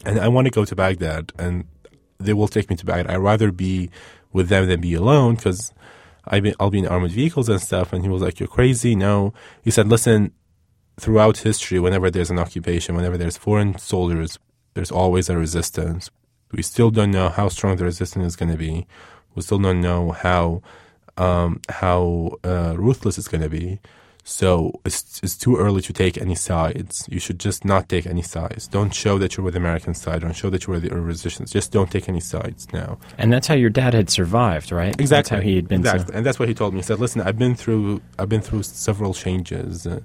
And 0.04 0.18
I 0.18 0.28
want 0.28 0.46
to 0.46 0.50
go 0.50 0.64
to 0.64 0.76
Baghdad 0.76 1.32
and 1.38 1.64
they 2.18 2.32
will 2.32 2.48
take 2.48 2.70
me 2.70 2.76
to 2.76 2.87
Baghdad. 2.87 3.14
I'd 3.14 3.18
rather 3.18 3.52
be 3.52 3.90
with 4.32 4.48
them 4.48 4.66
than 4.68 4.80
be 4.80 4.94
alone 4.94 5.37
because 5.37 5.72
I'll 6.26 6.70
be 6.70 6.78
in 6.78 6.87
armored 6.87 7.12
vehicles 7.12 7.48
and 7.48 7.61
stuff. 7.61 7.92
And 7.92 8.02
he 8.04 8.11
was 8.11 8.22
like, 8.22 8.38
you're 8.38 8.48
crazy. 8.48 8.94
No. 8.94 9.32
He 9.62 9.70
said, 9.70 9.88
listen, 9.88 10.32
throughout 10.98 11.38
history, 11.38 11.78
whenever 11.78 12.11
there's 12.11 12.30
an 12.30 12.38
occupation, 12.38 12.94
whenever 12.94 13.16
there's 13.16 13.37
foreign 13.37 13.78
soldiers, 13.78 14.38
there's 14.74 14.90
always 14.90 15.28
a 15.28 15.37
resistance. 15.37 16.11
We 16.52 16.62
still 16.62 16.90
don't 16.90 17.11
know 17.11 17.28
how 17.28 17.48
strong 17.48 17.76
the 17.76 17.84
resistance 17.84 18.26
is 18.26 18.37
going 18.37 18.52
to 18.52 18.58
be. 18.58 18.87
We 19.34 19.42
still 19.42 19.58
don't 19.58 19.80
know 19.80 20.12
how 20.12 20.62
um, 21.16 21.61
how 21.68 22.38
uh, 22.44 22.74
ruthless 22.78 23.18
it's 23.18 23.28
going 23.28 23.42
to 23.42 23.50
be. 23.50 23.80
So 24.29 24.79
it's, 24.85 25.21
it's 25.23 25.38
too 25.38 25.57
early 25.57 25.81
to 25.81 25.93
take 25.93 26.19
any 26.19 26.35
sides. 26.35 27.09
You 27.11 27.19
should 27.19 27.41
just 27.41 27.64
not 27.64 27.88
take 27.88 28.07
any 28.07 28.21
sides. 28.21 28.69
Don't 28.69 28.95
show 28.95 29.17
that 29.17 29.37
you're 29.37 29.43
with 29.43 29.55
the 29.55 29.59
American 29.59 29.95
side. 29.95 30.21
Don't 30.21 30.37
show 30.37 30.51
that 30.51 30.67
you're 30.67 30.75
with 30.79 30.88
the 30.88 30.95
resistance. 31.01 31.51
Just 31.51 31.73
don't 31.73 31.91
take 31.91 32.11
any 32.11 32.21
sides 32.21 32.71
now. 32.71 32.99
And 33.17 33.33
that's 33.33 33.47
how 33.47 33.55
your 33.55 33.71
dad 33.71 33.95
had 33.95 34.11
survived, 34.11 34.71
right? 34.71 34.95
Exactly. 35.01 35.07
That's 35.07 35.29
how 35.31 35.41
he 35.41 35.57
had 35.57 35.67
been. 35.67 35.81
Exactly. 35.81 36.12
So. 36.12 36.12
And 36.12 36.27
that's 36.27 36.38
what 36.38 36.47
he 36.47 36.55
told 36.55 36.75
me. 36.75 36.81
He 36.81 36.83
said, 36.83 37.01
"Listen, 37.01 37.23
I've 37.23 37.38
been 37.38 37.55
through 37.55 38.03
I've 38.19 38.29
been 38.29 38.43
through 38.43 38.64
several 38.64 39.14
changes, 39.14 39.87
uh, 39.87 40.01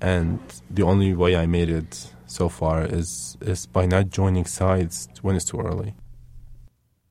and 0.00 0.38
the 0.70 0.84
only 0.84 1.12
way 1.14 1.34
I 1.34 1.46
made 1.46 1.68
it 1.68 2.12
so 2.26 2.48
far 2.48 2.84
is 2.84 3.36
is 3.40 3.66
by 3.66 3.84
not 3.84 4.10
joining 4.10 4.44
sides 4.44 5.08
when 5.22 5.34
it's 5.34 5.44
too 5.44 5.58
early. 5.58 5.96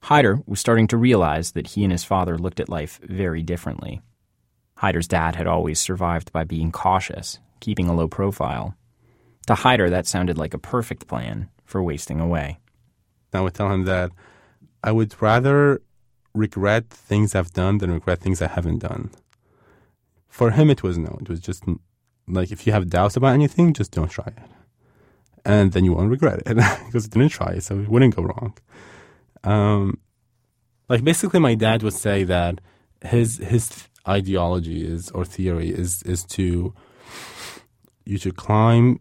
Haider 0.04 0.42
was 0.48 0.62
starting 0.62 0.88
to 0.88 0.98
realize 0.98 1.52
that 1.52 1.68
he 1.68 1.84
and 1.84 1.92
his 1.92 2.06
father 2.06 2.38
looked 2.38 2.62
at 2.62 2.70
life 2.70 3.02
very 3.04 3.44
differently. 3.44 4.02
Haider's 4.86 5.08
dad 5.08 5.36
had 5.36 5.48
always 5.48 5.80
survived 5.80 6.32
by 6.32 6.44
being 6.44 6.72
cautious, 6.72 7.40
keeping 7.60 7.88
a 7.88 7.96
low 7.96 8.08
profile. 8.08 8.76
To 9.48 9.54
Haider, 9.54 9.90
that 9.90 10.06
sounded 10.06 10.38
like 10.38 10.54
a 10.54 10.60
perfect 10.60 11.08
plan 11.08 11.50
for 11.64 11.82
wasting 11.82 12.20
away. 12.20 12.60
I 13.34 13.42
would 13.42 13.56
tell 13.56 13.72
him 13.72 13.86
that 13.86 14.12
I 14.84 14.92
would 14.92 15.20
rather 15.22 15.82
regret 16.34 16.90
things 16.90 17.34
I've 17.34 17.52
done 17.52 17.80
than 17.80 17.92
regret 17.92 18.20
things 18.20 18.42
I 18.42 18.48
haven't 18.48 18.80
done. 18.80 19.10
For 20.28 20.52
him, 20.52 20.70
it 20.70 20.84
was 20.84 20.98
no. 20.98 21.18
It 21.22 21.30
was 21.30 21.40
just 21.40 21.64
like 22.28 22.52
if 22.52 22.68
you 22.68 22.74
have 22.74 22.90
doubts 22.90 23.16
about 23.16 23.34
anything, 23.34 23.74
just 23.74 23.92
don't 23.92 24.10
try 24.10 24.28
it 24.28 24.50
and 25.46 25.72
then 25.72 25.86
you 25.86 25.94
won't 25.94 26.10
regret 26.10 26.42
it 26.46 26.56
because 26.86 27.06
you 27.06 27.10
didn't 27.10 27.30
try, 27.30 27.54
it, 27.54 27.64
so 27.64 27.80
it 27.80 27.88
wouldn't 27.88 28.16
go 28.16 28.24
wrong. 28.24 28.58
Um, 29.44 30.00
like 30.90 31.04
basically, 31.04 31.40
my 31.40 31.56
dad 31.56 31.84
would 31.84 31.94
say 31.94 32.24
that 32.24 32.60
his 33.02 33.38
his 33.38 33.88
ideology 34.08 34.86
is 34.86 35.12
or 35.12 35.26
theory 35.26 35.70
is 35.70 36.04
is 36.04 36.24
to 36.26 36.74
you 38.06 38.18
should 38.18 38.36
climb. 38.36 39.00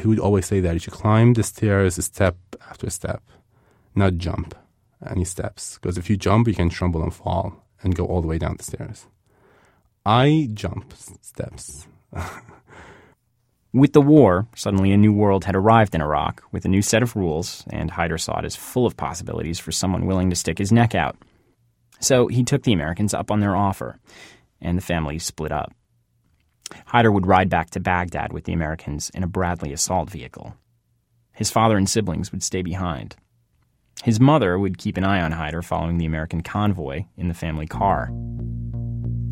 He 0.00 0.08
would 0.08 0.18
always 0.18 0.46
say 0.46 0.60
that 0.60 0.72
you 0.72 0.78
should 0.78 0.94
climb 0.94 1.34
the 1.34 1.42
stairs 1.42 2.02
step 2.04 2.36
after 2.70 2.88
step, 2.88 3.22
not 3.94 4.16
jump 4.16 4.54
any 5.06 5.24
steps. 5.24 5.78
Because 5.78 5.98
if 5.98 6.08
you 6.08 6.16
jump, 6.16 6.48
you 6.48 6.54
can 6.54 6.70
tremble 6.70 7.02
and 7.02 7.12
fall 7.14 7.64
and 7.82 7.94
go 7.94 8.06
all 8.06 8.22
the 8.22 8.28
way 8.28 8.38
down 8.38 8.56
the 8.56 8.64
stairs. 8.64 9.06
I 10.06 10.48
jump 10.54 10.94
steps. 10.96 11.86
With 13.72 13.92
the 13.92 14.00
war, 14.00 14.48
suddenly 14.56 14.92
a 14.92 14.96
new 14.96 15.12
world 15.12 15.44
had 15.44 15.54
arrived 15.54 15.94
in 15.94 16.00
Iraq 16.00 16.42
with 16.52 16.64
a 16.64 16.68
new 16.68 16.80
set 16.80 17.02
of 17.02 17.14
rules, 17.14 17.64
and 17.68 17.90
Haider 17.90 18.18
saw 18.18 18.38
it 18.38 18.46
as 18.46 18.56
full 18.56 18.86
of 18.86 18.96
possibilities 18.96 19.58
for 19.58 19.72
someone 19.72 20.06
willing 20.06 20.30
to 20.30 20.36
stick 20.36 20.56
his 20.56 20.72
neck 20.72 20.94
out. 20.94 21.16
So 22.00 22.28
he 22.28 22.44
took 22.44 22.62
the 22.62 22.72
Americans 22.72 23.14
up 23.14 23.30
on 23.30 23.40
their 23.40 23.56
offer, 23.56 23.98
and 24.60 24.76
the 24.76 24.82
family 24.82 25.18
split 25.18 25.52
up. 25.52 25.72
Haider 26.88 27.12
would 27.12 27.26
ride 27.26 27.48
back 27.48 27.70
to 27.70 27.80
Baghdad 27.80 28.32
with 28.32 28.44
the 28.44 28.52
Americans 28.52 29.10
in 29.10 29.22
a 29.22 29.28
Bradley 29.28 29.72
assault 29.72 30.10
vehicle. 30.10 30.54
His 31.32 31.50
father 31.50 31.76
and 31.76 31.88
siblings 31.88 32.32
would 32.32 32.42
stay 32.42 32.62
behind. 32.62 33.16
His 34.04 34.20
mother 34.20 34.58
would 34.58 34.78
keep 34.78 34.96
an 34.96 35.04
eye 35.04 35.20
on 35.20 35.32
Haider 35.32 35.64
following 35.64 35.98
the 35.98 36.06
American 36.06 36.42
convoy 36.42 37.04
in 37.16 37.28
the 37.28 37.34
family 37.34 37.66
car. 37.66 38.12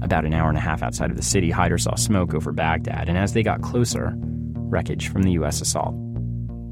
About 0.02 0.24
an 0.24 0.34
hour 0.34 0.48
and 0.48 0.58
a 0.58 0.60
half 0.60 0.82
outside 0.82 1.10
of 1.10 1.16
the 1.16 1.22
city, 1.22 1.50
Haider 1.50 1.80
saw 1.80 1.94
smoke 1.94 2.34
over 2.34 2.52
Baghdad, 2.52 3.08
and 3.08 3.16
as 3.16 3.32
they 3.32 3.42
got 3.42 3.62
closer, 3.62 4.12
wreckage 4.16 5.08
from 5.08 5.22
the 5.22 5.32
U.S. 5.32 5.60
assault. 5.60 5.94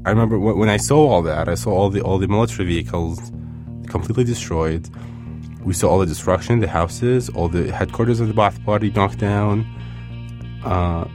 I 0.05 0.09
remember 0.09 0.37
when 0.37 0.69
I 0.69 0.77
saw 0.77 1.07
all 1.07 1.21
that, 1.23 1.49
I 1.49 1.55
saw 1.55 1.71
all 1.71 1.89
the 1.89 2.01
all 2.01 2.19
the 2.19 2.27
military 2.27 2.67
vehicles 2.67 3.19
completely 3.87 4.23
destroyed. 4.23 4.87
We 5.65 5.73
saw 5.73 5.89
all 5.89 5.99
the 5.99 6.05
destruction, 6.05 6.59
the 6.59 6.67
houses, 6.67 7.29
all 7.29 7.49
the 7.49 7.71
headquarters 7.71 8.19
of 8.19 8.27
the 8.27 8.33
Ba'ath 8.33 8.63
Party 8.63 8.91
knocked 8.91 9.17
down. 9.17 9.65
Uh, 10.63 11.05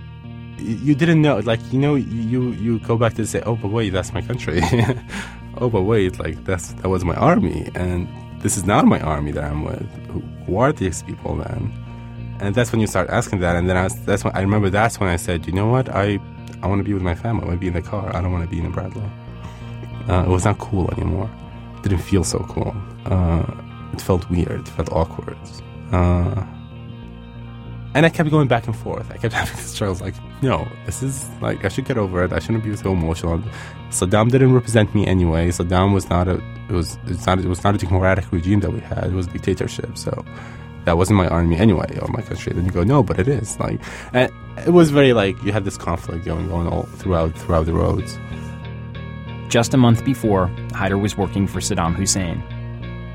you 0.59 0.95
didn't 0.95 1.23
know, 1.23 1.39
like 1.39 1.61
you 1.73 1.79
know, 1.79 1.95
you 1.95 2.51
you 2.53 2.81
go 2.81 2.99
back 2.99 3.15
to 3.15 3.27
say, 3.27 3.41
oh, 3.47 3.57
but 3.57 3.69
wait, 3.69 3.91
that's 3.91 4.13
my 4.13 4.21
country. 4.21 4.61
oh, 5.59 5.71
but 5.71 5.83
wait, 5.83 6.19
like 6.19 6.45
that's 6.45 6.73
that 6.75 6.89
was 6.89 7.05
my 7.05 7.15
army, 7.15 7.71
and 7.75 8.07
this 8.43 8.57
is 8.57 8.65
not 8.65 8.85
my 8.85 9.01
army 9.01 9.33
that 9.33 9.45
I'm 9.45 9.65
with. 9.65 9.89
Who, 10.47 10.59
are 10.59 10.73
these 10.73 11.03
people 11.05 11.37
then? 11.37 11.73
and 12.41 12.55
that's 12.55 12.73
when 12.73 12.81
you 12.81 12.87
start 12.87 13.09
asking 13.11 13.41
that. 13.41 13.55
And 13.55 13.69
then 13.69 13.77
I 13.77 13.85
was, 13.85 13.95
that's 14.05 14.25
when 14.25 14.35
I 14.35 14.41
remember 14.41 14.71
that's 14.71 14.99
when 14.99 15.09
I 15.09 15.17
said, 15.17 15.47
you 15.47 15.53
know 15.53 15.69
what, 15.69 15.89
I 15.89 16.19
I 16.63 16.67
want 16.67 16.81
to 16.81 16.85
be 16.85 16.93
with 16.93 17.03
my 17.03 17.15
family. 17.15 17.45
I 17.45 17.47
want 17.47 17.57
to 17.59 17.61
be 17.61 17.69
in 17.69 17.75
the 17.75 17.83
car. 17.83 18.15
I 18.15 18.21
don't 18.21 18.33
want 18.33 18.45
to 18.45 18.51
be 18.51 18.59
in 18.59 18.67
a 18.67 18.71
Bradley. 18.71 19.03
Uh, 20.09 20.25
it 20.25 20.29
was 20.29 20.45
not 20.45 20.59
cool 20.59 20.91
anymore. 20.93 21.31
It 21.77 21.83
didn't 21.85 22.03
feel 22.03 22.25
so 22.25 22.41
cool. 22.41 22.75
Uh, 23.07 23.45
it 23.93 24.01
felt 24.01 24.29
weird. 24.31 24.61
It 24.61 24.69
felt 24.69 24.93
awkward. 24.93 25.39
Uh, 25.93 26.45
and 27.95 28.07
I 28.07 28.09
kept 28.09 28.31
going 28.31 28.49
back 28.49 28.67
and 28.67 28.77
forth. 28.77 29.11
I 29.11 29.17
kept 29.17 29.35
having 29.41 29.57
this 29.57 29.67
struggles 29.67 30.01
like, 30.01 30.15
no, 30.43 30.67
this 30.87 31.03
is 31.03 31.29
like 31.41 31.65
I 31.65 31.69
should 31.69 31.85
get 31.85 31.99
over 31.99 32.23
it. 32.25 32.33
I 32.33 32.39
shouldn't 32.39 32.65
be 32.65 32.75
so 32.77 32.93
emotional. 32.93 33.43
Saddam 33.91 34.31
didn't 34.31 34.53
represent 34.53 34.95
me 34.95 35.07
anyway. 35.07 35.49
Saddam 35.49 35.93
was 35.93 36.09
not 36.09 36.29
a 36.29 36.41
it 36.69 36.73
was 36.73 36.99
it's 37.07 37.27
not 37.27 37.39
it 37.41 37.47
was 37.49 37.65
not 37.65 37.75
a 37.75 37.79
democratic 37.79 38.31
regime 38.33 38.61
that 38.61 38.73
we 38.73 38.81
had. 38.81 39.05
It 39.05 39.13
was 39.13 39.27
a 39.27 39.31
dictatorship. 39.31 39.99
So 39.99 40.25
that 40.85 40.97
wasn't 40.97 41.19
my 41.19 41.29
army 41.29 41.57
anyway 41.57 41.99
or 42.01 42.09
my 42.09 42.23
country. 42.23 42.53
Then 42.53 42.65
you 42.65 42.71
go, 42.71 42.85
no, 42.85 43.03
but 43.03 43.19
it 43.19 43.29
is. 43.29 43.59
Like, 43.59 43.81
and 44.13 44.33
it 44.59 44.71
was 44.71 44.91
very 44.91 45.13
like 45.13 45.43
you 45.43 45.53
had 45.53 45.65
this 45.65 45.77
conflict 45.77 46.25
going 46.25 46.51
on 46.53 46.69
all 46.69 46.85
throughout 46.85 47.37
throughout 47.37 47.67
the 47.67 47.73
roads. 47.73 48.19
Just 49.49 49.75
a 49.75 49.77
month 49.77 50.05
before, 50.05 50.47
Haider 50.69 51.01
was 51.01 51.17
working 51.17 51.49
for 51.49 51.59
Saddam 51.59 51.95
Hussein, 51.97 52.41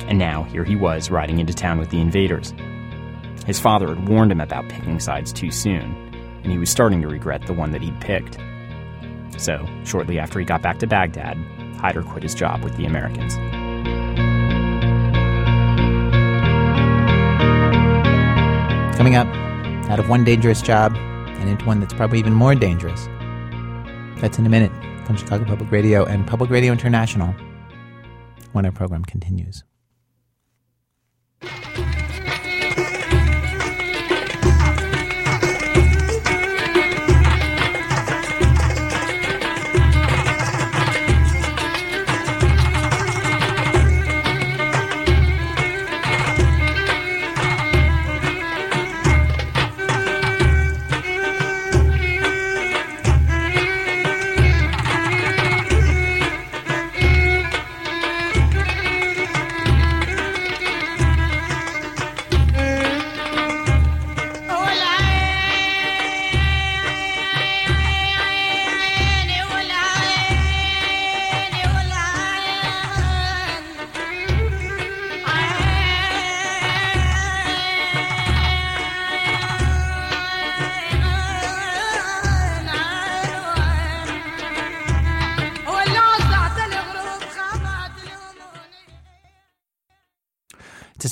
and 0.07 0.19
now 0.19 0.43
here 0.43 0.63
he 0.63 0.75
was 0.75 1.09
riding 1.09 1.39
into 1.39 1.53
town 1.53 1.79
with 1.79 1.89
the 1.89 1.99
invaders. 1.99 2.53
His 3.45 3.59
father 3.59 3.87
had 3.87 4.07
warned 4.07 4.31
him 4.31 4.41
about 4.41 4.69
picking 4.69 4.99
sides 4.99 5.31
too 5.31 5.51
soon, 5.51 5.83
and 6.43 6.51
he 6.51 6.57
was 6.57 6.69
starting 6.69 7.01
to 7.01 7.07
regret 7.07 7.45
the 7.45 7.53
one 7.53 7.71
that 7.71 7.81
he'd 7.81 7.99
picked. 8.01 8.37
So, 9.37 9.67
shortly 9.83 10.17
after 10.17 10.39
he 10.39 10.45
got 10.45 10.61
back 10.61 10.79
to 10.79 10.87
Baghdad, 10.87 11.37
Haider 11.77 12.07
quit 12.07 12.23
his 12.23 12.33
job 12.33 12.63
with 12.63 12.75
the 12.77 12.85
Americans. 12.85 13.35
Coming 18.97 19.15
up, 19.15 19.27
out 19.89 19.99
of 19.99 20.09
one 20.09 20.23
dangerous 20.23 20.61
job 20.61 20.95
and 20.95 21.49
into 21.49 21.65
one 21.65 21.79
that's 21.79 21.93
probably 21.93 22.17
even 22.17 22.33
more 22.33 22.55
dangerous. 22.55 23.05
That's 24.21 24.39
in 24.39 24.45
a 24.45 24.49
minute 24.49 24.71
from 25.05 25.17
Chicago 25.17 25.45
Public 25.45 25.69
Radio 25.69 26.05
and 26.05 26.25
Public 26.25 26.49
Radio 26.49 26.71
International 26.71 27.35
when 28.53 28.65
our 28.65 28.71
program 28.71 29.03
continues. 29.03 29.63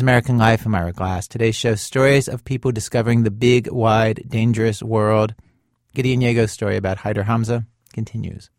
American 0.03 0.37
Life. 0.37 0.65
I'm 0.65 0.75
Ira 0.75 0.91
Glass. 0.91 1.29
Today's 1.29 1.55
show, 1.55 1.75
stories 1.75 2.27
of 2.27 2.43
people 2.43 2.73
discovering 2.73 3.23
the 3.23 3.31
big, 3.31 3.71
wide, 3.71 4.25
dangerous 4.27 4.83
world. 4.83 5.33
Gideon 5.95 6.19
Yago's 6.19 6.51
story 6.51 6.75
about 6.75 6.97
Haider 6.97 7.23
Hamza 7.23 7.65
continues. 7.93 8.49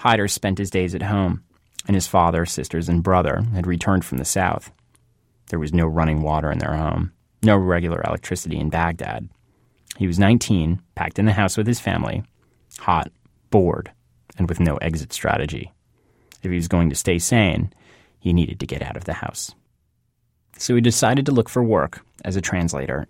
Haider 0.00 0.30
spent 0.30 0.56
his 0.56 0.70
days 0.70 0.94
at 0.94 1.02
home, 1.02 1.44
and 1.86 1.94
his 1.94 2.06
father, 2.06 2.46
sisters, 2.46 2.88
and 2.88 3.02
brother 3.02 3.42
had 3.52 3.66
returned 3.66 4.06
from 4.06 4.16
the 4.16 4.24
south. 4.24 4.72
There 5.50 5.58
was 5.58 5.74
no 5.74 5.86
running 5.86 6.22
water 6.22 6.50
in 6.50 6.58
their 6.58 6.74
home, 6.74 7.12
no 7.42 7.58
regular 7.58 8.00
electricity 8.06 8.58
in 8.58 8.70
Baghdad. 8.70 9.28
He 9.98 10.06
was 10.06 10.18
19, 10.18 10.80
packed 10.94 11.18
in 11.18 11.26
the 11.26 11.32
house 11.32 11.58
with 11.58 11.66
his 11.66 11.80
family, 11.80 12.24
hot, 12.78 13.12
bored, 13.50 13.92
and 14.38 14.48
with 14.48 14.58
no 14.58 14.78
exit 14.78 15.12
strategy. 15.12 15.70
If 16.42 16.50
he 16.50 16.56
was 16.56 16.66
going 16.66 16.88
to 16.88 16.96
stay 16.96 17.18
sane, 17.18 17.74
he 18.18 18.32
needed 18.32 18.58
to 18.60 18.66
get 18.66 18.80
out 18.80 18.96
of 18.96 19.04
the 19.04 19.12
house. 19.12 19.54
So 20.58 20.74
he 20.74 20.80
decided 20.80 21.24
to 21.26 21.32
look 21.32 21.48
for 21.48 21.62
work 21.62 22.04
as 22.24 22.36
a 22.36 22.40
translator. 22.40 23.06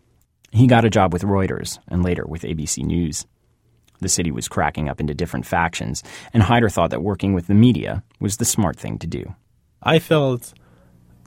He 0.52 0.66
got 0.66 0.84
a 0.84 0.90
job 0.90 1.12
with 1.12 1.22
Reuters 1.22 1.78
and 1.88 2.02
later 2.02 2.24
with 2.26 2.42
ABC 2.42 2.84
News. 2.84 3.26
The 4.00 4.08
city 4.08 4.30
was 4.30 4.46
cracking 4.46 4.88
up 4.88 5.00
into 5.00 5.14
different 5.14 5.44
factions, 5.44 6.04
and 6.32 6.44
Haider 6.44 6.70
thought 6.70 6.90
that 6.90 7.02
working 7.02 7.32
with 7.32 7.48
the 7.48 7.54
media 7.54 8.04
was 8.20 8.36
the 8.36 8.44
smart 8.44 8.78
thing 8.78 8.98
to 8.98 9.06
do. 9.08 9.34
I 9.82 9.98
felt 9.98 10.54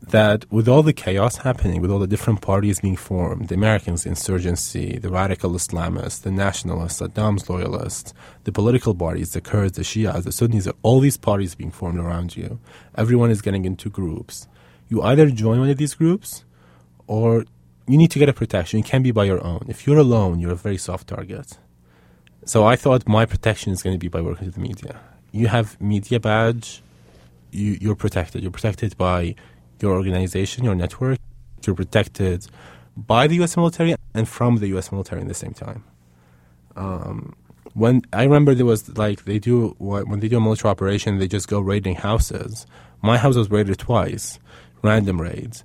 that 0.09 0.51
with 0.51 0.67
all 0.67 0.81
the 0.83 0.93
chaos 0.93 1.37
happening, 1.37 1.81
with 1.81 1.91
all 1.91 1.99
the 1.99 2.07
different 2.07 2.41
parties 2.41 2.79
being 2.79 2.95
formed, 2.95 3.49
the 3.49 3.55
Americans, 3.55 4.03
the 4.03 4.09
insurgency, 4.09 4.97
the 4.97 5.09
radical 5.09 5.51
Islamists, 5.51 6.21
the 6.21 6.31
nationalists, 6.31 7.01
Saddam's 7.01 7.49
loyalists, 7.49 8.13
the 8.45 8.51
political 8.51 8.95
parties, 8.95 9.33
the 9.33 9.41
Kurds, 9.41 9.77
the 9.77 9.83
Shias, 9.83 10.23
the 10.23 10.31
Sunnis, 10.31 10.67
all 10.81 10.99
these 10.99 11.17
parties 11.17 11.55
being 11.55 11.71
formed 11.71 11.99
around 11.99 12.35
you, 12.35 12.59
everyone 12.95 13.29
is 13.29 13.41
getting 13.41 13.65
into 13.65 13.89
groups. 13.89 14.47
You 14.91 15.01
either 15.01 15.31
join 15.31 15.57
one 15.61 15.69
of 15.69 15.77
these 15.77 15.93
groups 15.93 16.43
or 17.07 17.45
you 17.87 17.97
need 17.97 18.11
to 18.11 18.19
get 18.19 18.27
a 18.27 18.33
protection. 18.33 18.77
You 18.77 18.83
can't 18.83 19.05
be 19.05 19.11
by 19.11 19.23
your 19.23 19.41
own. 19.41 19.65
If 19.69 19.87
you're 19.87 19.97
alone, 19.97 20.41
you're 20.41 20.51
a 20.51 20.63
very 20.67 20.77
soft 20.77 21.07
target. 21.07 21.57
So 22.43 22.65
I 22.65 22.75
thought 22.75 23.07
my 23.07 23.25
protection 23.25 23.71
is 23.71 23.81
going 23.81 23.95
to 23.95 23.99
be 23.99 24.09
by 24.09 24.19
working 24.19 24.47
with 24.47 24.55
the 24.55 24.61
media. 24.61 24.99
You 25.31 25.47
have 25.47 25.79
media 25.79 26.19
badge, 26.19 26.83
you, 27.51 27.77
you're 27.79 27.95
protected. 27.95 28.41
You're 28.41 28.51
protected 28.51 28.97
by 28.97 29.35
your 29.79 29.93
organization, 29.93 30.65
your 30.65 30.75
network. 30.75 31.19
You're 31.65 31.75
protected 31.75 32.47
by 32.97 33.27
the 33.27 33.35
U.S. 33.35 33.55
military 33.55 33.95
and 34.13 34.27
from 34.27 34.57
the 34.57 34.67
U.S. 34.75 34.91
military 34.91 35.21
at 35.21 35.27
the 35.29 35.33
same 35.33 35.53
time. 35.53 35.85
Um, 36.75 37.33
when 37.75 38.01
I 38.11 38.23
remember 38.23 38.53
there 38.53 38.65
was 38.65 38.97
like 38.97 39.23
they 39.23 39.39
do 39.39 39.75
when 39.77 40.19
they 40.19 40.27
do 40.27 40.37
a 40.37 40.41
military 40.41 40.69
operation, 40.69 41.19
they 41.19 41.27
just 41.27 41.47
go 41.47 41.61
raiding 41.61 41.95
houses. 41.95 42.65
My 43.01 43.17
house 43.17 43.35
was 43.35 43.49
raided 43.49 43.77
twice, 43.79 44.39
random 44.81 45.21
raids. 45.21 45.63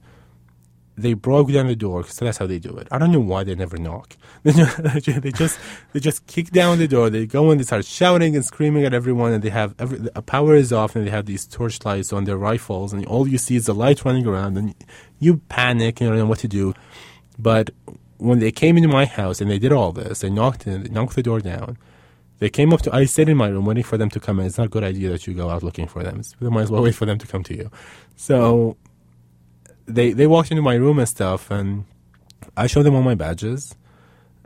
They 0.99 1.13
broke 1.13 1.53
down 1.53 1.67
the 1.67 1.77
door, 1.77 2.05
so 2.05 2.25
that's 2.25 2.39
how 2.39 2.47
they 2.47 2.59
do 2.59 2.75
it. 2.79 2.89
I 2.91 2.97
don't 2.97 3.13
know 3.13 3.21
why 3.21 3.45
they 3.45 3.55
never 3.55 3.77
knock. 3.77 4.17
They 4.45 4.53
just 4.53 5.21
they 5.23 5.31
just, 5.31 5.59
they 5.93 6.01
kick 6.27 6.51
down 6.51 6.79
the 6.79 6.89
door. 6.89 7.11
They 7.11 7.27
go 7.27 7.51
in, 7.51 7.59
they 7.59 7.65
start 7.65 7.85
shouting 7.85 8.35
and 8.35 8.45
screaming 8.45 8.85
at 8.85 8.95
everyone, 8.95 9.33
and 9.33 9.43
they 9.43 9.51
have 9.51 9.75
every 9.79 9.99
the 9.99 10.23
power 10.23 10.55
is 10.55 10.73
off, 10.73 10.97
and 10.97 11.07
they 11.07 11.11
have 11.11 11.27
these 11.27 11.45
torchlights 11.45 12.15
on 12.15 12.25
their 12.25 12.39
rifles, 12.39 12.95
and 12.95 13.05
all 13.07 13.29
you 13.29 13.37
see 13.37 13.57
is 13.57 13.67
the 13.67 13.75
light 13.75 14.05
running 14.07 14.27
around, 14.27 14.57
and 14.57 14.75
you 15.19 15.39
panic, 15.49 16.01
you 16.01 16.09
don't 16.09 16.17
know 16.17 16.27
what 16.27 16.39
to 16.39 16.49
do. 16.49 16.73
But 17.39 17.71
when 18.19 18.39
they 18.39 18.53
came 18.53 18.77
into 18.77 18.89
my 18.89 19.05
house 19.05 19.41
and 19.41 19.51
they 19.51 19.59
did 19.59 19.73
all 19.73 19.93
this, 19.93 20.21
they 20.21 20.31
knocked 20.31 20.67
in, 20.67 20.85
they 20.85 20.89
knocked 20.89 21.15
the 21.15 21.23
door 21.23 21.41
down. 21.41 21.77
They 22.39 22.51
came 22.51 22.73
up 22.73 22.83
to. 22.83 22.95
I 22.95 23.05
stayed 23.07 23.29
in 23.29 23.37
my 23.37 23.49
room 23.49 23.65
waiting 23.65 23.83
for 23.83 23.97
them 23.97 24.11
to 24.11 24.21
come 24.21 24.41
in. 24.41 24.47
It's 24.47 24.59
not 24.59 24.67
a 24.67 24.71
good 24.71 24.85
idea 24.85 25.09
that 25.11 25.27
you 25.27 25.35
go 25.35 25.49
out 25.49 25.63
looking 25.63 25.87
for 25.87 26.03
them. 26.03 26.23
You 26.41 26.51
might 26.51 26.63
as 26.63 26.71
well 26.71 26.83
wait 26.83 26.95
for 26.95 27.07
them 27.07 27.19
to 27.19 27.27
come 27.27 27.43
to 27.45 27.57
you. 27.57 27.71
So 28.17 28.77
they 29.87 30.13
they 30.13 30.27
walked 30.27 30.51
into 30.51 30.63
my 30.63 30.75
room 30.75 30.99
and 30.99 31.09
stuff, 31.09 31.51
and 31.51 31.85
I 32.57 32.67
showed 32.67 32.83
them 32.83 32.95
all 32.95 33.03
my 33.03 33.15
badges, 33.15 33.75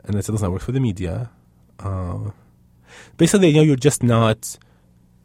and 0.03 0.15
I 0.15 0.21
said, 0.21 0.33
"Listen, 0.33 0.47
I 0.47 0.49
work 0.49 0.61
for 0.61 0.71
the 0.71 0.79
media." 0.79 1.29
Uh, 1.79 2.31
basically, 3.17 3.49
you 3.49 3.55
know, 3.55 3.63
you're 3.63 3.75
just 3.75 4.03
not 4.03 4.57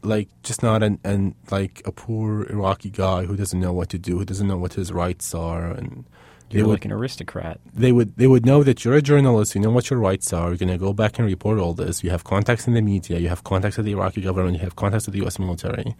like 0.03 0.29
just 0.43 0.63
not 0.63 0.83
an, 0.83 0.99
an 1.03 1.35
like 1.51 1.81
a 1.85 1.91
poor 1.91 2.43
Iraqi 2.49 2.89
guy 2.89 3.25
who 3.25 3.35
doesn't 3.35 3.59
know 3.59 3.73
what 3.73 3.89
to 3.89 3.97
do, 3.97 4.17
who 4.19 4.25
doesn't 4.25 4.47
know 4.47 4.57
what 4.57 4.73
his 4.73 4.91
rights 4.91 5.33
are, 5.35 5.71
and 5.71 6.05
you're 6.49 6.65
would, 6.65 6.73
like 6.73 6.85
an 6.85 6.91
aristocrat. 6.91 7.59
They 7.73 7.91
would 7.91 8.15
they 8.15 8.27
would 8.27 8.45
know 8.45 8.63
that 8.63 8.85
you're 8.85 8.95
a 8.95 9.01
journalist. 9.01 9.55
You 9.55 9.61
know 9.61 9.71
what 9.71 9.89
your 9.89 9.99
rights 9.99 10.31
are. 10.33 10.49
You're 10.49 10.57
going 10.57 10.69
to 10.69 10.77
go 10.77 10.93
back 10.93 11.19
and 11.19 11.27
report 11.27 11.59
all 11.59 11.73
this. 11.73 12.03
You 12.03 12.09
have 12.09 12.23
contacts 12.23 12.67
in 12.67 12.73
the 12.73 12.81
media. 12.81 13.19
You 13.19 13.29
have 13.29 13.43
contacts 13.43 13.77
with 13.77 13.85
the 13.85 13.93
Iraqi 13.93 14.21
government. 14.21 14.55
You 14.55 14.63
have 14.63 14.75
contacts 14.75 15.07
with 15.07 15.13
the 15.13 15.19
U.S. 15.19 15.39
military. 15.39 15.95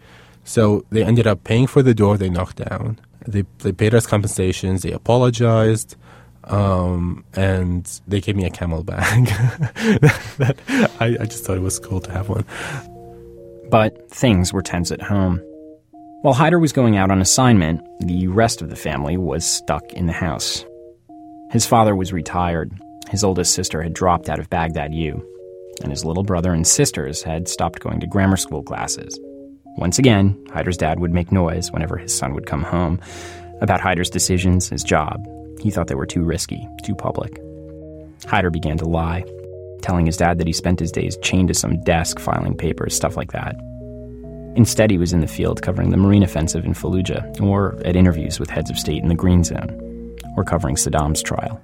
So 0.48 0.86
they 0.88 1.04
ended 1.04 1.26
up 1.26 1.44
paying 1.44 1.66
for 1.66 1.82
the 1.82 1.92
door 1.92 2.16
they 2.16 2.30
knocked 2.30 2.56
down. 2.56 2.98
They 3.26 3.44
they 3.58 3.70
paid 3.70 3.94
us 3.94 4.06
compensations. 4.06 4.82
They 4.82 4.92
apologized. 4.92 5.94
Um, 6.44 7.26
and 7.34 7.84
they 8.06 8.22
gave 8.22 8.34
me 8.34 8.46
a 8.46 8.50
camel 8.50 8.82
bag. 8.82 9.26
that, 10.38 10.56
I, 10.98 11.18
I 11.20 11.26
just 11.26 11.44
thought 11.44 11.58
it 11.58 11.62
was 11.62 11.78
cool 11.78 12.00
to 12.00 12.10
have 12.10 12.30
one. 12.30 12.46
But 13.70 14.10
things 14.10 14.50
were 14.50 14.62
tense 14.62 14.90
at 14.90 15.02
home. 15.02 15.42
While 16.22 16.34
Haider 16.34 16.58
was 16.58 16.72
going 16.72 16.96
out 16.96 17.10
on 17.10 17.20
assignment, 17.20 17.82
the 18.00 18.28
rest 18.28 18.62
of 18.62 18.70
the 18.70 18.76
family 18.76 19.18
was 19.18 19.44
stuck 19.44 19.92
in 19.92 20.06
the 20.06 20.14
house. 20.14 20.64
His 21.50 21.66
father 21.66 21.94
was 21.94 22.14
retired, 22.14 22.72
his 23.10 23.22
oldest 23.22 23.52
sister 23.54 23.82
had 23.82 23.92
dropped 23.92 24.30
out 24.30 24.38
of 24.38 24.48
Baghdad 24.48 24.94
U, 24.94 25.22
and 25.82 25.92
his 25.92 26.06
little 26.06 26.24
brother 26.24 26.54
and 26.54 26.66
sisters 26.66 27.22
had 27.22 27.48
stopped 27.48 27.80
going 27.80 28.00
to 28.00 28.06
grammar 28.06 28.38
school 28.38 28.62
classes. 28.62 29.20
Once 29.78 29.96
again, 29.96 30.34
Haider's 30.48 30.76
dad 30.76 30.98
would 30.98 31.14
make 31.14 31.30
noise 31.30 31.70
whenever 31.70 31.96
his 31.96 32.12
son 32.12 32.34
would 32.34 32.46
come 32.46 32.64
home 32.64 33.00
about 33.60 33.80
Haider's 33.80 34.10
decisions, 34.10 34.68
his 34.68 34.82
job. 34.82 35.24
He 35.60 35.70
thought 35.70 35.86
they 35.86 35.94
were 35.94 36.04
too 36.04 36.24
risky, 36.24 36.68
too 36.82 36.96
public. 36.96 37.40
Haider 38.22 38.52
began 38.52 38.76
to 38.78 38.88
lie, 38.88 39.24
telling 39.80 40.06
his 40.06 40.16
dad 40.16 40.38
that 40.38 40.48
he 40.48 40.52
spent 40.52 40.80
his 40.80 40.90
days 40.90 41.16
chained 41.22 41.46
to 41.48 41.54
some 41.54 41.80
desk 41.82 42.18
filing 42.18 42.56
papers, 42.56 42.94
stuff 42.94 43.16
like 43.16 43.30
that. 43.30 43.54
Instead, 44.56 44.90
he 44.90 44.98
was 44.98 45.12
in 45.12 45.20
the 45.20 45.28
field 45.28 45.62
covering 45.62 45.90
the 45.90 45.96
Marine 45.96 46.24
offensive 46.24 46.64
in 46.64 46.74
Fallujah, 46.74 47.40
or 47.40 47.80
at 47.84 47.94
interviews 47.94 48.40
with 48.40 48.50
heads 48.50 48.70
of 48.70 48.78
state 48.78 49.02
in 49.02 49.08
the 49.08 49.14
Green 49.14 49.44
Zone, 49.44 50.16
or 50.36 50.42
covering 50.42 50.74
Saddam's 50.74 51.22
trial. 51.22 51.60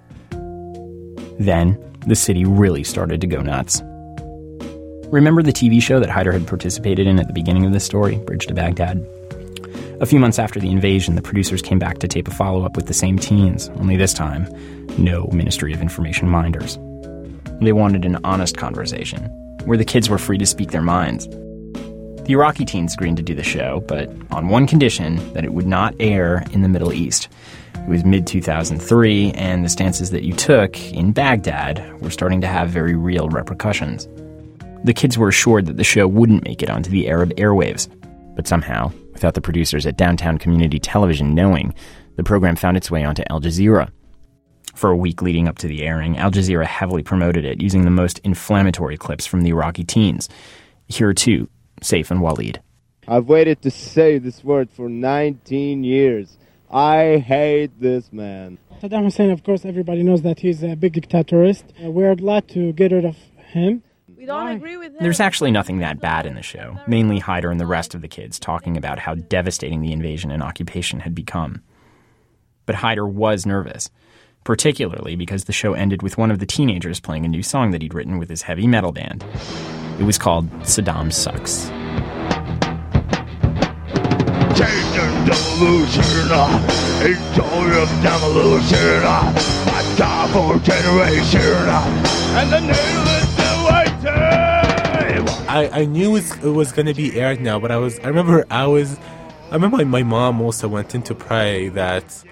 Then, 1.40 1.76
the 2.06 2.14
city 2.14 2.44
really 2.44 2.84
started 2.84 3.20
to 3.22 3.26
go 3.26 3.42
nuts. 3.42 3.82
Remember 5.10 5.42
the 5.42 5.52
TV 5.52 5.80
show 5.80 6.00
that 6.00 6.08
Haider 6.08 6.32
had 6.32 6.46
participated 6.46 7.06
in 7.06 7.20
at 7.20 7.26
the 7.26 7.32
beginning 7.32 7.64
of 7.66 7.72
this 7.72 7.84
story, 7.84 8.16
Bridge 8.16 8.46
to 8.46 8.54
Baghdad? 8.54 9.06
A 10.00 10.06
few 10.06 10.18
months 10.18 10.38
after 10.38 10.58
the 10.58 10.70
invasion, 10.70 11.14
the 11.14 11.22
producers 11.22 11.62
came 11.62 11.78
back 11.78 11.98
to 11.98 12.08
tape 12.08 12.26
a 12.26 12.32
follow 12.32 12.64
up 12.64 12.74
with 12.74 12.86
the 12.86 12.94
same 12.94 13.18
teens, 13.18 13.68
only 13.76 13.96
this 13.96 14.12
time, 14.12 14.48
no 14.98 15.28
Ministry 15.32 15.72
of 15.72 15.80
Information 15.80 16.28
minders. 16.28 16.78
They 17.60 17.72
wanted 17.72 18.04
an 18.04 18.18
honest 18.24 18.56
conversation, 18.56 19.26
where 19.64 19.78
the 19.78 19.84
kids 19.84 20.08
were 20.08 20.18
free 20.18 20.38
to 20.38 20.46
speak 20.46 20.72
their 20.72 20.82
minds. 20.82 21.28
The 21.28 22.32
Iraqi 22.32 22.64
teens 22.64 22.94
agreed 22.94 23.16
to 23.16 23.22
do 23.22 23.34
the 23.34 23.44
show, 23.44 23.84
but 23.86 24.10
on 24.30 24.48
one 24.48 24.66
condition 24.66 25.32
that 25.34 25.44
it 25.44 25.52
would 25.52 25.66
not 25.66 25.94
air 26.00 26.42
in 26.52 26.62
the 26.62 26.68
Middle 26.68 26.92
East. 26.92 27.28
It 27.74 27.88
was 27.88 28.04
mid 28.04 28.26
2003, 28.26 29.32
and 29.32 29.64
the 29.64 29.68
stances 29.68 30.10
that 30.10 30.24
you 30.24 30.32
took 30.32 30.80
in 30.92 31.12
Baghdad 31.12 32.00
were 32.00 32.10
starting 32.10 32.40
to 32.40 32.46
have 32.46 32.70
very 32.70 32.96
real 32.96 33.28
repercussions. 33.28 34.08
The 34.84 34.92
kids 34.92 35.16
were 35.16 35.28
assured 35.28 35.64
that 35.66 35.78
the 35.78 35.84
show 35.84 36.06
wouldn't 36.06 36.44
make 36.44 36.62
it 36.62 36.68
onto 36.68 36.90
the 36.90 37.08
Arab 37.08 37.34
airwaves, 37.36 37.88
but 38.36 38.46
somehow, 38.46 38.92
without 39.14 39.32
the 39.32 39.40
producers 39.40 39.86
at 39.86 39.96
Downtown 39.96 40.36
Community 40.36 40.78
Television 40.78 41.34
knowing, 41.34 41.74
the 42.16 42.22
program 42.22 42.54
found 42.54 42.76
its 42.76 42.90
way 42.90 43.02
onto 43.02 43.22
Al 43.30 43.40
Jazeera. 43.40 43.90
For 44.74 44.90
a 44.90 44.96
week 44.96 45.22
leading 45.22 45.48
up 45.48 45.56
to 45.58 45.68
the 45.68 45.84
airing, 45.84 46.18
Al 46.18 46.30
Jazeera 46.30 46.66
heavily 46.66 47.02
promoted 47.02 47.46
it 47.46 47.62
using 47.62 47.84
the 47.84 47.90
most 47.90 48.18
inflammatory 48.24 48.98
clips 48.98 49.24
from 49.24 49.40
the 49.40 49.50
Iraqi 49.50 49.84
teens. 49.84 50.28
Here 50.86 51.08
are 51.08 51.14
two 51.14 51.48
Saif 51.80 52.10
and 52.10 52.20
Waleed. 52.20 52.58
I've 53.08 53.26
waited 53.26 53.62
to 53.62 53.70
say 53.70 54.18
this 54.18 54.44
word 54.44 54.68
for 54.70 54.90
19 54.90 55.82
years. 55.82 56.36
I 56.70 57.24
hate 57.26 57.80
this 57.80 58.12
man. 58.12 58.58
Saddam 58.82 59.04
Hussein, 59.04 59.30
of 59.30 59.44
course, 59.44 59.64
everybody 59.64 60.02
knows 60.02 60.20
that 60.22 60.40
he's 60.40 60.62
a 60.62 60.74
big 60.74 60.92
dictatorist. 60.92 61.64
Uh, 61.82 61.90
we're 61.90 62.14
glad 62.16 62.48
to 62.48 62.72
get 62.72 62.92
rid 62.92 63.06
of 63.06 63.16
him. 63.46 63.82
We 64.24 64.28
don't 64.28 64.48
agree 64.52 64.78
with 64.78 64.92
him. 64.94 65.02
There's 65.02 65.20
actually 65.20 65.50
nothing 65.50 65.80
that 65.80 66.00
bad 66.00 66.24
in 66.24 66.34
the 66.34 66.40
show, 66.42 66.78
mainly 66.86 67.20
Haider 67.20 67.50
and 67.50 67.60
the 67.60 67.66
rest 67.66 67.94
of 67.94 68.00
the 68.00 68.08
kids 68.08 68.38
talking 68.38 68.78
about 68.78 68.98
how 68.98 69.16
devastating 69.16 69.82
the 69.82 69.92
invasion 69.92 70.30
and 70.30 70.42
occupation 70.42 71.00
had 71.00 71.14
become. 71.14 71.60
But 72.64 72.76
Haider 72.76 73.06
was 73.06 73.44
nervous, 73.44 73.90
particularly 74.42 75.14
because 75.14 75.44
the 75.44 75.52
show 75.52 75.74
ended 75.74 76.00
with 76.00 76.16
one 76.16 76.30
of 76.30 76.38
the 76.38 76.46
teenagers 76.46 77.00
playing 77.00 77.26
a 77.26 77.28
new 77.28 77.42
song 77.42 77.72
that 77.72 77.82
he'd 77.82 77.92
written 77.92 78.16
with 78.16 78.30
his 78.30 78.40
heavy 78.40 78.66
metal 78.66 78.92
band. 78.92 79.22
It 80.00 80.04
was 80.04 80.16
called 80.16 80.48
Saddam 80.60 81.12
Sucks. 81.12 81.68
Changing 84.58 85.24
devolution, 85.26 86.32
enjoy 87.04 87.82
of 87.82 87.90
demolition, 88.02 89.02
a 89.04 89.94
job 89.98 90.30
for 90.30 90.58
generation, 90.60 91.68
and 92.38 92.50
the 92.50 92.60
needless 92.60 93.34
waiting. 93.64 94.03
I, 95.48 95.70
I 95.72 95.84
knew 95.84 96.16
it 96.16 96.42
was 96.42 96.72
going 96.72 96.86
to 96.86 96.94
be 96.94 97.18
aired 97.18 97.40
now, 97.40 97.58
but 97.58 97.70
I 97.70 97.76
was 97.76 97.98
I 98.00 98.08
remember 98.08 98.44
I 98.50 98.66
was 98.66 98.98
I 99.50 99.54
remember 99.54 99.78
my, 99.78 99.84
my 99.84 100.02
mom 100.02 100.40
also 100.40 100.68
went 100.68 100.94
in 100.94 101.02
to 101.02 101.14
pray 101.14 101.68
that 101.70 102.24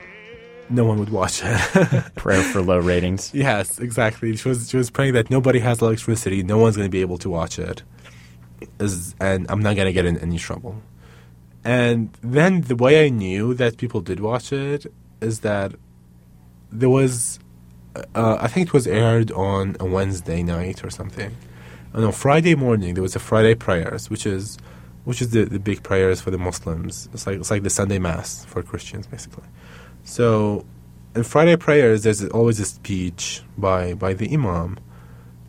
no 0.69 0.85
one 0.85 0.99
would 0.99 1.11
watch 1.11 1.41
it. 1.45 2.15
Prayer 2.17 2.43
for 2.43 2.63
low 2.63 2.79
ratings. 2.79 3.31
yes, 3.35 3.79
exactly. 3.79 4.35
She 4.37 4.49
was 4.49 4.69
she 4.71 4.77
was 4.77 4.91
praying 4.91 5.15
that 5.15 5.31
nobody 5.31 5.59
has 5.61 5.81
electricity, 5.81 6.43
no 6.43 6.59
one's 6.59 6.77
going 6.77 6.87
to 6.87 6.91
be 6.91 7.01
able 7.01 7.19
to 7.19 7.31
watch 7.31 7.59
it, 7.59 7.83
Is- 8.81 9.15
and 9.21 9.47
I'm 9.51 9.61
not 9.61 9.77
going 9.77 9.87
to 9.87 9.93
get 9.93 10.05
in 10.05 10.19
any 10.19 10.39
trouble. 10.39 10.83
And 11.65 12.11
then 12.23 12.63
the 12.63 12.75
way 12.77 13.07
I 13.07 13.09
knew 13.09 13.55
that 13.55 13.77
people 13.77 14.01
did 14.01 14.19
watch 14.21 14.53
it 14.53 14.87
is 15.21 15.41
that 15.41 15.73
there 16.73 16.91
was, 16.91 17.39
uh, 18.17 18.39
I 18.41 18.49
think 18.49 18.69
it 18.69 18.73
was 18.73 18.87
aired 18.89 19.31
on 19.31 19.77
a 19.79 19.85
Wednesday 19.85 20.43
night 20.43 20.83
or 20.85 20.91
something. 20.91 21.37
Uh, 21.93 21.99
and 21.99 22.05
on 22.05 22.13
Friday 22.13 22.55
morning 22.55 22.95
there 22.95 23.03
was 23.03 23.17
a 23.17 23.21
Friday 23.21 23.55
prayers, 23.55 24.11
which 24.11 24.27
is, 24.27 24.59
which 25.05 25.21
is 25.21 25.31
the, 25.31 25.45
the 25.45 25.59
big 25.59 25.83
prayers 25.83 26.21
for 26.21 26.31
the 26.31 26.39
Muslims. 26.39 27.09
It's 27.13 27.27
like 27.27 27.39
it's 27.39 27.51
like 27.51 27.63
the 27.63 27.71
Sunday 27.71 27.99
mass 27.99 28.45
for 28.45 28.63
Christians 28.63 29.07
basically. 29.07 29.45
So, 30.05 30.65
in 31.15 31.23
Friday 31.25 31.57
prayers, 31.57 32.03
there's 32.03 32.25
always 32.29 32.59
a 32.61 32.65
speech 32.65 33.43
by 33.59 33.95
by 33.95 34.15
the 34.15 34.33
imam, 34.33 34.79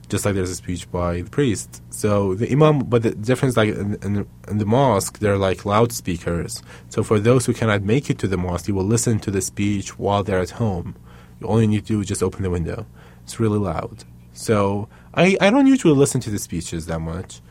just 0.09 0.25
like 0.25 0.35
there's 0.35 0.49
a 0.49 0.55
speech 0.55 0.89
by 0.91 1.21
the 1.21 1.29
priest. 1.29 1.81
So 1.89 2.35
the 2.35 2.51
imam, 2.51 2.79
but 2.79 3.03
the 3.03 3.11
difference, 3.11 3.57
like 3.57 3.69
in, 3.69 3.95
in, 4.03 4.27
in 4.47 4.57
the 4.57 4.65
mosque, 4.65 5.19
they're 5.19 5.37
like 5.37 5.65
loudspeakers. 5.65 6.61
So 6.89 7.03
for 7.03 7.19
those 7.19 7.45
who 7.45 7.53
cannot 7.53 7.83
make 7.83 8.09
it 8.09 8.19
to 8.19 8.27
the 8.27 8.37
mosque, 8.37 8.67
you 8.67 8.75
will 8.75 8.83
listen 8.83 9.19
to 9.19 9.31
the 9.31 9.41
speech 9.41 9.97
while 9.97 10.23
they're 10.23 10.39
at 10.39 10.51
home. 10.51 10.95
You 11.39 11.47
only 11.47 11.67
need 11.67 11.85
to 11.87 11.93
do 11.93 12.01
is 12.01 12.07
just 12.07 12.21
open 12.21 12.43
the 12.43 12.49
window. 12.49 12.85
It's 13.23 13.39
really 13.39 13.59
loud. 13.59 14.03
So 14.33 14.89
I 15.13 15.37
I 15.39 15.49
don't 15.49 15.67
usually 15.67 15.95
listen 15.95 16.21
to 16.21 16.29
the 16.29 16.39
speeches 16.39 16.85
that 16.87 16.99
much, 16.99 17.41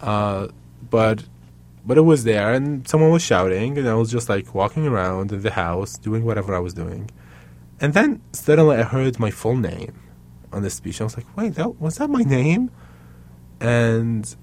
uh, 0.00 0.48
but 0.90 1.24
but 1.86 1.98
it 1.98 2.02
was 2.02 2.24
there 2.24 2.52
and 2.52 2.88
someone 2.88 3.10
was 3.10 3.22
shouting 3.22 3.76
and 3.76 3.88
I 3.88 3.94
was 3.94 4.10
just 4.10 4.28
like 4.28 4.54
walking 4.54 4.86
around 4.86 5.32
in 5.32 5.42
the 5.42 5.50
house 5.50 5.98
doing 5.98 6.24
whatever 6.24 6.54
I 6.54 6.58
was 6.58 6.72
doing. 6.72 7.10
And 7.80 7.92
then 7.92 8.22
suddenly 8.32 8.76
I 8.76 8.82
heard 8.84 9.18
my 9.18 9.30
full 9.30 9.56
name 9.56 10.00
on 10.52 10.62
the 10.62 10.70
speech. 10.70 11.00
I 11.00 11.04
was 11.04 11.16
like, 11.16 11.26
wait, 11.36 11.56
that 11.56 11.80
was 11.80 11.96
that 11.96 12.08
my 12.08 12.22
name? 12.22 12.70
And 13.60 14.34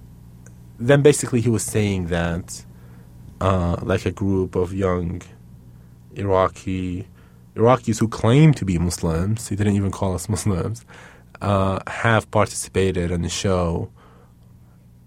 then 0.79 1.01
basically 1.01 1.41
he 1.41 1.49
was 1.49 1.63
saying 1.63 2.07
that 2.07 2.63
uh, 3.39 3.77
like 3.81 4.05
a 4.05 4.11
group 4.11 4.55
of 4.55 4.73
young 4.73 5.21
Iraqi 6.15 7.07
Iraqis 7.55 7.99
who 7.99 8.07
claim 8.07 8.53
to 8.53 8.65
be 8.65 8.77
Muslims, 8.77 9.49
he 9.49 9.55
didn't 9.55 9.75
even 9.75 9.91
call 9.91 10.13
us 10.13 10.29
Muslims, 10.35 10.85
uh, 11.41 11.79
have 11.87 12.29
participated 12.31 13.11
in 13.11 13.21
the 13.21 13.29
show 13.29 13.91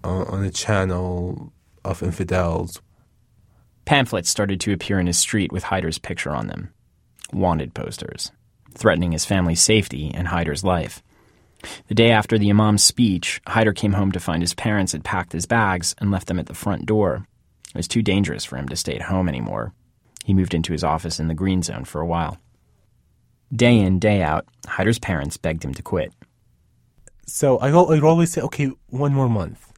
uh, 0.03 0.23
on 0.25 0.43
a 0.43 0.51
channel 0.51 1.53
of 1.83 2.03
infidels. 2.03 2.81
Pamphlets 3.85 4.29
started 4.29 4.59
to 4.61 4.73
appear 4.73 4.99
in 4.99 5.07
his 5.07 5.17
street 5.17 5.51
with 5.51 5.65
Haider's 5.65 5.99
picture 5.99 6.31
on 6.31 6.47
them. 6.47 6.73
Wanted 7.31 7.73
posters, 7.73 8.31
threatening 8.73 9.11
his 9.11 9.25
family's 9.25 9.61
safety 9.61 10.11
and 10.13 10.27
Haider's 10.27 10.63
life. 10.63 11.01
The 11.87 11.95
day 11.95 12.11
after 12.11 12.37
the 12.37 12.49
Imam's 12.49 12.83
speech, 12.83 13.41
Haider 13.47 13.75
came 13.75 13.93
home 13.93 14.11
to 14.11 14.19
find 14.19 14.41
his 14.41 14.53
parents 14.53 14.91
had 14.91 15.03
packed 15.03 15.31
his 15.31 15.45
bags 15.45 15.95
and 15.99 16.11
left 16.11 16.27
them 16.27 16.39
at 16.39 16.47
the 16.47 16.53
front 16.53 16.85
door. 16.85 17.27
It 17.69 17.77
was 17.77 17.87
too 17.87 18.01
dangerous 18.01 18.45
for 18.45 18.57
him 18.57 18.67
to 18.69 18.75
stay 18.75 18.95
at 18.95 19.03
home 19.03 19.27
anymore. 19.27 19.73
He 20.23 20.33
moved 20.33 20.53
into 20.53 20.73
his 20.73 20.83
office 20.83 21.19
in 21.19 21.27
the 21.27 21.33
green 21.33 21.61
zone 21.61 21.85
for 21.85 22.01
a 22.01 22.05
while. 22.05 22.37
Day 23.53 23.77
in, 23.77 23.99
day 23.99 24.21
out, 24.21 24.45
Haider's 24.67 24.99
parents 24.99 25.37
begged 25.37 25.63
him 25.63 25.73
to 25.75 25.83
quit. 25.83 26.13
So 27.25 27.57
I 27.59 27.67
I'd 27.69 28.03
always 28.03 28.31
say, 28.31 28.41
okay, 28.41 28.71
one 28.87 29.13
more 29.13 29.29
month. 29.29 29.73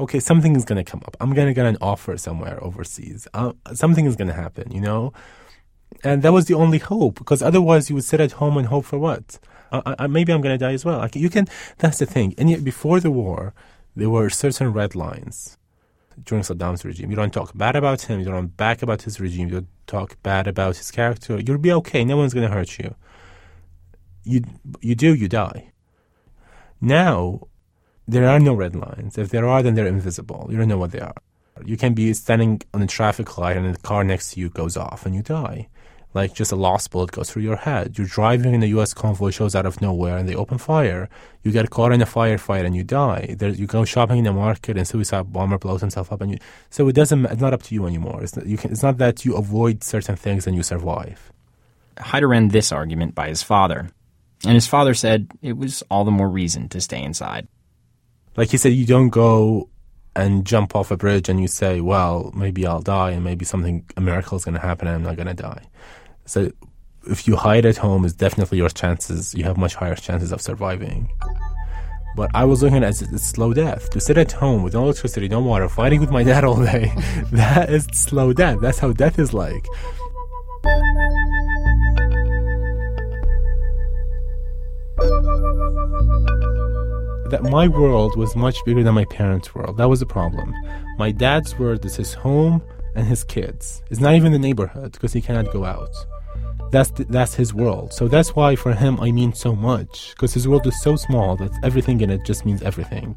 Okay, 0.00 0.20
something 0.20 0.54
is 0.54 0.64
going 0.64 0.82
to 0.84 0.88
come 0.88 1.02
up. 1.06 1.16
I'm 1.20 1.32
going 1.32 1.48
to 1.48 1.54
get 1.54 1.66
an 1.66 1.76
offer 1.80 2.16
somewhere 2.16 2.62
overseas. 2.62 3.26
Uh, 3.34 3.52
something 3.72 4.06
is 4.06 4.16
going 4.16 4.28
to 4.28 4.34
happen, 4.34 4.70
you 4.70 4.80
know? 4.80 5.12
And 6.04 6.22
that 6.22 6.32
was 6.32 6.46
the 6.46 6.54
only 6.54 6.78
hope, 6.78 7.18
because 7.18 7.42
otherwise 7.42 7.88
you 7.88 7.96
would 7.96 8.04
sit 8.04 8.20
at 8.20 8.32
home 8.32 8.56
and 8.56 8.68
hope 8.68 8.84
for 8.84 8.98
what? 8.98 9.38
Uh, 9.72 10.06
maybe 10.08 10.32
I'm 10.32 10.40
going 10.40 10.56
to 10.56 10.64
die 10.64 10.72
as 10.72 10.84
well. 10.84 10.98
Like, 10.98 11.16
you 11.16 11.28
can, 11.30 11.46
that's 11.78 11.98
the 11.98 12.06
thing. 12.06 12.34
And 12.38 12.48
yet 12.48 12.62
before 12.62 13.00
the 13.00 13.10
war, 13.10 13.54
there 13.96 14.10
were 14.10 14.30
certain 14.30 14.72
red 14.72 14.94
lines 14.94 15.58
during 16.24 16.44
Saddam's 16.44 16.84
regime. 16.84 17.10
You 17.10 17.16
don't 17.16 17.32
talk 17.32 17.56
bad 17.56 17.74
about 17.74 18.02
him. 18.02 18.20
You 18.20 18.26
don't 18.26 18.56
back 18.56 18.82
about 18.82 19.02
his 19.02 19.18
regime. 19.18 19.48
You 19.48 19.54
don't 19.54 19.68
talk 19.86 20.22
bad 20.22 20.46
about 20.46 20.76
his 20.76 20.90
character. 20.90 21.40
You'll 21.40 21.58
be 21.58 21.72
okay. 21.72 22.04
No 22.04 22.16
one's 22.16 22.34
going 22.34 22.48
to 22.48 22.54
hurt 22.54 22.78
you. 22.78 22.94
You, 24.24 24.42
you 24.80 24.94
do, 24.94 25.14
you 25.14 25.28
die. 25.28 25.72
Now, 26.80 27.40
there 28.06 28.28
are 28.28 28.40
no 28.40 28.54
red 28.54 28.74
lines. 28.74 29.18
If 29.18 29.30
there 29.30 29.46
are, 29.46 29.62
then 29.62 29.74
they're 29.74 29.86
invisible. 29.86 30.48
You 30.50 30.56
don't 30.58 30.68
know 30.68 30.78
what 30.78 30.92
they 30.92 31.00
are. 31.00 31.14
You 31.64 31.76
can 31.76 31.94
be 31.94 32.12
standing 32.14 32.62
on 32.72 32.82
a 32.82 32.86
traffic 32.86 33.36
light 33.36 33.56
and 33.56 33.74
the 33.74 33.80
car 33.80 34.04
next 34.04 34.32
to 34.32 34.40
you 34.40 34.48
goes 34.48 34.76
off 34.76 35.04
and 35.04 35.14
you 35.14 35.22
die. 35.22 35.68
Like 36.14 36.32
just 36.32 36.52
a 36.52 36.56
lost 36.56 36.90
bullet 36.90 37.10
goes 37.10 37.30
through 37.30 37.42
your 37.42 37.56
head. 37.56 37.98
You're 37.98 38.06
driving 38.06 38.54
and 38.54 38.64
a 38.64 38.68
U.S. 38.68 38.94
convoy 38.94 39.30
shows 39.30 39.54
out 39.54 39.66
of 39.66 39.80
nowhere 39.82 40.16
and 40.16 40.28
they 40.28 40.34
open 40.34 40.56
fire. 40.56 41.08
You 41.42 41.52
get 41.52 41.68
caught 41.68 41.92
in 41.92 42.00
a 42.00 42.06
firefight 42.06 42.64
and 42.64 42.74
you 42.74 42.82
die. 42.82 43.34
There, 43.38 43.50
you 43.50 43.66
go 43.66 43.84
shopping 43.84 44.18
in 44.18 44.24
the 44.24 44.32
market 44.32 44.78
and 44.78 44.88
suicide 44.88 45.32
bomber 45.32 45.58
blows 45.58 45.82
himself 45.82 46.10
up 46.10 46.22
and 46.22 46.32
you. 46.32 46.38
So 46.70 46.88
it 46.88 46.94
doesn't. 46.94 47.26
It's 47.26 47.40
not 47.40 47.52
up 47.52 47.62
to 47.64 47.74
you 47.74 47.86
anymore. 47.86 48.22
It's 48.22 48.36
not, 48.36 48.46
you 48.46 48.56
can, 48.56 48.70
It's 48.70 48.82
not 48.82 48.96
that 48.98 49.24
you 49.24 49.36
avoid 49.36 49.84
certain 49.84 50.16
things 50.16 50.46
and 50.46 50.56
you 50.56 50.62
survive. 50.62 51.30
Haider 51.98 52.28
ran 52.28 52.48
this 52.48 52.72
argument 52.72 53.14
by 53.14 53.28
his 53.28 53.42
father, 53.42 53.90
and 54.44 54.54
his 54.54 54.66
father 54.66 54.94
said 54.94 55.30
it 55.42 55.56
was 55.56 55.82
all 55.90 56.04
the 56.04 56.10
more 56.10 56.28
reason 56.28 56.68
to 56.70 56.80
stay 56.80 57.02
inside. 57.02 57.48
Like 58.36 58.50
he 58.50 58.56
said, 58.56 58.72
you 58.72 58.86
don't 58.86 59.10
go 59.10 59.68
and 60.14 60.44
jump 60.44 60.74
off 60.76 60.90
a 60.90 60.96
bridge 60.96 61.28
and 61.28 61.40
you 61.40 61.48
say, 61.48 61.80
well, 61.80 62.32
maybe 62.34 62.66
I'll 62.66 62.80
die 62.80 63.10
and 63.10 63.24
maybe 63.24 63.44
something, 63.44 63.84
a 63.96 64.00
miracle 64.00 64.36
is 64.36 64.44
going 64.44 64.54
to 64.54 64.60
happen 64.60 64.86
and 64.86 64.96
I'm 64.96 65.02
not 65.02 65.16
going 65.16 65.28
to 65.28 65.34
die. 65.34 65.64
So 66.24 66.52
if 67.08 67.26
you 67.26 67.36
hide 67.36 67.66
at 67.66 67.76
home, 67.76 68.04
it's 68.04 68.14
definitely 68.14 68.58
your 68.58 68.68
chances, 68.68 69.34
you 69.34 69.44
have 69.44 69.56
much 69.56 69.74
higher 69.74 69.94
chances 69.94 70.32
of 70.32 70.40
surviving. 70.40 71.10
But 72.16 72.30
I 72.34 72.44
was 72.44 72.62
looking 72.62 72.82
at 72.82 72.96
slow 72.96 73.54
death. 73.54 73.90
To 73.90 74.00
sit 74.00 74.18
at 74.18 74.32
home 74.32 74.62
with 74.62 74.74
no 74.74 74.84
electricity, 74.84 75.28
no 75.28 75.40
water, 75.40 75.68
fighting 75.68 76.00
with 76.00 76.10
my 76.10 76.24
dad 76.24 76.42
all 76.44 76.56
day, 76.56 76.92
that 77.32 77.70
is 77.70 77.86
slow 77.92 78.32
death. 78.32 78.58
That's 78.60 78.78
how 78.78 78.92
death 78.92 79.18
is 79.18 79.32
like. 79.32 79.64
That 87.30 87.42
my 87.42 87.68
world 87.68 88.16
was 88.16 88.34
much 88.34 88.56
bigger 88.64 88.82
than 88.82 88.94
my 88.94 89.04
parents' 89.06 89.54
world. 89.54 89.76
That 89.76 89.88
was 89.88 90.00
the 90.00 90.06
problem. 90.06 90.54
My 90.98 91.10
dad's 91.10 91.58
world 91.58 91.84
is 91.84 91.96
his 91.96 92.14
home 92.14 92.62
and 92.94 93.06
his 93.06 93.24
kids. 93.24 93.82
It's 93.90 94.00
not 94.00 94.14
even 94.14 94.32
the 94.32 94.38
neighborhood 94.38 94.92
because 94.92 95.12
he 95.12 95.20
cannot 95.20 95.52
go 95.52 95.64
out. 95.64 95.90
That's 96.70 96.90
th- 96.90 97.08
that's 97.08 97.34
his 97.34 97.54
world. 97.54 97.92
So 97.92 98.08
that's 98.08 98.34
why 98.36 98.56
for 98.56 98.72
him 98.74 99.00
I 99.00 99.10
mean 99.10 99.32
so 99.32 99.54
much 99.54 100.10
because 100.10 100.34
his 100.34 100.46
world 100.46 100.66
is 100.66 100.80
so 100.82 100.96
small 100.96 101.36
that 101.36 101.52
everything 101.62 102.00
in 102.00 102.10
it 102.10 102.24
just 102.24 102.44
means 102.44 102.62
everything. 102.62 103.16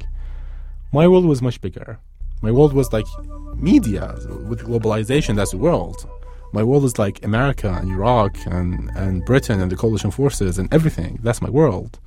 My 0.92 1.08
world 1.08 1.26
was 1.26 1.42
much 1.42 1.60
bigger. 1.60 1.98
My 2.42 2.50
world 2.50 2.72
was 2.72 2.92
like 2.92 3.06
media 3.54 4.14
with 4.48 4.62
globalization. 4.64 5.36
That's 5.36 5.52
the 5.52 5.58
world. 5.58 6.08
My 6.52 6.62
world 6.62 6.84
is 6.84 6.98
like 6.98 7.24
America 7.24 7.70
and 7.80 7.90
Iraq 7.90 8.36
and, 8.46 8.90
and 8.90 9.24
Britain 9.24 9.60
and 9.60 9.72
the 9.72 9.76
coalition 9.76 10.10
forces 10.10 10.58
and 10.58 10.72
everything. 10.72 11.18
That's 11.22 11.40
my 11.40 11.48
world. 11.48 11.98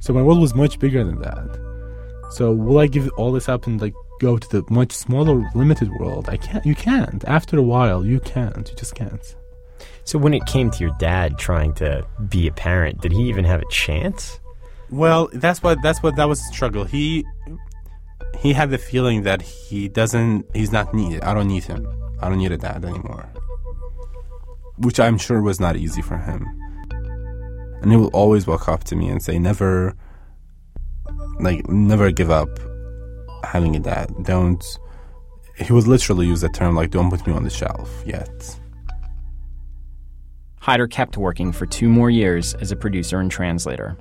So 0.00 0.12
my 0.12 0.22
world 0.22 0.40
was 0.40 0.54
much 0.54 0.78
bigger 0.78 1.04
than 1.04 1.20
that. 1.20 2.30
So 2.30 2.52
will 2.52 2.78
I 2.78 2.86
give 2.86 3.08
all 3.16 3.32
this 3.32 3.48
up 3.48 3.66
and 3.66 3.80
like 3.80 3.94
go 4.20 4.38
to 4.38 4.48
the 4.48 4.64
much 4.72 4.92
smaller, 4.92 5.48
limited 5.54 5.90
world? 5.92 6.28
I 6.28 6.36
can't. 6.36 6.64
You 6.64 6.74
can't. 6.74 7.24
After 7.24 7.58
a 7.58 7.62
while, 7.62 8.04
you 8.04 8.20
can't. 8.20 8.68
You 8.68 8.76
just 8.76 8.94
can't. 8.94 9.36
So 10.04 10.18
when 10.18 10.34
it 10.34 10.46
came 10.46 10.70
to 10.70 10.78
your 10.78 10.94
dad 10.98 11.38
trying 11.38 11.74
to 11.74 12.06
be 12.28 12.46
a 12.46 12.52
parent, 12.52 13.00
did 13.00 13.12
he 13.12 13.28
even 13.28 13.44
have 13.44 13.60
a 13.60 13.68
chance? 13.70 14.40
Well, 14.90 15.28
that's 15.32 15.62
what 15.62 15.82
that's 15.82 16.02
what 16.02 16.16
that 16.16 16.28
was 16.28 16.40
the 16.40 16.52
struggle. 16.52 16.84
He 16.84 17.24
he 18.38 18.52
had 18.52 18.70
the 18.70 18.78
feeling 18.78 19.22
that 19.22 19.42
he 19.42 19.88
doesn't 19.88 20.46
he's 20.54 20.72
not 20.72 20.94
needed. 20.94 21.22
I 21.22 21.34
don't 21.34 21.48
need 21.48 21.64
him. 21.64 21.86
I 22.20 22.28
don't 22.28 22.38
need 22.38 22.52
a 22.52 22.56
dad 22.56 22.84
anymore. 22.84 23.28
Which 24.78 24.98
I'm 24.98 25.18
sure 25.18 25.42
was 25.42 25.60
not 25.60 25.76
easy 25.76 26.02
for 26.02 26.16
him. 26.16 26.46
And 27.82 27.90
he 27.90 27.96
will 27.96 28.08
always 28.08 28.46
walk 28.46 28.68
up 28.68 28.84
to 28.84 28.96
me 28.96 29.08
and 29.08 29.22
say, 29.22 29.38
Never 29.38 29.94
like 31.40 31.68
never 31.68 32.10
give 32.10 32.30
up 32.30 32.48
having 33.44 33.76
a 33.76 33.80
dad. 33.80 34.12
Don't 34.24 34.64
he 35.56 35.72
would 35.72 35.86
literally 35.86 36.26
use 36.26 36.40
that 36.40 36.54
term 36.54 36.74
like 36.74 36.90
don't 36.90 37.10
put 37.10 37.26
me 37.26 37.32
on 37.32 37.44
the 37.44 37.50
shelf 37.50 38.02
yet. 38.06 38.58
Haider 40.62 40.90
kept 40.90 41.16
working 41.16 41.52
for 41.52 41.66
two 41.66 41.88
more 41.88 42.10
years 42.10 42.54
as 42.54 42.70
a 42.70 42.76
producer 42.76 43.18
and 43.18 43.30
translator, 43.30 43.96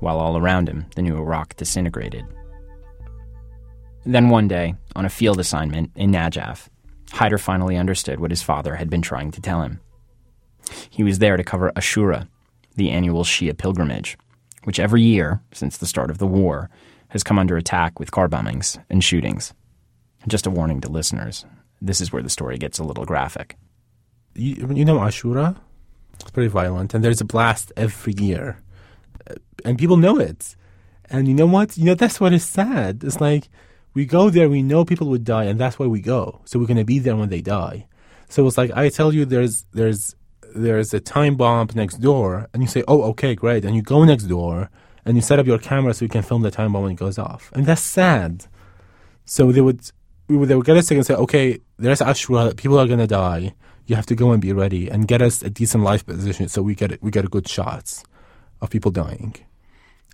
while 0.00 0.18
all 0.18 0.36
around 0.36 0.68
him 0.68 0.86
the 0.96 1.02
new 1.02 1.16
Iraq 1.16 1.56
disintegrated. 1.56 2.24
Then 4.06 4.30
one 4.30 4.48
day, 4.48 4.74
on 4.96 5.04
a 5.04 5.10
field 5.10 5.38
assignment 5.38 5.90
in 5.94 6.10
Najaf, 6.10 6.68
Haider 7.10 7.38
finally 7.38 7.76
understood 7.76 8.18
what 8.18 8.30
his 8.30 8.42
father 8.42 8.76
had 8.76 8.88
been 8.88 9.02
trying 9.02 9.30
to 9.32 9.42
tell 9.42 9.60
him. 9.60 9.80
He 10.88 11.02
was 11.02 11.18
there 11.18 11.36
to 11.36 11.44
cover 11.44 11.70
Ashura, 11.76 12.28
the 12.76 12.90
annual 12.90 13.24
Shia 13.24 13.56
pilgrimage, 13.56 14.16
which 14.64 14.80
every 14.80 15.02
year, 15.02 15.40
since 15.52 15.78
the 15.78 15.86
start 15.86 16.10
of 16.10 16.18
the 16.18 16.26
war, 16.26 16.70
has 17.08 17.22
come 17.22 17.38
under 17.38 17.56
attack 17.56 17.98
with 17.98 18.10
car 18.10 18.28
bombings 18.28 18.82
and 18.88 19.02
shootings. 19.02 19.52
Just 20.28 20.46
a 20.46 20.50
warning 20.50 20.80
to 20.82 20.88
listeners 20.88 21.44
this 21.80 22.00
is 22.00 22.12
where 22.12 22.22
the 22.22 22.30
story 22.30 22.58
gets 22.58 22.78
a 22.78 22.84
little 22.84 23.04
graphic. 23.04 23.56
You, 24.34 24.70
you 24.74 24.84
know 24.84 24.98
Ashura? 24.98 25.56
It's 26.20 26.30
pretty 26.30 26.48
violent, 26.48 26.92
and 26.94 27.02
there's 27.02 27.20
a 27.20 27.24
blast 27.24 27.72
every 27.76 28.14
year, 28.18 28.58
Uh, 29.28 29.34
and 29.64 29.78
people 29.78 29.96
know 29.96 30.18
it. 30.18 30.56
And 31.08 31.26
you 31.26 31.34
know 31.34 31.46
what? 31.46 31.76
You 31.76 31.86
know 31.86 31.94
that's 31.94 32.20
what 32.20 32.32
is 32.32 32.44
sad. 32.44 33.02
It's 33.02 33.20
like 33.20 33.48
we 33.94 34.04
go 34.04 34.30
there, 34.30 34.48
we 34.48 34.62
know 34.62 34.84
people 34.84 35.08
would 35.08 35.24
die, 35.24 35.44
and 35.44 35.58
that's 35.58 35.78
why 35.78 35.86
we 35.86 36.00
go. 36.00 36.40
So 36.44 36.58
we're 36.58 36.66
gonna 36.66 36.84
be 36.84 36.98
there 36.98 37.16
when 37.16 37.30
they 37.30 37.40
die. 37.40 37.86
So 38.28 38.46
it's 38.46 38.58
like 38.58 38.70
I 38.72 38.90
tell 38.90 39.12
you, 39.12 39.24
there's 39.24 39.64
there's 39.72 40.14
there's 40.54 40.92
a 40.94 41.00
time 41.00 41.36
bomb 41.36 41.68
next 41.74 41.96
door, 41.96 42.48
and 42.52 42.62
you 42.62 42.68
say, 42.68 42.82
oh, 42.88 43.02
okay, 43.10 43.34
great, 43.34 43.64
and 43.64 43.74
you 43.74 43.82
go 43.82 44.04
next 44.04 44.24
door, 44.24 44.70
and 45.04 45.16
you 45.16 45.22
set 45.22 45.38
up 45.38 45.46
your 45.46 45.58
camera 45.58 45.94
so 45.94 46.04
you 46.04 46.08
can 46.08 46.22
film 46.22 46.42
the 46.42 46.50
time 46.50 46.72
bomb 46.72 46.82
when 46.82 46.92
it 46.92 46.96
goes 46.98 47.18
off, 47.18 47.50
and 47.54 47.66
that's 47.66 47.82
sad. 47.82 48.46
So 49.24 49.52
they 49.52 49.60
would 49.60 49.80
we 50.28 50.36
would 50.36 50.48
they 50.48 50.54
would 50.54 50.66
get 50.66 50.76
us 50.76 50.90
and 50.90 51.04
say, 51.04 51.14
okay, 51.14 51.58
there's 51.78 52.00
Ashura, 52.00 52.56
people 52.56 52.78
are 52.78 52.86
gonna 52.86 53.06
die. 53.06 53.54
You 53.86 53.96
have 53.96 54.06
to 54.06 54.14
go 54.14 54.30
and 54.30 54.40
be 54.40 54.52
ready 54.52 54.88
and 54.88 55.08
get 55.08 55.20
us 55.20 55.42
a 55.42 55.50
decent 55.50 55.82
life 55.82 56.06
position 56.06 56.48
so 56.48 56.62
we 56.62 56.74
get 56.74 57.02
we 57.02 57.10
get 57.10 57.24
a 57.24 57.28
good 57.28 57.48
shots 57.48 58.04
of 58.60 58.70
people 58.70 58.90
dying. 58.90 59.34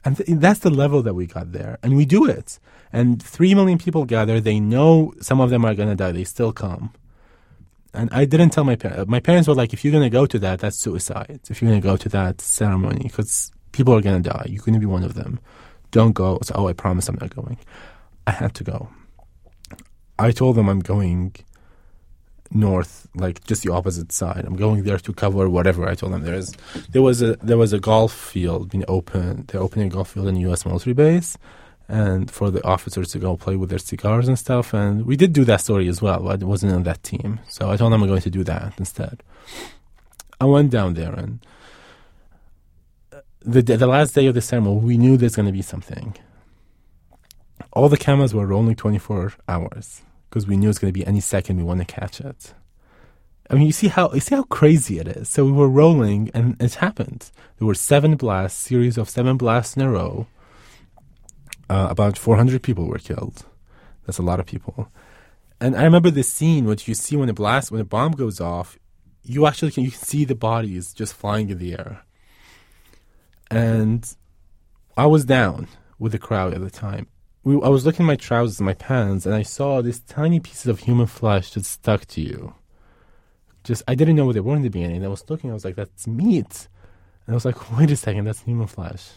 And 0.04 0.16
th- 0.16 0.38
that's 0.38 0.60
the 0.60 0.70
level 0.70 1.02
that 1.02 1.14
we 1.14 1.26
got 1.26 1.52
there, 1.52 1.78
and 1.82 1.96
we 1.96 2.06
do 2.06 2.24
it. 2.24 2.58
And 2.92 3.22
three 3.22 3.54
million 3.54 3.78
people 3.78 4.04
gather. 4.04 4.40
They 4.40 4.60
know 4.60 5.12
some 5.20 5.40
of 5.40 5.50
them 5.50 5.64
are 5.64 5.74
gonna 5.74 5.96
die. 5.96 6.12
They 6.12 6.24
still 6.24 6.52
come. 6.52 6.92
And 7.96 8.08
I 8.12 8.26
didn't 8.26 8.50
tell 8.50 8.64
my 8.64 8.76
parents. 8.76 9.08
My 9.10 9.20
parents 9.20 9.48
were 9.48 9.54
like, 9.54 9.72
"If 9.72 9.84
you're 9.84 9.92
gonna 9.92 10.10
go 10.10 10.26
to 10.26 10.38
that, 10.40 10.60
that's 10.60 10.78
suicide. 10.78 11.40
If 11.50 11.60
you're 11.60 11.70
gonna 11.70 11.80
go 11.80 11.96
to 11.96 12.08
that 12.10 12.40
ceremony, 12.40 13.04
because 13.04 13.50
people 13.72 13.94
are 13.94 14.02
gonna 14.02 14.20
die, 14.20 14.46
you're 14.48 14.62
gonna 14.62 14.78
be 14.78 14.86
one 14.86 15.02
of 15.02 15.14
them. 15.14 15.40
Don't 15.90 16.12
go." 16.12 16.38
So, 16.42 16.54
oh, 16.56 16.68
I 16.68 16.74
promise 16.74 17.08
I'm 17.08 17.18
not 17.20 17.34
going. 17.34 17.58
I 18.26 18.32
had 18.32 18.54
to 18.54 18.64
go. 18.64 18.88
I 20.18 20.30
told 20.30 20.56
them 20.56 20.68
I'm 20.68 20.80
going 20.80 21.34
north, 22.50 23.08
like 23.14 23.44
just 23.44 23.62
the 23.62 23.72
opposite 23.72 24.12
side. 24.12 24.44
I'm 24.46 24.56
going 24.56 24.84
there 24.84 24.98
to 24.98 25.12
cover 25.12 25.48
whatever. 25.48 25.88
I 25.88 25.94
told 25.94 26.12
them 26.12 26.22
there's 26.22 26.52
there 26.90 27.02
was 27.02 27.22
a 27.22 27.36
there 27.36 27.58
was 27.58 27.72
a 27.72 27.80
golf 27.80 28.12
field 28.12 28.70
being 28.70 28.84
open. 28.88 29.44
They're 29.48 29.60
opening 29.60 29.88
a 29.88 29.90
golf 29.90 30.10
field 30.10 30.28
in 30.28 30.36
U.S. 30.36 30.64
military 30.64 30.94
base, 30.94 31.36
and 31.88 32.30
for 32.30 32.50
the 32.50 32.64
officers 32.64 33.12
to 33.12 33.18
go 33.18 33.36
play 33.36 33.56
with 33.56 33.70
their 33.70 33.78
cigars 33.78 34.28
and 34.28 34.38
stuff. 34.38 34.74
And 34.74 35.06
we 35.06 35.16
did 35.16 35.32
do 35.32 35.44
that 35.44 35.60
story 35.60 35.88
as 35.88 36.02
well, 36.02 36.20
but 36.20 36.42
it 36.42 36.46
wasn't 36.46 36.72
on 36.72 36.82
that 36.84 37.02
team. 37.02 37.40
So 37.48 37.70
I 37.70 37.76
told 37.76 37.92
them 37.92 38.02
I'm 38.02 38.08
going 38.08 38.22
to 38.22 38.30
do 38.30 38.44
that 38.44 38.74
instead. 38.78 39.22
I 40.40 40.44
went 40.44 40.70
down 40.70 40.94
there 40.94 41.12
and. 41.12 41.44
Uh, 43.12 43.20
the, 43.40 43.62
the 43.62 43.86
last 43.86 44.14
day 44.14 44.26
of 44.26 44.34
the 44.34 44.40
ceremony, 44.40 44.80
we 44.80 44.98
knew 44.98 45.16
there's 45.16 45.36
going 45.36 45.46
to 45.46 45.52
be 45.52 45.62
something. 45.62 46.16
All 47.72 47.88
the 47.88 47.96
cameras 47.96 48.34
were 48.34 48.46
rolling 48.46 48.74
24 48.74 49.34
hours 49.48 50.02
because 50.28 50.46
we 50.46 50.56
knew 50.56 50.68
it's 50.68 50.78
going 50.78 50.92
to 50.92 50.98
be 50.98 51.06
any 51.06 51.20
second 51.20 51.56
we 51.56 51.62
want 51.62 51.80
to 51.80 51.86
catch 51.86 52.20
it. 52.20 52.52
I 53.48 53.54
mean, 53.54 53.66
you 53.66 53.72
see 53.72 53.88
how 53.88 54.12
you 54.12 54.20
see 54.20 54.34
how 54.34 54.42
crazy 54.42 54.98
it 54.98 55.06
is. 55.06 55.28
So 55.28 55.44
we 55.44 55.52
were 55.52 55.68
rolling, 55.68 56.30
and 56.34 56.60
it 56.60 56.74
happened. 56.74 57.30
There 57.58 57.66
were 57.66 57.74
seven 57.74 58.16
blasts, 58.16 58.58
series 58.60 58.98
of 58.98 59.08
seven 59.08 59.36
blasts 59.36 59.76
in 59.76 59.82
a 59.82 59.90
row. 59.90 60.26
Uh, 61.68 61.88
about 61.90 62.16
400 62.16 62.62
people 62.62 62.86
were 62.86 62.98
killed. 62.98 63.44
That's 64.06 64.18
a 64.18 64.22
lot 64.22 64.40
of 64.40 64.46
people. 64.46 64.88
And 65.60 65.76
I 65.76 65.84
remember 65.84 66.10
the 66.10 66.22
scene 66.22 66.66
which 66.66 66.86
you 66.86 66.94
see 66.94 67.16
when 67.16 67.26
the 67.26 67.34
blast, 67.34 67.70
when 67.70 67.78
the 67.78 67.84
bomb 67.84 68.12
goes 68.12 68.40
off, 68.40 68.78
you 69.22 69.46
actually 69.46 69.72
can 69.72 69.84
you 69.84 69.90
can 69.90 70.00
see 70.00 70.24
the 70.24 70.34
bodies 70.34 70.92
just 70.92 71.14
flying 71.14 71.50
in 71.50 71.58
the 71.58 71.72
air. 71.72 72.02
And 73.50 74.08
I 74.96 75.06
was 75.06 75.24
down 75.24 75.68
with 75.98 76.12
the 76.12 76.18
crowd 76.18 76.54
at 76.54 76.60
the 76.60 76.70
time, 76.70 77.06
we, 77.46 77.54
I 77.62 77.68
was 77.68 77.86
looking 77.86 78.04
at 78.04 78.08
my 78.08 78.16
trousers 78.16 78.58
and 78.58 78.66
my 78.66 78.74
pants, 78.74 79.24
and 79.24 79.32
I 79.32 79.42
saw 79.42 79.80
these 79.80 80.00
tiny 80.00 80.40
pieces 80.40 80.66
of 80.66 80.80
human 80.80 81.06
flesh 81.06 81.52
just 81.52 81.70
stuck 81.70 82.04
to 82.06 82.20
you. 82.20 82.54
Just, 83.62 83.84
I 83.86 83.94
didn't 83.94 84.16
know 84.16 84.26
what 84.26 84.34
they 84.34 84.40
were 84.40 84.56
in 84.56 84.62
the 84.62 84.68
beginning. 84.68 85.04
I 85.04 85.08
was 85.08 85.24
looking, 85.30 85.50
I 85.50 85.54
was 85.54 85.64
like, 85.64 85.76
that's 85.76 86.08
meat. 86.08 86.66
And 87.24 87.32
I 87.32 87.34
was 87.34 87.44
like, 87.44 87.78
wait 87.78 87.92
a 87.92 87.96
second, 87.96 88.24
that's 88.24 88.42
human 88.42 88.66
flesh. 88.66 89.10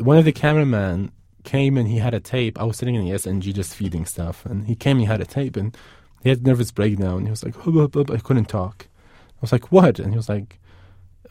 One 0.00 0.16
of 0.16 0.24
the 0.24 0.32
cameramen 0.32 1.12
came 1.44 1.76
and 1.76 1.88
he 1.88 1.98
had 1.98 2.14
a 2.14 2.20
tape. 2.20 2.58
I 2.60 2.64
was 2.64 2.76
sitting 2.76 2.94
in 2.94 3.04
the 3.04 3.12
SNG 3.12 3.54
just 3.54 3.74
feeding 3.74 4.06
stuff, 4.06 4.44
and 4.46 4.66
he 4.66 4.74
came 4.74 4.96
and 4.96 5.00
he 5.00 5.06
had 5.06 5.20
a 5.20 5.26
tape, 5.26 5.56
and 5.56 5.76
he 6.22 6.28
had 6.28 6.46
nervous 6.46 6.70
breakdown. 6.70 7.24
He 7.24 7.30
was 7.30 7.44
like, 7.44 7.54
oh, 7.66 7.70
blah, 7.70 7.86
blah, 7.86 8.14
I 8.14 8.18
couldn't 8.18 8.46
talk. 8.46 8.86
I 8.88 9.40
was 9.40 9.52
like, 9.52 9.72
what? 9.72 9.98
And 9.98 10.12
he 10.12 10.16
was 10.16 10.28
like, 10.28 10.58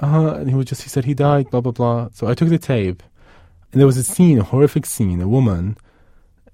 uh, 0.02 0.36
and 0.38 0.50
he 0.50 0.56
was 0.56 0.66
just, 0.66 0.84
he 0.84 0.90
said 0.90 1.06
he 1.06 1.14
died, 1.14 1.50
blah, 1.52 1.62
blah, 1.62 1.72
blah. 1.72 2.10
So 2.14 2.28
I 2.28 2.34
took 2.34 2.50
the 2.50 2.58
tape. 2.58 3.04
And 3.72 3.80
there 3.80 3.88
was 3.88 3.98
a 3.98 4.04
scene, 4.04 4.40
a 4.40 4.44
horrific 4.44 4.86
scene. 4.86 5.22
A 5.22 5.28
woman, 5.28 5.78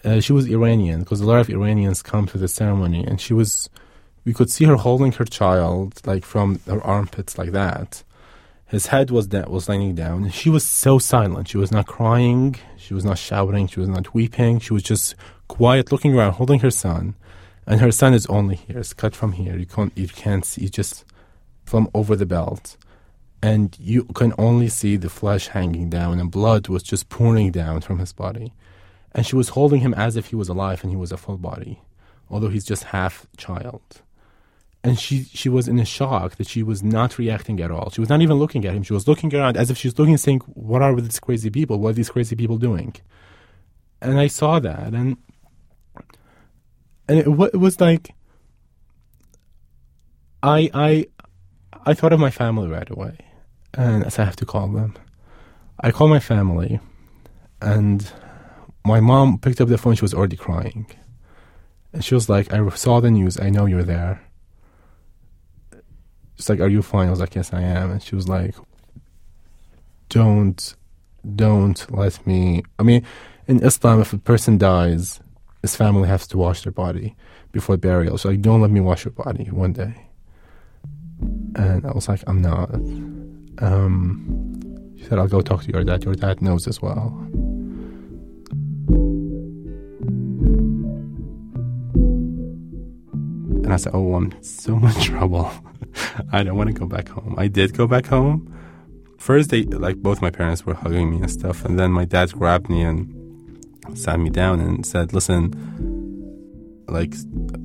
uh, 0.04 0.20
she 0.20 0.34
was 0.34 0.48
Iranian 0.48 1.00
because 1.00 1.22
a 1.22 1.26
lot 1.26 1.40
of 1.40 1.50
Iranians 1.50 2.02
come 2.02 2.28
to 2.28 2.38
the 2.38 2.48
ceremony, 2.48 3.06
and 3.06 3.22
she 3.22 3.34
was. 3.34 3.70
We 4.26 4.34
could 4.34 4.50
see 4.50 4.66
her 4.66 4.76
holding 4.76 5.12
her 5.14 5.26
child 5.26 6.02
like 6.06 6.26
from 6.26 6.60
her 6.66 6.82
armpits 6.82 7.38
like 7.38 7.52
that. 7.52 8.04
His 8.68 8.88
head 8.88 9.12
was 9.12 9.30
that 9.30 9.50
was 9.50 9.70
laying 9.70 9.96
down, 9.96 10.30
she 10.32 10.50
was 10.50 10.66
so 10.66 10.98
silent. 10.98 11.48
She 11.48 11.58
was 11.58 11.72
not 11.72 11.88
crying. 11.88 12.56
She 12.78 12.94
was 12.94 13.06
not 13.06 13.18
shouting. 13.18 13.68
She 13.68 13.80
was 13.80 13.90
not 13.90 14.14
weeping. 14.14 14.60
She 14.60 14.74
was 14.74 14.84
just 14.84 15.16
quiet, 15.48 15.92
looking 15.92 16.16
around, 16.16 16.34
holding 16.34 16.60
her 16.62 16.72
son, 16.72 17.16
and 17.68 17.80
her 17.80 17.92
son 17.92 18.14
is 18.14 18.26
only 18.28 18.56
here. 18.56 18.80
It's 18.80 18.94
cut 18.94 19.16
from 19.16 19.34
here. 19.34 19.56
You 19.58 19.66
can't. 19.66 19.94
You 19.96 20.08
can't 20.08 20.46
see 20.46 20.68
just 20.70 21.06
from 21.64 21.90
over 21.94 22.16
the 22.16 22.26
belt 22.26 22.78
and 23.46 23.78
you 23.80 24.06
can 24.06 24.34
only 24.40 24.68
see 24.68 24.98
the 24.98 25.10
flesh 25.10 25.50
hanging 25.50 25.88
down, 25.88 26.20
and 26.20 26.32
blood 26.32 26.68
was 26.68 26.82
just 26.82 27.10
pouring 27.10 27.52
down 27.52 27.80
from 27.80 28.00
his 28.00 28.12
body. 28.12 28.54
And 29.12 29.24
she 29.24 29.36
was 29.36 29.50
holding 29.50 29.82
him 29.82 29.94
as 29.94 30.16
if 30.16 30.28
he 30.28 30.36
was 30.36 30.50
alive 30.50 30.82
and 30.82 30.92
he 30.92 30.98
was 30.98 31.12
a 31.12 31.18
full 31.18 31.38
body, 31.38 31.80
although 32.28 32.50
he's 32.50 32.66
just 32.66 32.86
half 32.86 33.28
child. 33.38 34.02
And 34.86 35.00
she, 35.00 35.24
she 35.24 35.50
was 35.50 35.68
in 35.68 35.80
a 35.80 35.86
shock 35.86 36.36
that 36.36 36.48
she 36.48 36.62
was 36.62 36.84
not 36.84 37.18
reacting 37.18 37.60
at 37.60 37.72
all. 37.72 37.90
She 37.90 38.02
was 38.02 38.10
not 38.10 38.22
even 38.22 38.38
looking 38.38 38.66
at 38.66 38.76
him. 38.76 38.84
She 38.84 38.94
was 38.94 39.08
looking 39.08 39.34
around 39.34 39.58
as 39.58 39.72
if 39.72 39.78
she 39.78 39.88
was 39.88 39.98
looking 39.98 40.18
saying, 40.18 40.42
What 40.70 40.82
are 40.82 40.96
these 41.02 41.20
crazy 41.20 41.50
people? 41.50 41.80
What 41.80 41.90
are 41.90 41.94
these 41.94 42.10
crazy 42.10 42.36
people 42.36 42.58
doing? 42.58 42.96
And 44.02 44.20
I 44.20 44.28
saw 44.28 44.60
that, 44.60 44.94
and 44.94 45.18
and 47.08 47.20
it, 47.20 47.28
it 47.28 47.60
was 47.60 47.82
like 47.82 48.14
I 50.44 50.70
I 50.74 51.08
I 51.86 51.94
thought 51.94 52.14
of 52.14 52.20
my 52.20 52.30
family 52.30 52.68
right 52.68 52.90
away 52.90 53.18
and 53.78 54.06
as 54.06 54.20
I 54.20 54.26
have 54.26 54.36
to 54.38 54.46
call 54.46 54.68
them. 54.68 54.96
I 55.82 55.92
called 55.92 56.10
my 56.10 56.20
family, 56.20 56.80
and 57.62 58.10
my 58.86 59.00
mom 59.00 59.40
picked 59.40 59.60
up 59.60 59.68
the 59.68 59.78
phone. 59.78 59.96
She 59.96 60.04
was 60.04 60.14
already 60.14 60.38
crying, 60.38 60.88
and 61.92 62.04
she 62.04 62.16
was 62.16 62.30
like, 62.30 62.54
"I 62.54 62.68
saw 62.70 63.00
the 63.00 63.12
news. 63.12 63.40
I 63.40 63.50
know 63.50 63.66
you're 63.66 63.84
there." 63.84 64.22
She's 66.36 66.50
like, 66.50 66.60
"Are 66.60 66.68
you 66.68 66.82
fine?" 66.82 67.08
I 67.08 67.12
was 67.12 67.20
like, 67.20 67.36
"Yes, 67.36 67.54
I 67.54 67.62
am." 67.62 67.92
And 67.92 68.02
she 68.02 68.16
was 68.16 68.28
like, 68.28 68.56
"Don't, 70.10 70.76
don't 71.36 71.92
let 71.92 72.26
me." 72.26 72.64
I 72.80 72.84
mean, 72.84 73.06
in 73.48 73.64
Islam, 73.64 74.02
if 74.02 74.14
a 74.14 74.18
person 74.18 74.58
dies, 74.58 75.20
his 75.62 75.76
family 75.76 76.08
has 76.08 76.28
to 76.28 76.38
wash 76.38 76.62
their 76.64 76.72
body 76.72 77.16
before 77.52 77.78
burial. 77.78 78.18
So 78.18 78.30
like, 78.30 78.42
don't 78.42 78.62
let 78.62 78.72
me 78.72 78.82
wash 78.82 79.06
your 79.06 79.14
body 79.14 79.46
one 79.46 79.74
day. 79.74 80.08
And 81.56 81.86
I 81.86 81.92
was 81.92 82.08
like, 82.08 82.22
I'm 82.28 82.42
not. 82.42 82.74
Um, 83.60 84.94
she 84.98 85.06
said, 85.06 85.18
I'll 85.18 85.28
go 85.28 85.42
talk 85.42 85.64
to 85.64 85.72
your 85.72 85.84
dad. 85.84 86.04
Your 86.04 86.16
dad 86.16 86.42
knows 86.42 86.68
as 86.68 86.82
well. 86.82 87.28
I 93.76 93.78
said, 93.78 93.94
Oh, 93.94 94.16
I'm 94.16 94.32
in 94.32 94.44
so 94.44 94.76
much 94.86 95.06
trouble. 95.06 95.52
I 96.32 96.44
don't 96.44 96.58
want 96.58 96.70
to 96.70 96.74
go 96.74 96.86
back 96.86 97.10
home. 97.10 97.36
I 97.38 97.48
did 97.48 97.78
go 97.78 97.88
back 97.88 98.06
home. 98.06 98.52
First, 99.18 99.50
they, 99.50 99.64
like, 99.64 99.98
both 99.98 100.22
my 100.22 100.30
parents 100.30 100.66
were 100.66 100.74
hugging 100.74 101.12
me 101.12 101.18
and 101.18 101.32
stuff. 101.32 101.66
And 101.66 101.78
then 101.80 101.92
my 101.92 102.06
dad 102.06 102.32
grabbed 102.32 102.70
me 102.70 102.82
and 102.84 103.12
sat 103.94 104.20
me 104.20 104.30
down 104.30 104.60
and 104.60 104.86
said, 104.86 105.14
Listen, 105.14 105.52
like, 106.88 107.14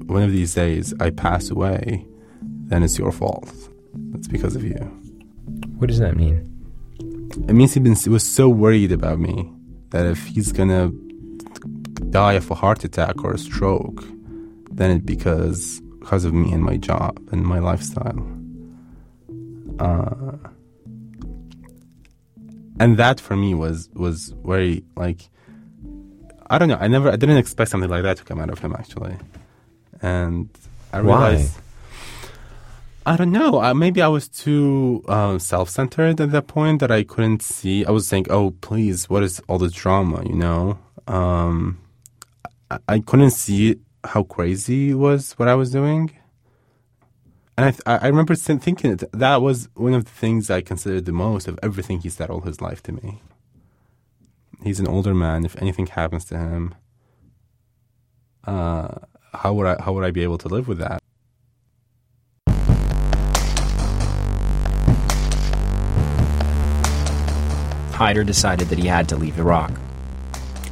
one 0.07 0.23
of 0.23 0.33
these 0.33 0.55
days 0.55 0.93
I 1.01 1.11
pass 1.11 1.51
away, 1.51 2.07
then 2.43 2.83
it's 2.83 2.99
your 2.99 3.13
fault. 3.13 3.53
It's 4.15 4.29
because 4.29 4.57
of 4.57 4.65
you. 4.65 4.81
What 5.79 5.89
does 5.89 5.99
that 5.99 6.17
mean? 6.17 6.47
It 7.49 7.53
means 7.53 7.75
he, 7.75 7.81
been, 7.81 7.95
he 7.95 8.09
was 8.09 8.25
so 8.25 8.49
worried 8.49 8.91
about 8.93 9.21
me 9.21 9.51
that 9.91 10.07
if 10.07 10.27
he's 10.27 10.51
gonna 10.51 10.91
die 12.11 12.35
of 12.35 12.51
a 12.51 12.55
heart 12.55 12.85
attack 12.85 13.23
or 13.23 13.33
a 13.33 13.39
stroke, 13.39 14.05
then 14.73 14.91
it's 14.91 15.05
because 15.05 15.81
because 16.01 16.25
of 16.25 16.33
me 16.33 16.53
and 16.53 16.63
my 16.65 16.77
job 16.77 17.21
and 17.31 17.45
my 17.45 17.59
lifestyle. 17.59 18.27
Uh, 19.79 20.37
and 22.81 22.97
that 22.97 23.21
for 23.21 23.37
me 23.37 23.55
was 23.55 23.89
was 23.95 24.35
very 24.45 24.83
like 24.97 25.29
I 26.49 26.59
don't 26.59 26.69
know. 26.69 26.79
I 26.81 26.89
never 26.89 27.11
I 27.11 27.17
didn't 27.17 27.37
expect 27.37 27.71
something 27.71 27.89
like 27.89 28.03
that 28.03 28.17
to 28.17 28.25
come 28.25 28.41
out 28.41 28.51
of 28.51 28.59
him 28.59 28.75
actually, 28.77 29.17
and 30.03 30.49
I 30.93 30.99
realized. 30.99 31.55
Why? 31.55 31.63
I 33.07 33.17
don't 33.17 33.33
know. 33.33 33.63
Uh, 33.63 33.73
maybe 33.73 34.03
I 34.03 34.09
was 34.09 34.29
too 34.29 35.03
uh, 35.09 35.39
self-centered 35.39 36.21
at 36.21 36.33
that 36.33 36.47
point 36.49 36.81
that 36.81 36.91
I 36.91 37.03
couldn't 37.03 37.43
see. 37.43 37.85
I 37.85 37.91
was 37.91 38.07
saying, 38.07 38.27
"Oh, 38.29 38.51
please, 38.61 39.09
what 39.09 39.23
is 39.23 39.41
all 39.49 39.59
this 39.59 39.73
drama?" 39.73 40.23
You 40.27 40.35
know, 40.35 40.79
um, 41.07 41.79
I, 42.71 42.79
I 42.89 42.99
couldn't 43.01 43.31
see 43.31 43.77
how 44.05 44.23
crazy 44.23 44.95
was 44.95 45.33
what 45.33 45.49
I 45.49 45.55
was 45.55 45.71
doing, 45.71 46.13
and 47.57 47.67
I, 47.67 47.71
th- 47.73 47.83
I 47.87 48.07
remember 48.07 48.35
thinking 48.35 48.97
that, 48.97 49.13
that 49.13 49.43
was 49.43 49.69
one 49.75 49.93
of 49.93 50.07
the 50.07 50.11
things 50.11 50.49
I 50.49 50.63
considered 50.63 51.05
the 51.05 51.13
most 51.13 51.47
of 51.47 51.59
everything 51.63 52.01
he 52.01 52.09
said 52.09 52.31
all 52.31 52.41
his 52.41 52.63
life 52.63 52.83
to 52.85 52.93
me. 52.93 53.21
He's 54.63 54.81
an 54.81 54.89
older 54.89 55.15
man. 55.15 55.45
If 55.45 55.61
anything 55.61 55.87
happens 55.87 56.25
to 56.27 56.39
him, 56.39 56.75
uh, 58.45 58.95
how 59.35 59.53
would 59.53 59.67
I 59.67 59.83
how 59.83 59.93
would 59.93 60.05
I 60.05 60.11
be 60.11 60.23
able 60.23 60.39
to 60.39 60.49
live 60.49 60.69
with 60.69 60.79
that? 60.79 61.01
Haider 67.93 68.25
decided 68.25 68.69
that 68.69 68.79
he 68.79 68.89
had 68.89 69.07
to 69.11 69.17
leave 69.17 69.39
Iraq. 69.39 69.73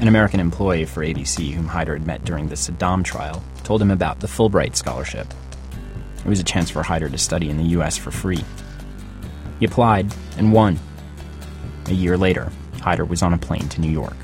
An 0.00 0.08
American 0.08 0.38
employee 0.38 0.84
for 0.84 1.04
ABC, 1.04 1.52
whom 1.52 1.68
Haider 1.68 1.94
had 1.94 2.06
met 2.06 2.24
during 2.24 2.48
the 2.48 2.54
Saddam 2.54 3.02
trial, 3.02 3.42
told 3.64 3.82
him 3.82 3.90
about 3.90 4.20
the 4.20 4.28
Fulbright 4.28 4.76
Scholarship. 4.76 5.26
It 6.18 6.28
was 6.28 6.40
a 6.40 6.44
chance 6.44 6.70
for 6.70 6.82
Haider 6.82 7.10
to 7.10 7.18
study 7.18 7.50
in 7.50 7.56
the 7.56 7.64
U.S. 7.64 7.96
for 7.96 8.10
free. 8.10 8.44
He 9.58 9.66
applied 9.66 10.14
and 10.36 10.52
won. 10.52 10.78
A 11.86 11.92
year 11.92 12.16
later, 12.16 12.52
Haider 12.76 13.08
was 13.08 13.22
on 13.22 13.32
a 13.32 13.38
plane 13.38 13.68
to 13.70 13.80
New 13.80 13.90
York. 13.90 14.16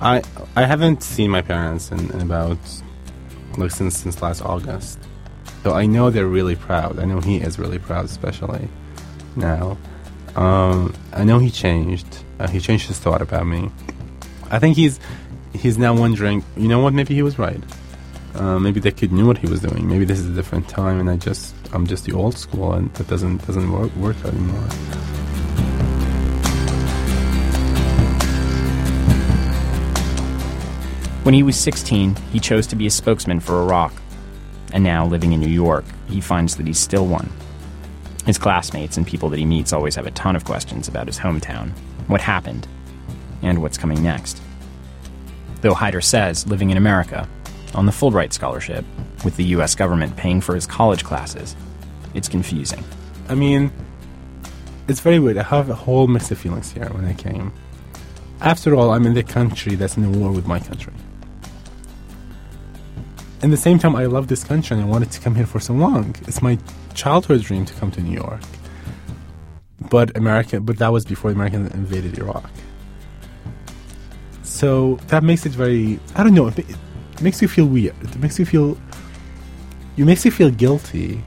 I 0.00 0.22
I 0.54 0.64
haven't 0.64 1.02
seen 1.02 1.30
my 1.30 1.42
parents 1.42 1.90
in, 1.90 2.10
in 2.10 2.20
about 2.20 2.58
like 3.56 3.70
since 3.70 3.96
since 3.96 4.20
last 4.20 4.42
August, 4.42 4.98
so 5.62 5.72
I 5.72 5.86
know 5.86 6.10
they're 6.10 6.26
really 6.26 6.56
proud. 6.56 6.98
I 6.98 7.04
know 7.04 7.20
he 7.20 7.36
is 7.36 7.58
really 7.58 7.78
proud, 7.78 8.04
especially 8.04 8.68
now. 9.36 9.78
Um, 10.34 10.94
I 11.12 11.24
know 11.24 11.38
he 11.38 11.50
changed. 11.50 12.06
Uh, 12.38 12.48
he 12.48 12.60
changed 12.60 12.88
his 12.88 12.98
thought 12.98 13.22
about 13.22 13.46
me. 13.46 13.70
I 14.50 14.58
think 14.58 14.76
he's 14.76 15.00
he's 15.52 15.78
now 15.78 15.94
wondering. 15.94 16.44
You 16.56 16.68
know 16.68 16.80
what? 16.80 16.94
Maybe 16.94 17.14
he 17.14 17.22
was 17.22 17.38
right. 17.38 17.62
Uh, 18.34 18.58
maybe 18.58 18.80
the 18.80 18.92
kid 18.92 19.12
knew 19.12 19.26
what 19.26 19.38
he 19.38 19.46
was 19.46 19.60
doing. 19.60 19.88
Maybe 19.88 20.04
this 20.04 20.18
is 20.18 20.28
a 20.28 20.32
different 20.34 20.68
time, 20.68 21.00
and 21.00 21.08
I 21.08 21.16
just 21.16 21.54
I'm 21.72 21.86
just 21.86 22.04
the 22.04 22.12
old 22.12 22.36
school, 22.36 22.72
and 22.74 22.92
that 22.94 23.08
doesn't 23.08 23.46
doesn't 23.46 23.72
work, 23.72 23.94
work 23.96 24.16
anymore. 24.24 24.68
When 31.24 31.34
he 31.34 31.42
was 31.42 31.56
16, 31.56 32.14
he 32.32 32.38
chose 32.38 32.68
to 32.68 32.76
be 32.76 32.86
a 32.86 32.90
spokesman 32.90 33.40
for 33.40 33.60
Iraq. 33.60 33.92
And 34.72 34.84
now, 34.84 35.06
living 35.06 35.32
in 35.32 35.40
New 35.40 35.48
York, 35.48 35.84
he 36.08 36.20
finds 36.20 36.56
that 36.56 36.68
he's 36.68 36.78
still 36.78 37.04
one. 37.04 37.28
His 38.26 38.38
classmates 38.38 38.96
and 38.96 39.04
people 39.04 39.28
that 39.30 39.38
he 39.38 39.44
meets 39.44 39.72
always 39.72 39.96
have 39.96 40.06
a 40.06 40.12
ton 40.12 40.36
of 40.36 40.44
questions 40.44 40.86
about 40.86 41.08
his 41.08 41.18
hometown, 41.18 41.70
what 42.06 42.20
happened, 42.20 42.68
and 43.42 43.62
what's 43.62 43.78
coming 43.78 44.02
next. 44.02 44.40
Though 45.60 45.74
Haider 45.74 46.02
says 46.02 46.46
living 46.46 46.70
in 46.70 46.76
America, 46.76 47.28
on 47.74 47.86
the 47.86 47.92
Fulbright 47.92 48.32
Scholarship, 48.32 48.84
with 49.24 49.36
the 49.36 49.44
US 49.56 49.74
government 49.74 50.16
paying 50.16 50.40
for 50.40 50.54
his 50.54 50.66
college 50.66 51.04
classes, 51.04 51.56
it's 52.14 52.28
confusing. 52.28 52.82
I 53.28 53.34
mean, 53.34 53.70
it's 54.88 55.00
very 55.00 55.18
weird. 55.18 55.36
I 55.36 55.42
have 55.42 55.68
a 55.68 55.74
whole 55.74 56.06
mix 56.06 56.30
of 56.30 56.38
feelings 56.38 56.70
here 56.70 56.88
when 56.90 57.04
I 57.04 57.14
came. 57.14 57.52
After 58.40 58.74
all, 58.74 58.90
I'm 58.90 59.06
in 59.06 59.14
the 59.14 59.22
country 59.22 59.74
that's 59.74 59.96
in 59.96 60.04
a 60.04 60.10
war 60.10 60.30
with 60.30 60.46
my 60.46 60.60
country. 60.60 60.92
At 63.42 63.50
the 63.50 63.56
same 63.56 63.78
time, 63.78 63.96
I 63.96 64.06
love 64.06 64.28
this 64.28 64.44
country 64.44 64.76
and 64.76 64.84
I 64.84 64.88
wanted 64.88 65.10
to 65.12 65.20
come 65.20 65.34
here 65.34 65.46
for 65.46 65.60
so 65.60 65.74
long. 65.74 66.14
It's 66.26 66.40
my 66.40 66.58
childhood 66.94 67.42
dream 67.42 67.64
to 67.66 67.74
come 67.74 67.90
to 67.92 68.00
New 68.00 68.14
York. 68.14 68.40
But 69.90 70.16
America, 70.16 70.60
but 70.60 70.78
that 70.78 70.88
was 70.88 71.04
before 71.04 71.30
the 71.30 71.34
Americans 71.34 71.72
invaded 71.74 72.18
Iraq. 72.18 72.50
So 74.46 74.94
that 75.08 75.24
makes 75.24 75.44
it 75.44 75.52
very, 75.52 75.98
I 76.14 76.22
don't 76.22 76.32
know, 76.32 76.46
it, 76.46 76.64
makes 77.20 77.42
you 77.42 77.48
feel 77.48 77.66
weird. 77.66 77.96
It 78.00 78.16
makes 78.18 78.38
you 78.38 78.46
feel, 78.46 78.78
you 79.96 80.04
makes 80.04 80.24
you 80.24 80.30
feel 80.30 80.50
guilty. 80.50 81.22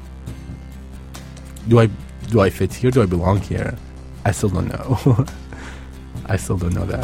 Do 1.67 1.79
I, 1.79 1.89
do 2.29 2.39
I 2.39 2.49
fit 2.49 2.73
here? 2.73 2.91
Do 2.91 3.01
I 3.01 3.05
belong 3.05 3.41
here? 3.41 3.77
I 4.23 4.31
still 4.31 4.49
don't 4.49 4.69
know. 4.69 5.25
I 6.27 6.37
still 6.37 6.57
don't 6.57 6.73
know 6.73 6.85
that. 6.85 7.03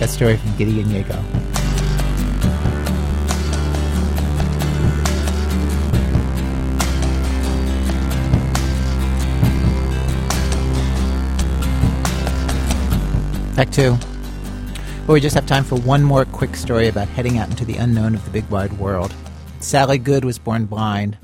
That 0.00 0.08
story 0.08 0.38
from 0.38 0.56
Gideon 0.56 0.86
Yago. 0.86 1.47
Back 13.58 13.72
two. 13.72 13.98
But 15.04 15.14
we 15.14 15.20
just 15.20 15.34
have 15.34 15.44
time 15.44 15.64
for 15.64 15.80
one 15.80 16.04
more 16.04 16.24
quick 16.24 16.54
story 16.54 16.86
about 16.86 17.08
heading 17.08 17.38
out 17.38 17.50
into 17.50 17.64
the 17.64 17.76
unknown 17.76 18.14
of 18.14 18.24
the 18.24 18.30
big 18.30 18.48
wide 18.50 18.72
world. 18.74 19.12
Sally 19.58 19.98
Good 19.98 20.24
was 20.24 20.38
born 20.38 20.66
blind. 20.66 21.18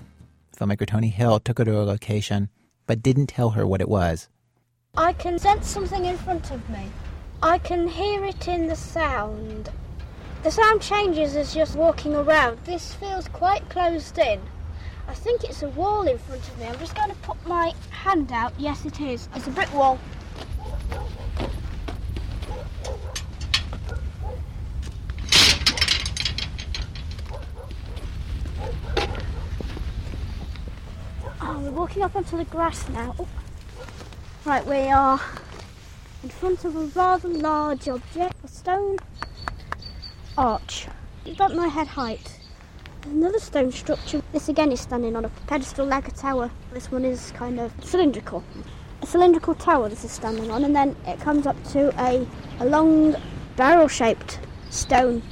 Filmmaker 0.58 0.84
Tony 0.84 1.10
Hill 1.10 1.38
took 1.38 1.58
her 1.58 1.64
to 1.64 1.78
a 1.78 1.84
location, 1.86 2.48
but 2.88 3.04
didn't 3.04 3.28
tell 3.28 3.50
her 3.50 3.64
what 3.64 3.80
it 3.80 3.88
was. 3.88 4.28
I 4.96 5.12
can 5.12 5.38
sense 5.38 5.68
something 5.68 6.06
in 6.06 6.16
front 6.16 6.50
of 6.50 6.68
me. 6.68 6.88
I 7.40 7.58
can 7.58 7.86
hear 7.86 8.24
it 8.24 8.48
in 8.48 8.66
the 8.66 8.74
sound. 8.74 9.70
The 10.42 10.50
sound 10.50 10.82
changes 10.82 11.36
as 11.36 11.54
you're 11.54 11.66
walking 11.76 12.16
around. 12.16 12.58
This 12.64 12.94
feels 12.94 13.28
quite 13.28 13.68
closed 13.70 14.18
in. 14.18 14.40
I 15.06 15.14
think 15.14 15.44
it's 15.44 15.62
a 15.62 15.68
wall 15.68 16.02
in 16.08 16.18
front 16.18 16.42
of 16.42 16.58
me. 16.58 16.66
I'm 16.66 16.80
just 16.80 16.96
going 16.96 17.10
to 17.10 17.16
put 17.18 17.46
my 17.46 17.72
hand 17.90 18.32
out. 18.32 18.52
Yes, 18.58 18.84
it 18.84 19.00
is. 19.00 19.28
It's 19.36 19.46
a 19.46 19.52
brick 19.52 19.72
wall. 19.72 20.00
Oh, 31.46 31.60
we're 31.60 31.70
walking 31.72 32.02
up 32.02 32.16
onto 32.16 32.38
the 32.38 32.46
grass 32.46 32.88
now. 32.88 33.14
Oh. 33.18 33.28
Right, 34.46 34.64
we 34.66 34.90
are 34.90 35.20
in 36.22 36.30
front 36.30 36.64
of 36.64 36.74
a 36.74 36.86
rather 36.98 37.28
large 37.28 37.86
object, 37.86 38.34
a 38.42 38.48
stone 38.48 38.96
arch. 40.38 40.86
About 41.26 41.54
my 41.54 41.68
head 41.68 41.86
height. 41.86 42.40
Another 43.04 43.38
stone 43.38 43.70
structure. 43.72 44.22
This 44.32 44.48
again 44.48 44.72
is 44.72 44.80
standing 44.80 45.16
on 45.16 45.26
a 45.26 45.28
pedestal 45.46 45.84
like 45.84 46.08
a 46.08 46.12
tower. 46.12 46.50
This 46.72 46.90
one 46.90 47.04
is 47.04 47.30
kind 47.32 47.60
of 47.60 47.72
cylindrical. 47.84 48.42
A 49.02 49.06
cylindrical 49.06 49.54
tower 49.54 49.90
this 49.90 50.02
is 50.02 50.12
standing 50.12 50.50
on, 50.50 50.64
and 50.64 50.74
then 50.74 50.96
it 51.06 51.20
comes 51.20 51.46
up 51.46 51.62
to 51.72 51.92
a, 52.02 52.26
a 52.60 52.64
long 52.64 53.16
barrel 53.56 53.88
shaped 53.88 54.40
stone 54.70 55.22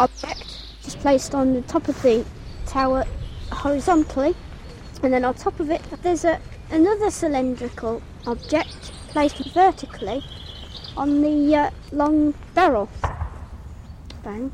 object 0.00 0.62
just 0.82 0.98
placed 1.00 1.34
on 1.34 1.52
the 1.52 1.60
top 1.62 1.86
of 1.88 2.00
the 2.00 2.24
tower 2.66 3.04
horizontally, 3.52 4.34
and 5.02 5.12
then 5.12 5.24
on 5.24 5.34
top 5.34 5.60
of 5.60 5.70
it 5.70 5.82
there's 6.02 6.24
a, 6.24 6.40
another 6.70 7.10
cylindrical 7.10 8.02
object 8.26 8.92
placed 9.08 9.38
vertically 9.52 10.24
on 10.96 11.20
the 11.22 11.56
uh, 11.56 11.70
long 11.92 12.34
barrel. 12.54 12.88
Bang. 14.22 14.52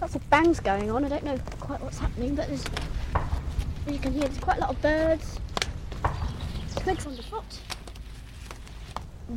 Lots 0.00 0.14
of 0.14 0.30
bangs 0.30 0.60
going 0.60 0.90
on. 0.90 1.04
I 1.04 1.08
don't 1.08 1.24
know 1.24 1.38
quite 1.60 1.80
what's 1.80 1.98
happening, 1.98 2.34
but 2.34 2.48
there's, 2.48 2.64
you 3.88 3.98
can 3.98 4.12
hear, 4.12 4.22
there's 4.22 4.38
quite 4.38 4.58
a 4.58 4.60
lot 4.60 4.70
of 4.70 4.82
birds. 4.82 5.40
Twigs 6.76 7.06
underfoot. 7.06 7.60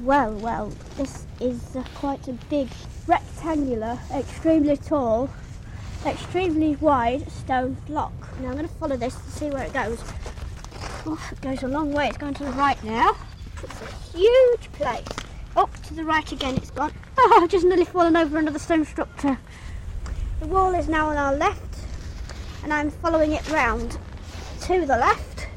Well, 0.04 0.34
well, 0.36 0.72
this 0.98 1.26
is 1.40 1.76
uh, 1.76 1.84
quite 1.96 2.28
a 2.28 2.34
big, 2.50 2.70
rectangular, 3.08 4.00
extremely 4.14 4.78
tall, 4.78 5.30
extremely 6.06 6.76
wide 6.78 7.32
stone 7.32 7.78
block. 7.88 8.14
Now 8.40 8.50
I'm 8.50 8.54
going 8.54 8.68
to 8.68 8.74
follow 8.76 8.98
this 8.98 9.16
to 9.16 9.32
see 9.32 9.50
where 9.50 9.64
it 9.64 9.74
goes. 9.74 10.02
Oh, 11.06 11.30
it 11.32 11.42
goes 11.42 11.64
a 11.64 11.68
long 11.68 11.92
way. 11.94 12.08
It's 12.08 12.18
going 12.18 12.34
to 12.36 12.44
the 12.44 12.52
right 12.52 12.82
now. 12.84 13.16
It's 13.64 13.82
a 13.82 14.18
huge 14.18 14.72
place. 14.74 15.06
Oh, 15.56 15.70
to 15.84 15.94
the 15.94 16.04
right 16.04 16.32
again 16.32 16.56
it's 16.56 16.72
gone. 16.72 16.94
Oh, 17.24 17.42
I've 17.44 17.52
just 17.52 17.66
nearly 17.66 17.86
fallen 17.86 18.16
over 18.18 18.40
another 18.40 18.58
stone 18.58 18.84
structure. 18.84 19.38
The 20.40 20.48
wall 20.48 20.74
is 20.74 20.88
now 20.88 21.10
on 21.10 21.18
our 21.18 21.36
left, 21.36 21.78
and 22.64 22.74
I'm 22.74 22.90
following 22.90 23.34
it 23.34 23.48
round 23.52 24.00
to 24.62 24.88
the 24.88 24.98
left. 24.98 25.48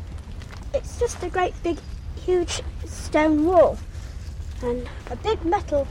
It's 0.74 0.98
just 0.98 1.22
a 1.22 1.30
great 1.30 1.54
big, 1.62 1.78
huge 2.20 2.60
stone 2.84 3.46
wall, 3.46 3.78
and 4.62 4.86
a 5.10 5.16
big 5.16 5.42
metal 5.42 5.88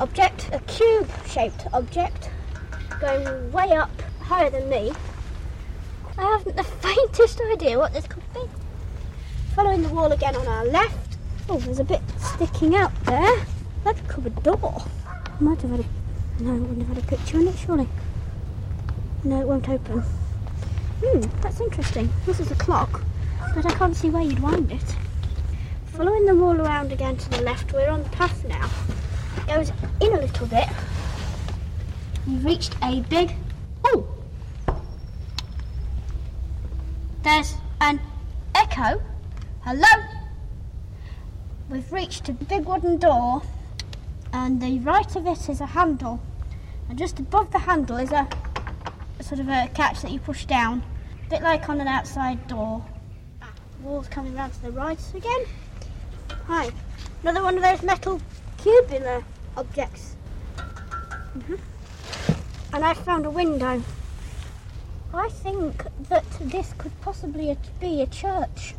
object, 0.00 0.48
a 0.52 0.60
cube-shaped 0.60 1.66
object, 1.74 2.30
going 3.00 3.52
way 3.52 3.72
up, 3.72 3.90
higher 4.20 4.50
than 4.50 4.68
me. 4.68 4.92
I 6.18 6.22
haven't 6.22 6.56
the 6.56 6.64
faintest 6.82 7.40
idea 7.52 7.78
what 7.78 7.92
this 7.92 8.06
could 8.06 8.22
be. 8.32 8.40
Following 9.54 9.82
the 9.82 9.88
wall 9.88 10.12
again 10.12 10.36
on 10.36 10.46
our 10.46 10.64
left. 10.64 11.16
Oh, 11.48 11.58
there's 11.58 11.78
a 11.78 11.84
bit 11.84 12.00
sticking 12.18 12.74
out 12.74 12.92
there. 13.04 13.44
Like 13.84 13.98
a 13.98 14.08
cupboard 14.08 14.42
door. 14.42 14.82
Might 15.40 15.60
have 15.62 15.70
had 15.70 15.80
a... 15.80 16.42
No, 16.42 16.54
I 16.54 16.58
wouldn't 16.58 16.86
have 16.86 16.96
had 16.96 16.98
a 16.98 17.06
picture 17.06 17.38
on 17.38 17.48
it, 17.48 17.56
surely. 17.58 17.88
No, 19.24 19.40
it 19.40 19.46
won't 19.46 19.68
open. 19.68 20.00
Hmm, 21.04 21.20
that's 21.40 21.60
interesting. 21.60 22.10
This 22.24 22.40
is 22.40 22.50
a 22.50 22.54
clock, 22.56 23.02
but 23.54 23.66
I 23.66 23.70
can't 23.74 23.96
see 23.96 24.10
where 24.10 24.22
you'd 24.22 24.40
wind 24.40 24.72
it. 24.72 24.96
Following 25.86 26.26
the 26.26 26.34
wall 26.34 26.60
around 26.60 26.92
again 26.92 27.16
to 27.16 27.30
the 27.30 27.42
left, 27.42 27.72
we're 27.72 27.88
on 27.88 28.02
the 28.02 28.08
path 28.10 28.44
now. 28.46 28.68
It 29.42 29.46
goes 29.46 29.72
in 30.00 30.12
a 30.12 30.20
little 30.20 30.46
bit. 30.46 30.68
We've 32.26 32.44
reached 32.44 32.74
a 32.82 33.02
big... 33.02 33.34
Oh! 33.84 34.04
There's 37.22 37.54
an 37.80 38.00
echo. 38.52 39.00
Hello? 39.62 39.86
We've 41.68 41.92
reached 41.92 42.28
a 42.28 42.32
big 42.32 42.64
wooden 42.64 42.98
door, 42.98 43.42
and 44.32 44.60
the 44.60 44.80
right 44.80 45.14
of 45.14 45.26
it 45.26 45.48
is 45.48 45.60
a 45.60 45.66
handle, 45.66 46.20
and 46.88 46.98
just 46.98 47.18
above 47.20 47.52
the 47.52 47.58
handle 47.58 47.96
is 47.96 48.10
a, 48.10 48.28
a 49.18 49.22
sort 49.22 49.40
of 49.40 49.48
a 49.48 49.68
catch 49.74 50.02
that 50.02 50.10
you 50.10 50.18
push 50.18 50.46
down, 50.46 50.82
a 51.26 51.30
bit 51.30 51.42
like 51.42 51.68
on 51.68 51.80
an 51.80 51.88
outside 51.88 52.46
door. 52.48 52.84
Wall's 53.82 54.08
coming 54.08 54.34
round 54.34 54.52
to 54.54 54.62
the 54.62 54.70
right 54.72 54.98
again. 55.14 55.44
Hi, 56.46 56.70
another 57.22 57.42
one 57.42 57.56
of 57.56 57.62
those 57.62 57.82
metal 57.82 58.20
cubular 58.58 59.22
objects. 59.56 60.16
Mhm. 61.36 61.58
And 62.76 62.84
I 62.84 62.92
found 62.92 63.24
a 63.24 63.30
window. 63.30 63.82
I 65.14 65.30
think 65.30 65.82
that 66.10 66.26
this 66.42 66.74
could 66.76 66.92
possibly 67.00 67.56
be 67.80 68.02
a 68.02 68.06
church. 68.06 68.74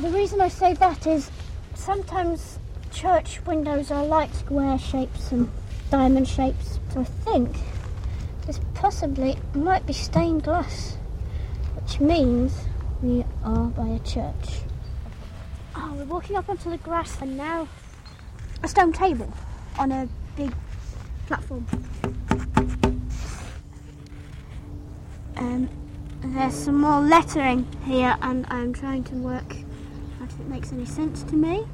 The 0.00 0.08
reason 0.08 0.40
I 0.40 0.48
say 0.48 0.72
that 0.72 1.06
is 1.06 1.30
sometimes 1.74 2.58
church 2.94 3.44
windows 3.44 3.90
are 3.90 4.06
like 4.06 4.32
square 4.32 4.78
shapes 4.78 5.32
and 5.32 5.50
diamond 5.90 6.28
shapes. 6.28 6.80
So 6.94 7.00
I 7.00 7.04
think 7.04 7.54
this 8.46 8.58
possibly 8.72 9.36
might 9.52 9.84
be 9.84 9.92
stained 9.92 10.44
glass, 10.44 10.96
which 11.74 12.00
means 12.00 12.54
we 13.02 13.22
are 13.44 13.66
by 13.66 13.86
a 13.86 13.98
church. 13.98 14.62
Oh, 15.76 15.92
we're 15.94 16.06
walking 16.06 16.36
up 16.36 16.48
onto 16.48 16.70
the 16.70 16.78
grass 16.78 17.20
and 17.20 17.36
now 17.36 17.68
a 18.62 18.68
stone 18.68 18.94
table 18.94 19.30
on 19.78 19.92
a 19.92 20.08
big 20.36 20.54
platform. 21.26 21.66
Um, 25.36 25.68
there's 26.22 26.54
some 26.54 26.80
more 26.80 27.00
lettering 27.00 27.66
here, 27.84 28.16
and 28.22 28.46
I'm 28.48 28.72
trying 28.72 29.04
to 29.04 29.14
work 29.14 29.56
out 30.20 30.28
if 30.28 30.40
it 30.40 30.46
makes 30.48 30.72
any 30.72 30.84
sense 30.84 31.22
to 31.24 31.34
me. 31.34 31.66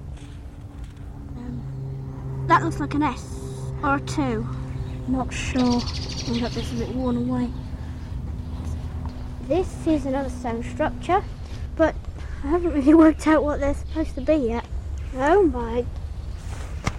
Um, 1.36 2.44
that 2.46 2.62
looks 2.62 2.80
like 2.80 2.94
an 2.94 3.02
S 3.02 3.34
or 3.82 3.96
a 3.96 4.00
two. 4.00 4.46
Not 5.08 5.32
sure. 5.32 5.62
I 5.62 6.38
hope 6.38 6.52
this 6.52 6.72
a 6.72 6.76
bit 6.76 6.88
worn 6.90 7.16
away. 7.16 7.50
This 9.48 9.86
is 9.86 10.04
another 10.06 10.28
stone 10.28 10.62
structure, 10.62 11.24
but 11.76 11.94
I 12.44 12.48
haven't 12.48 12.72
really 12.72 12.94
worked 13.04 13.26
out 13.26 13.42
what 13.42 13.60
they're 13.60 13.74
supposed 13.74 14.14
to 14.14 14.20
be 14.20 14.34
yet. 14.34 14.64
Oh 15.14 15.42
my. 15.42 15.84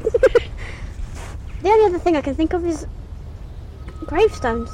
the 0.03 1.69
only 1.69 1.85
other 1.85 1.99
thing 1.99 2.15
I 2.15 2.21
can 2.21 2.33
think 2.35 2.53
of 2.53 2.65
is 2.65 2.87
gravestones. 4.05 4.71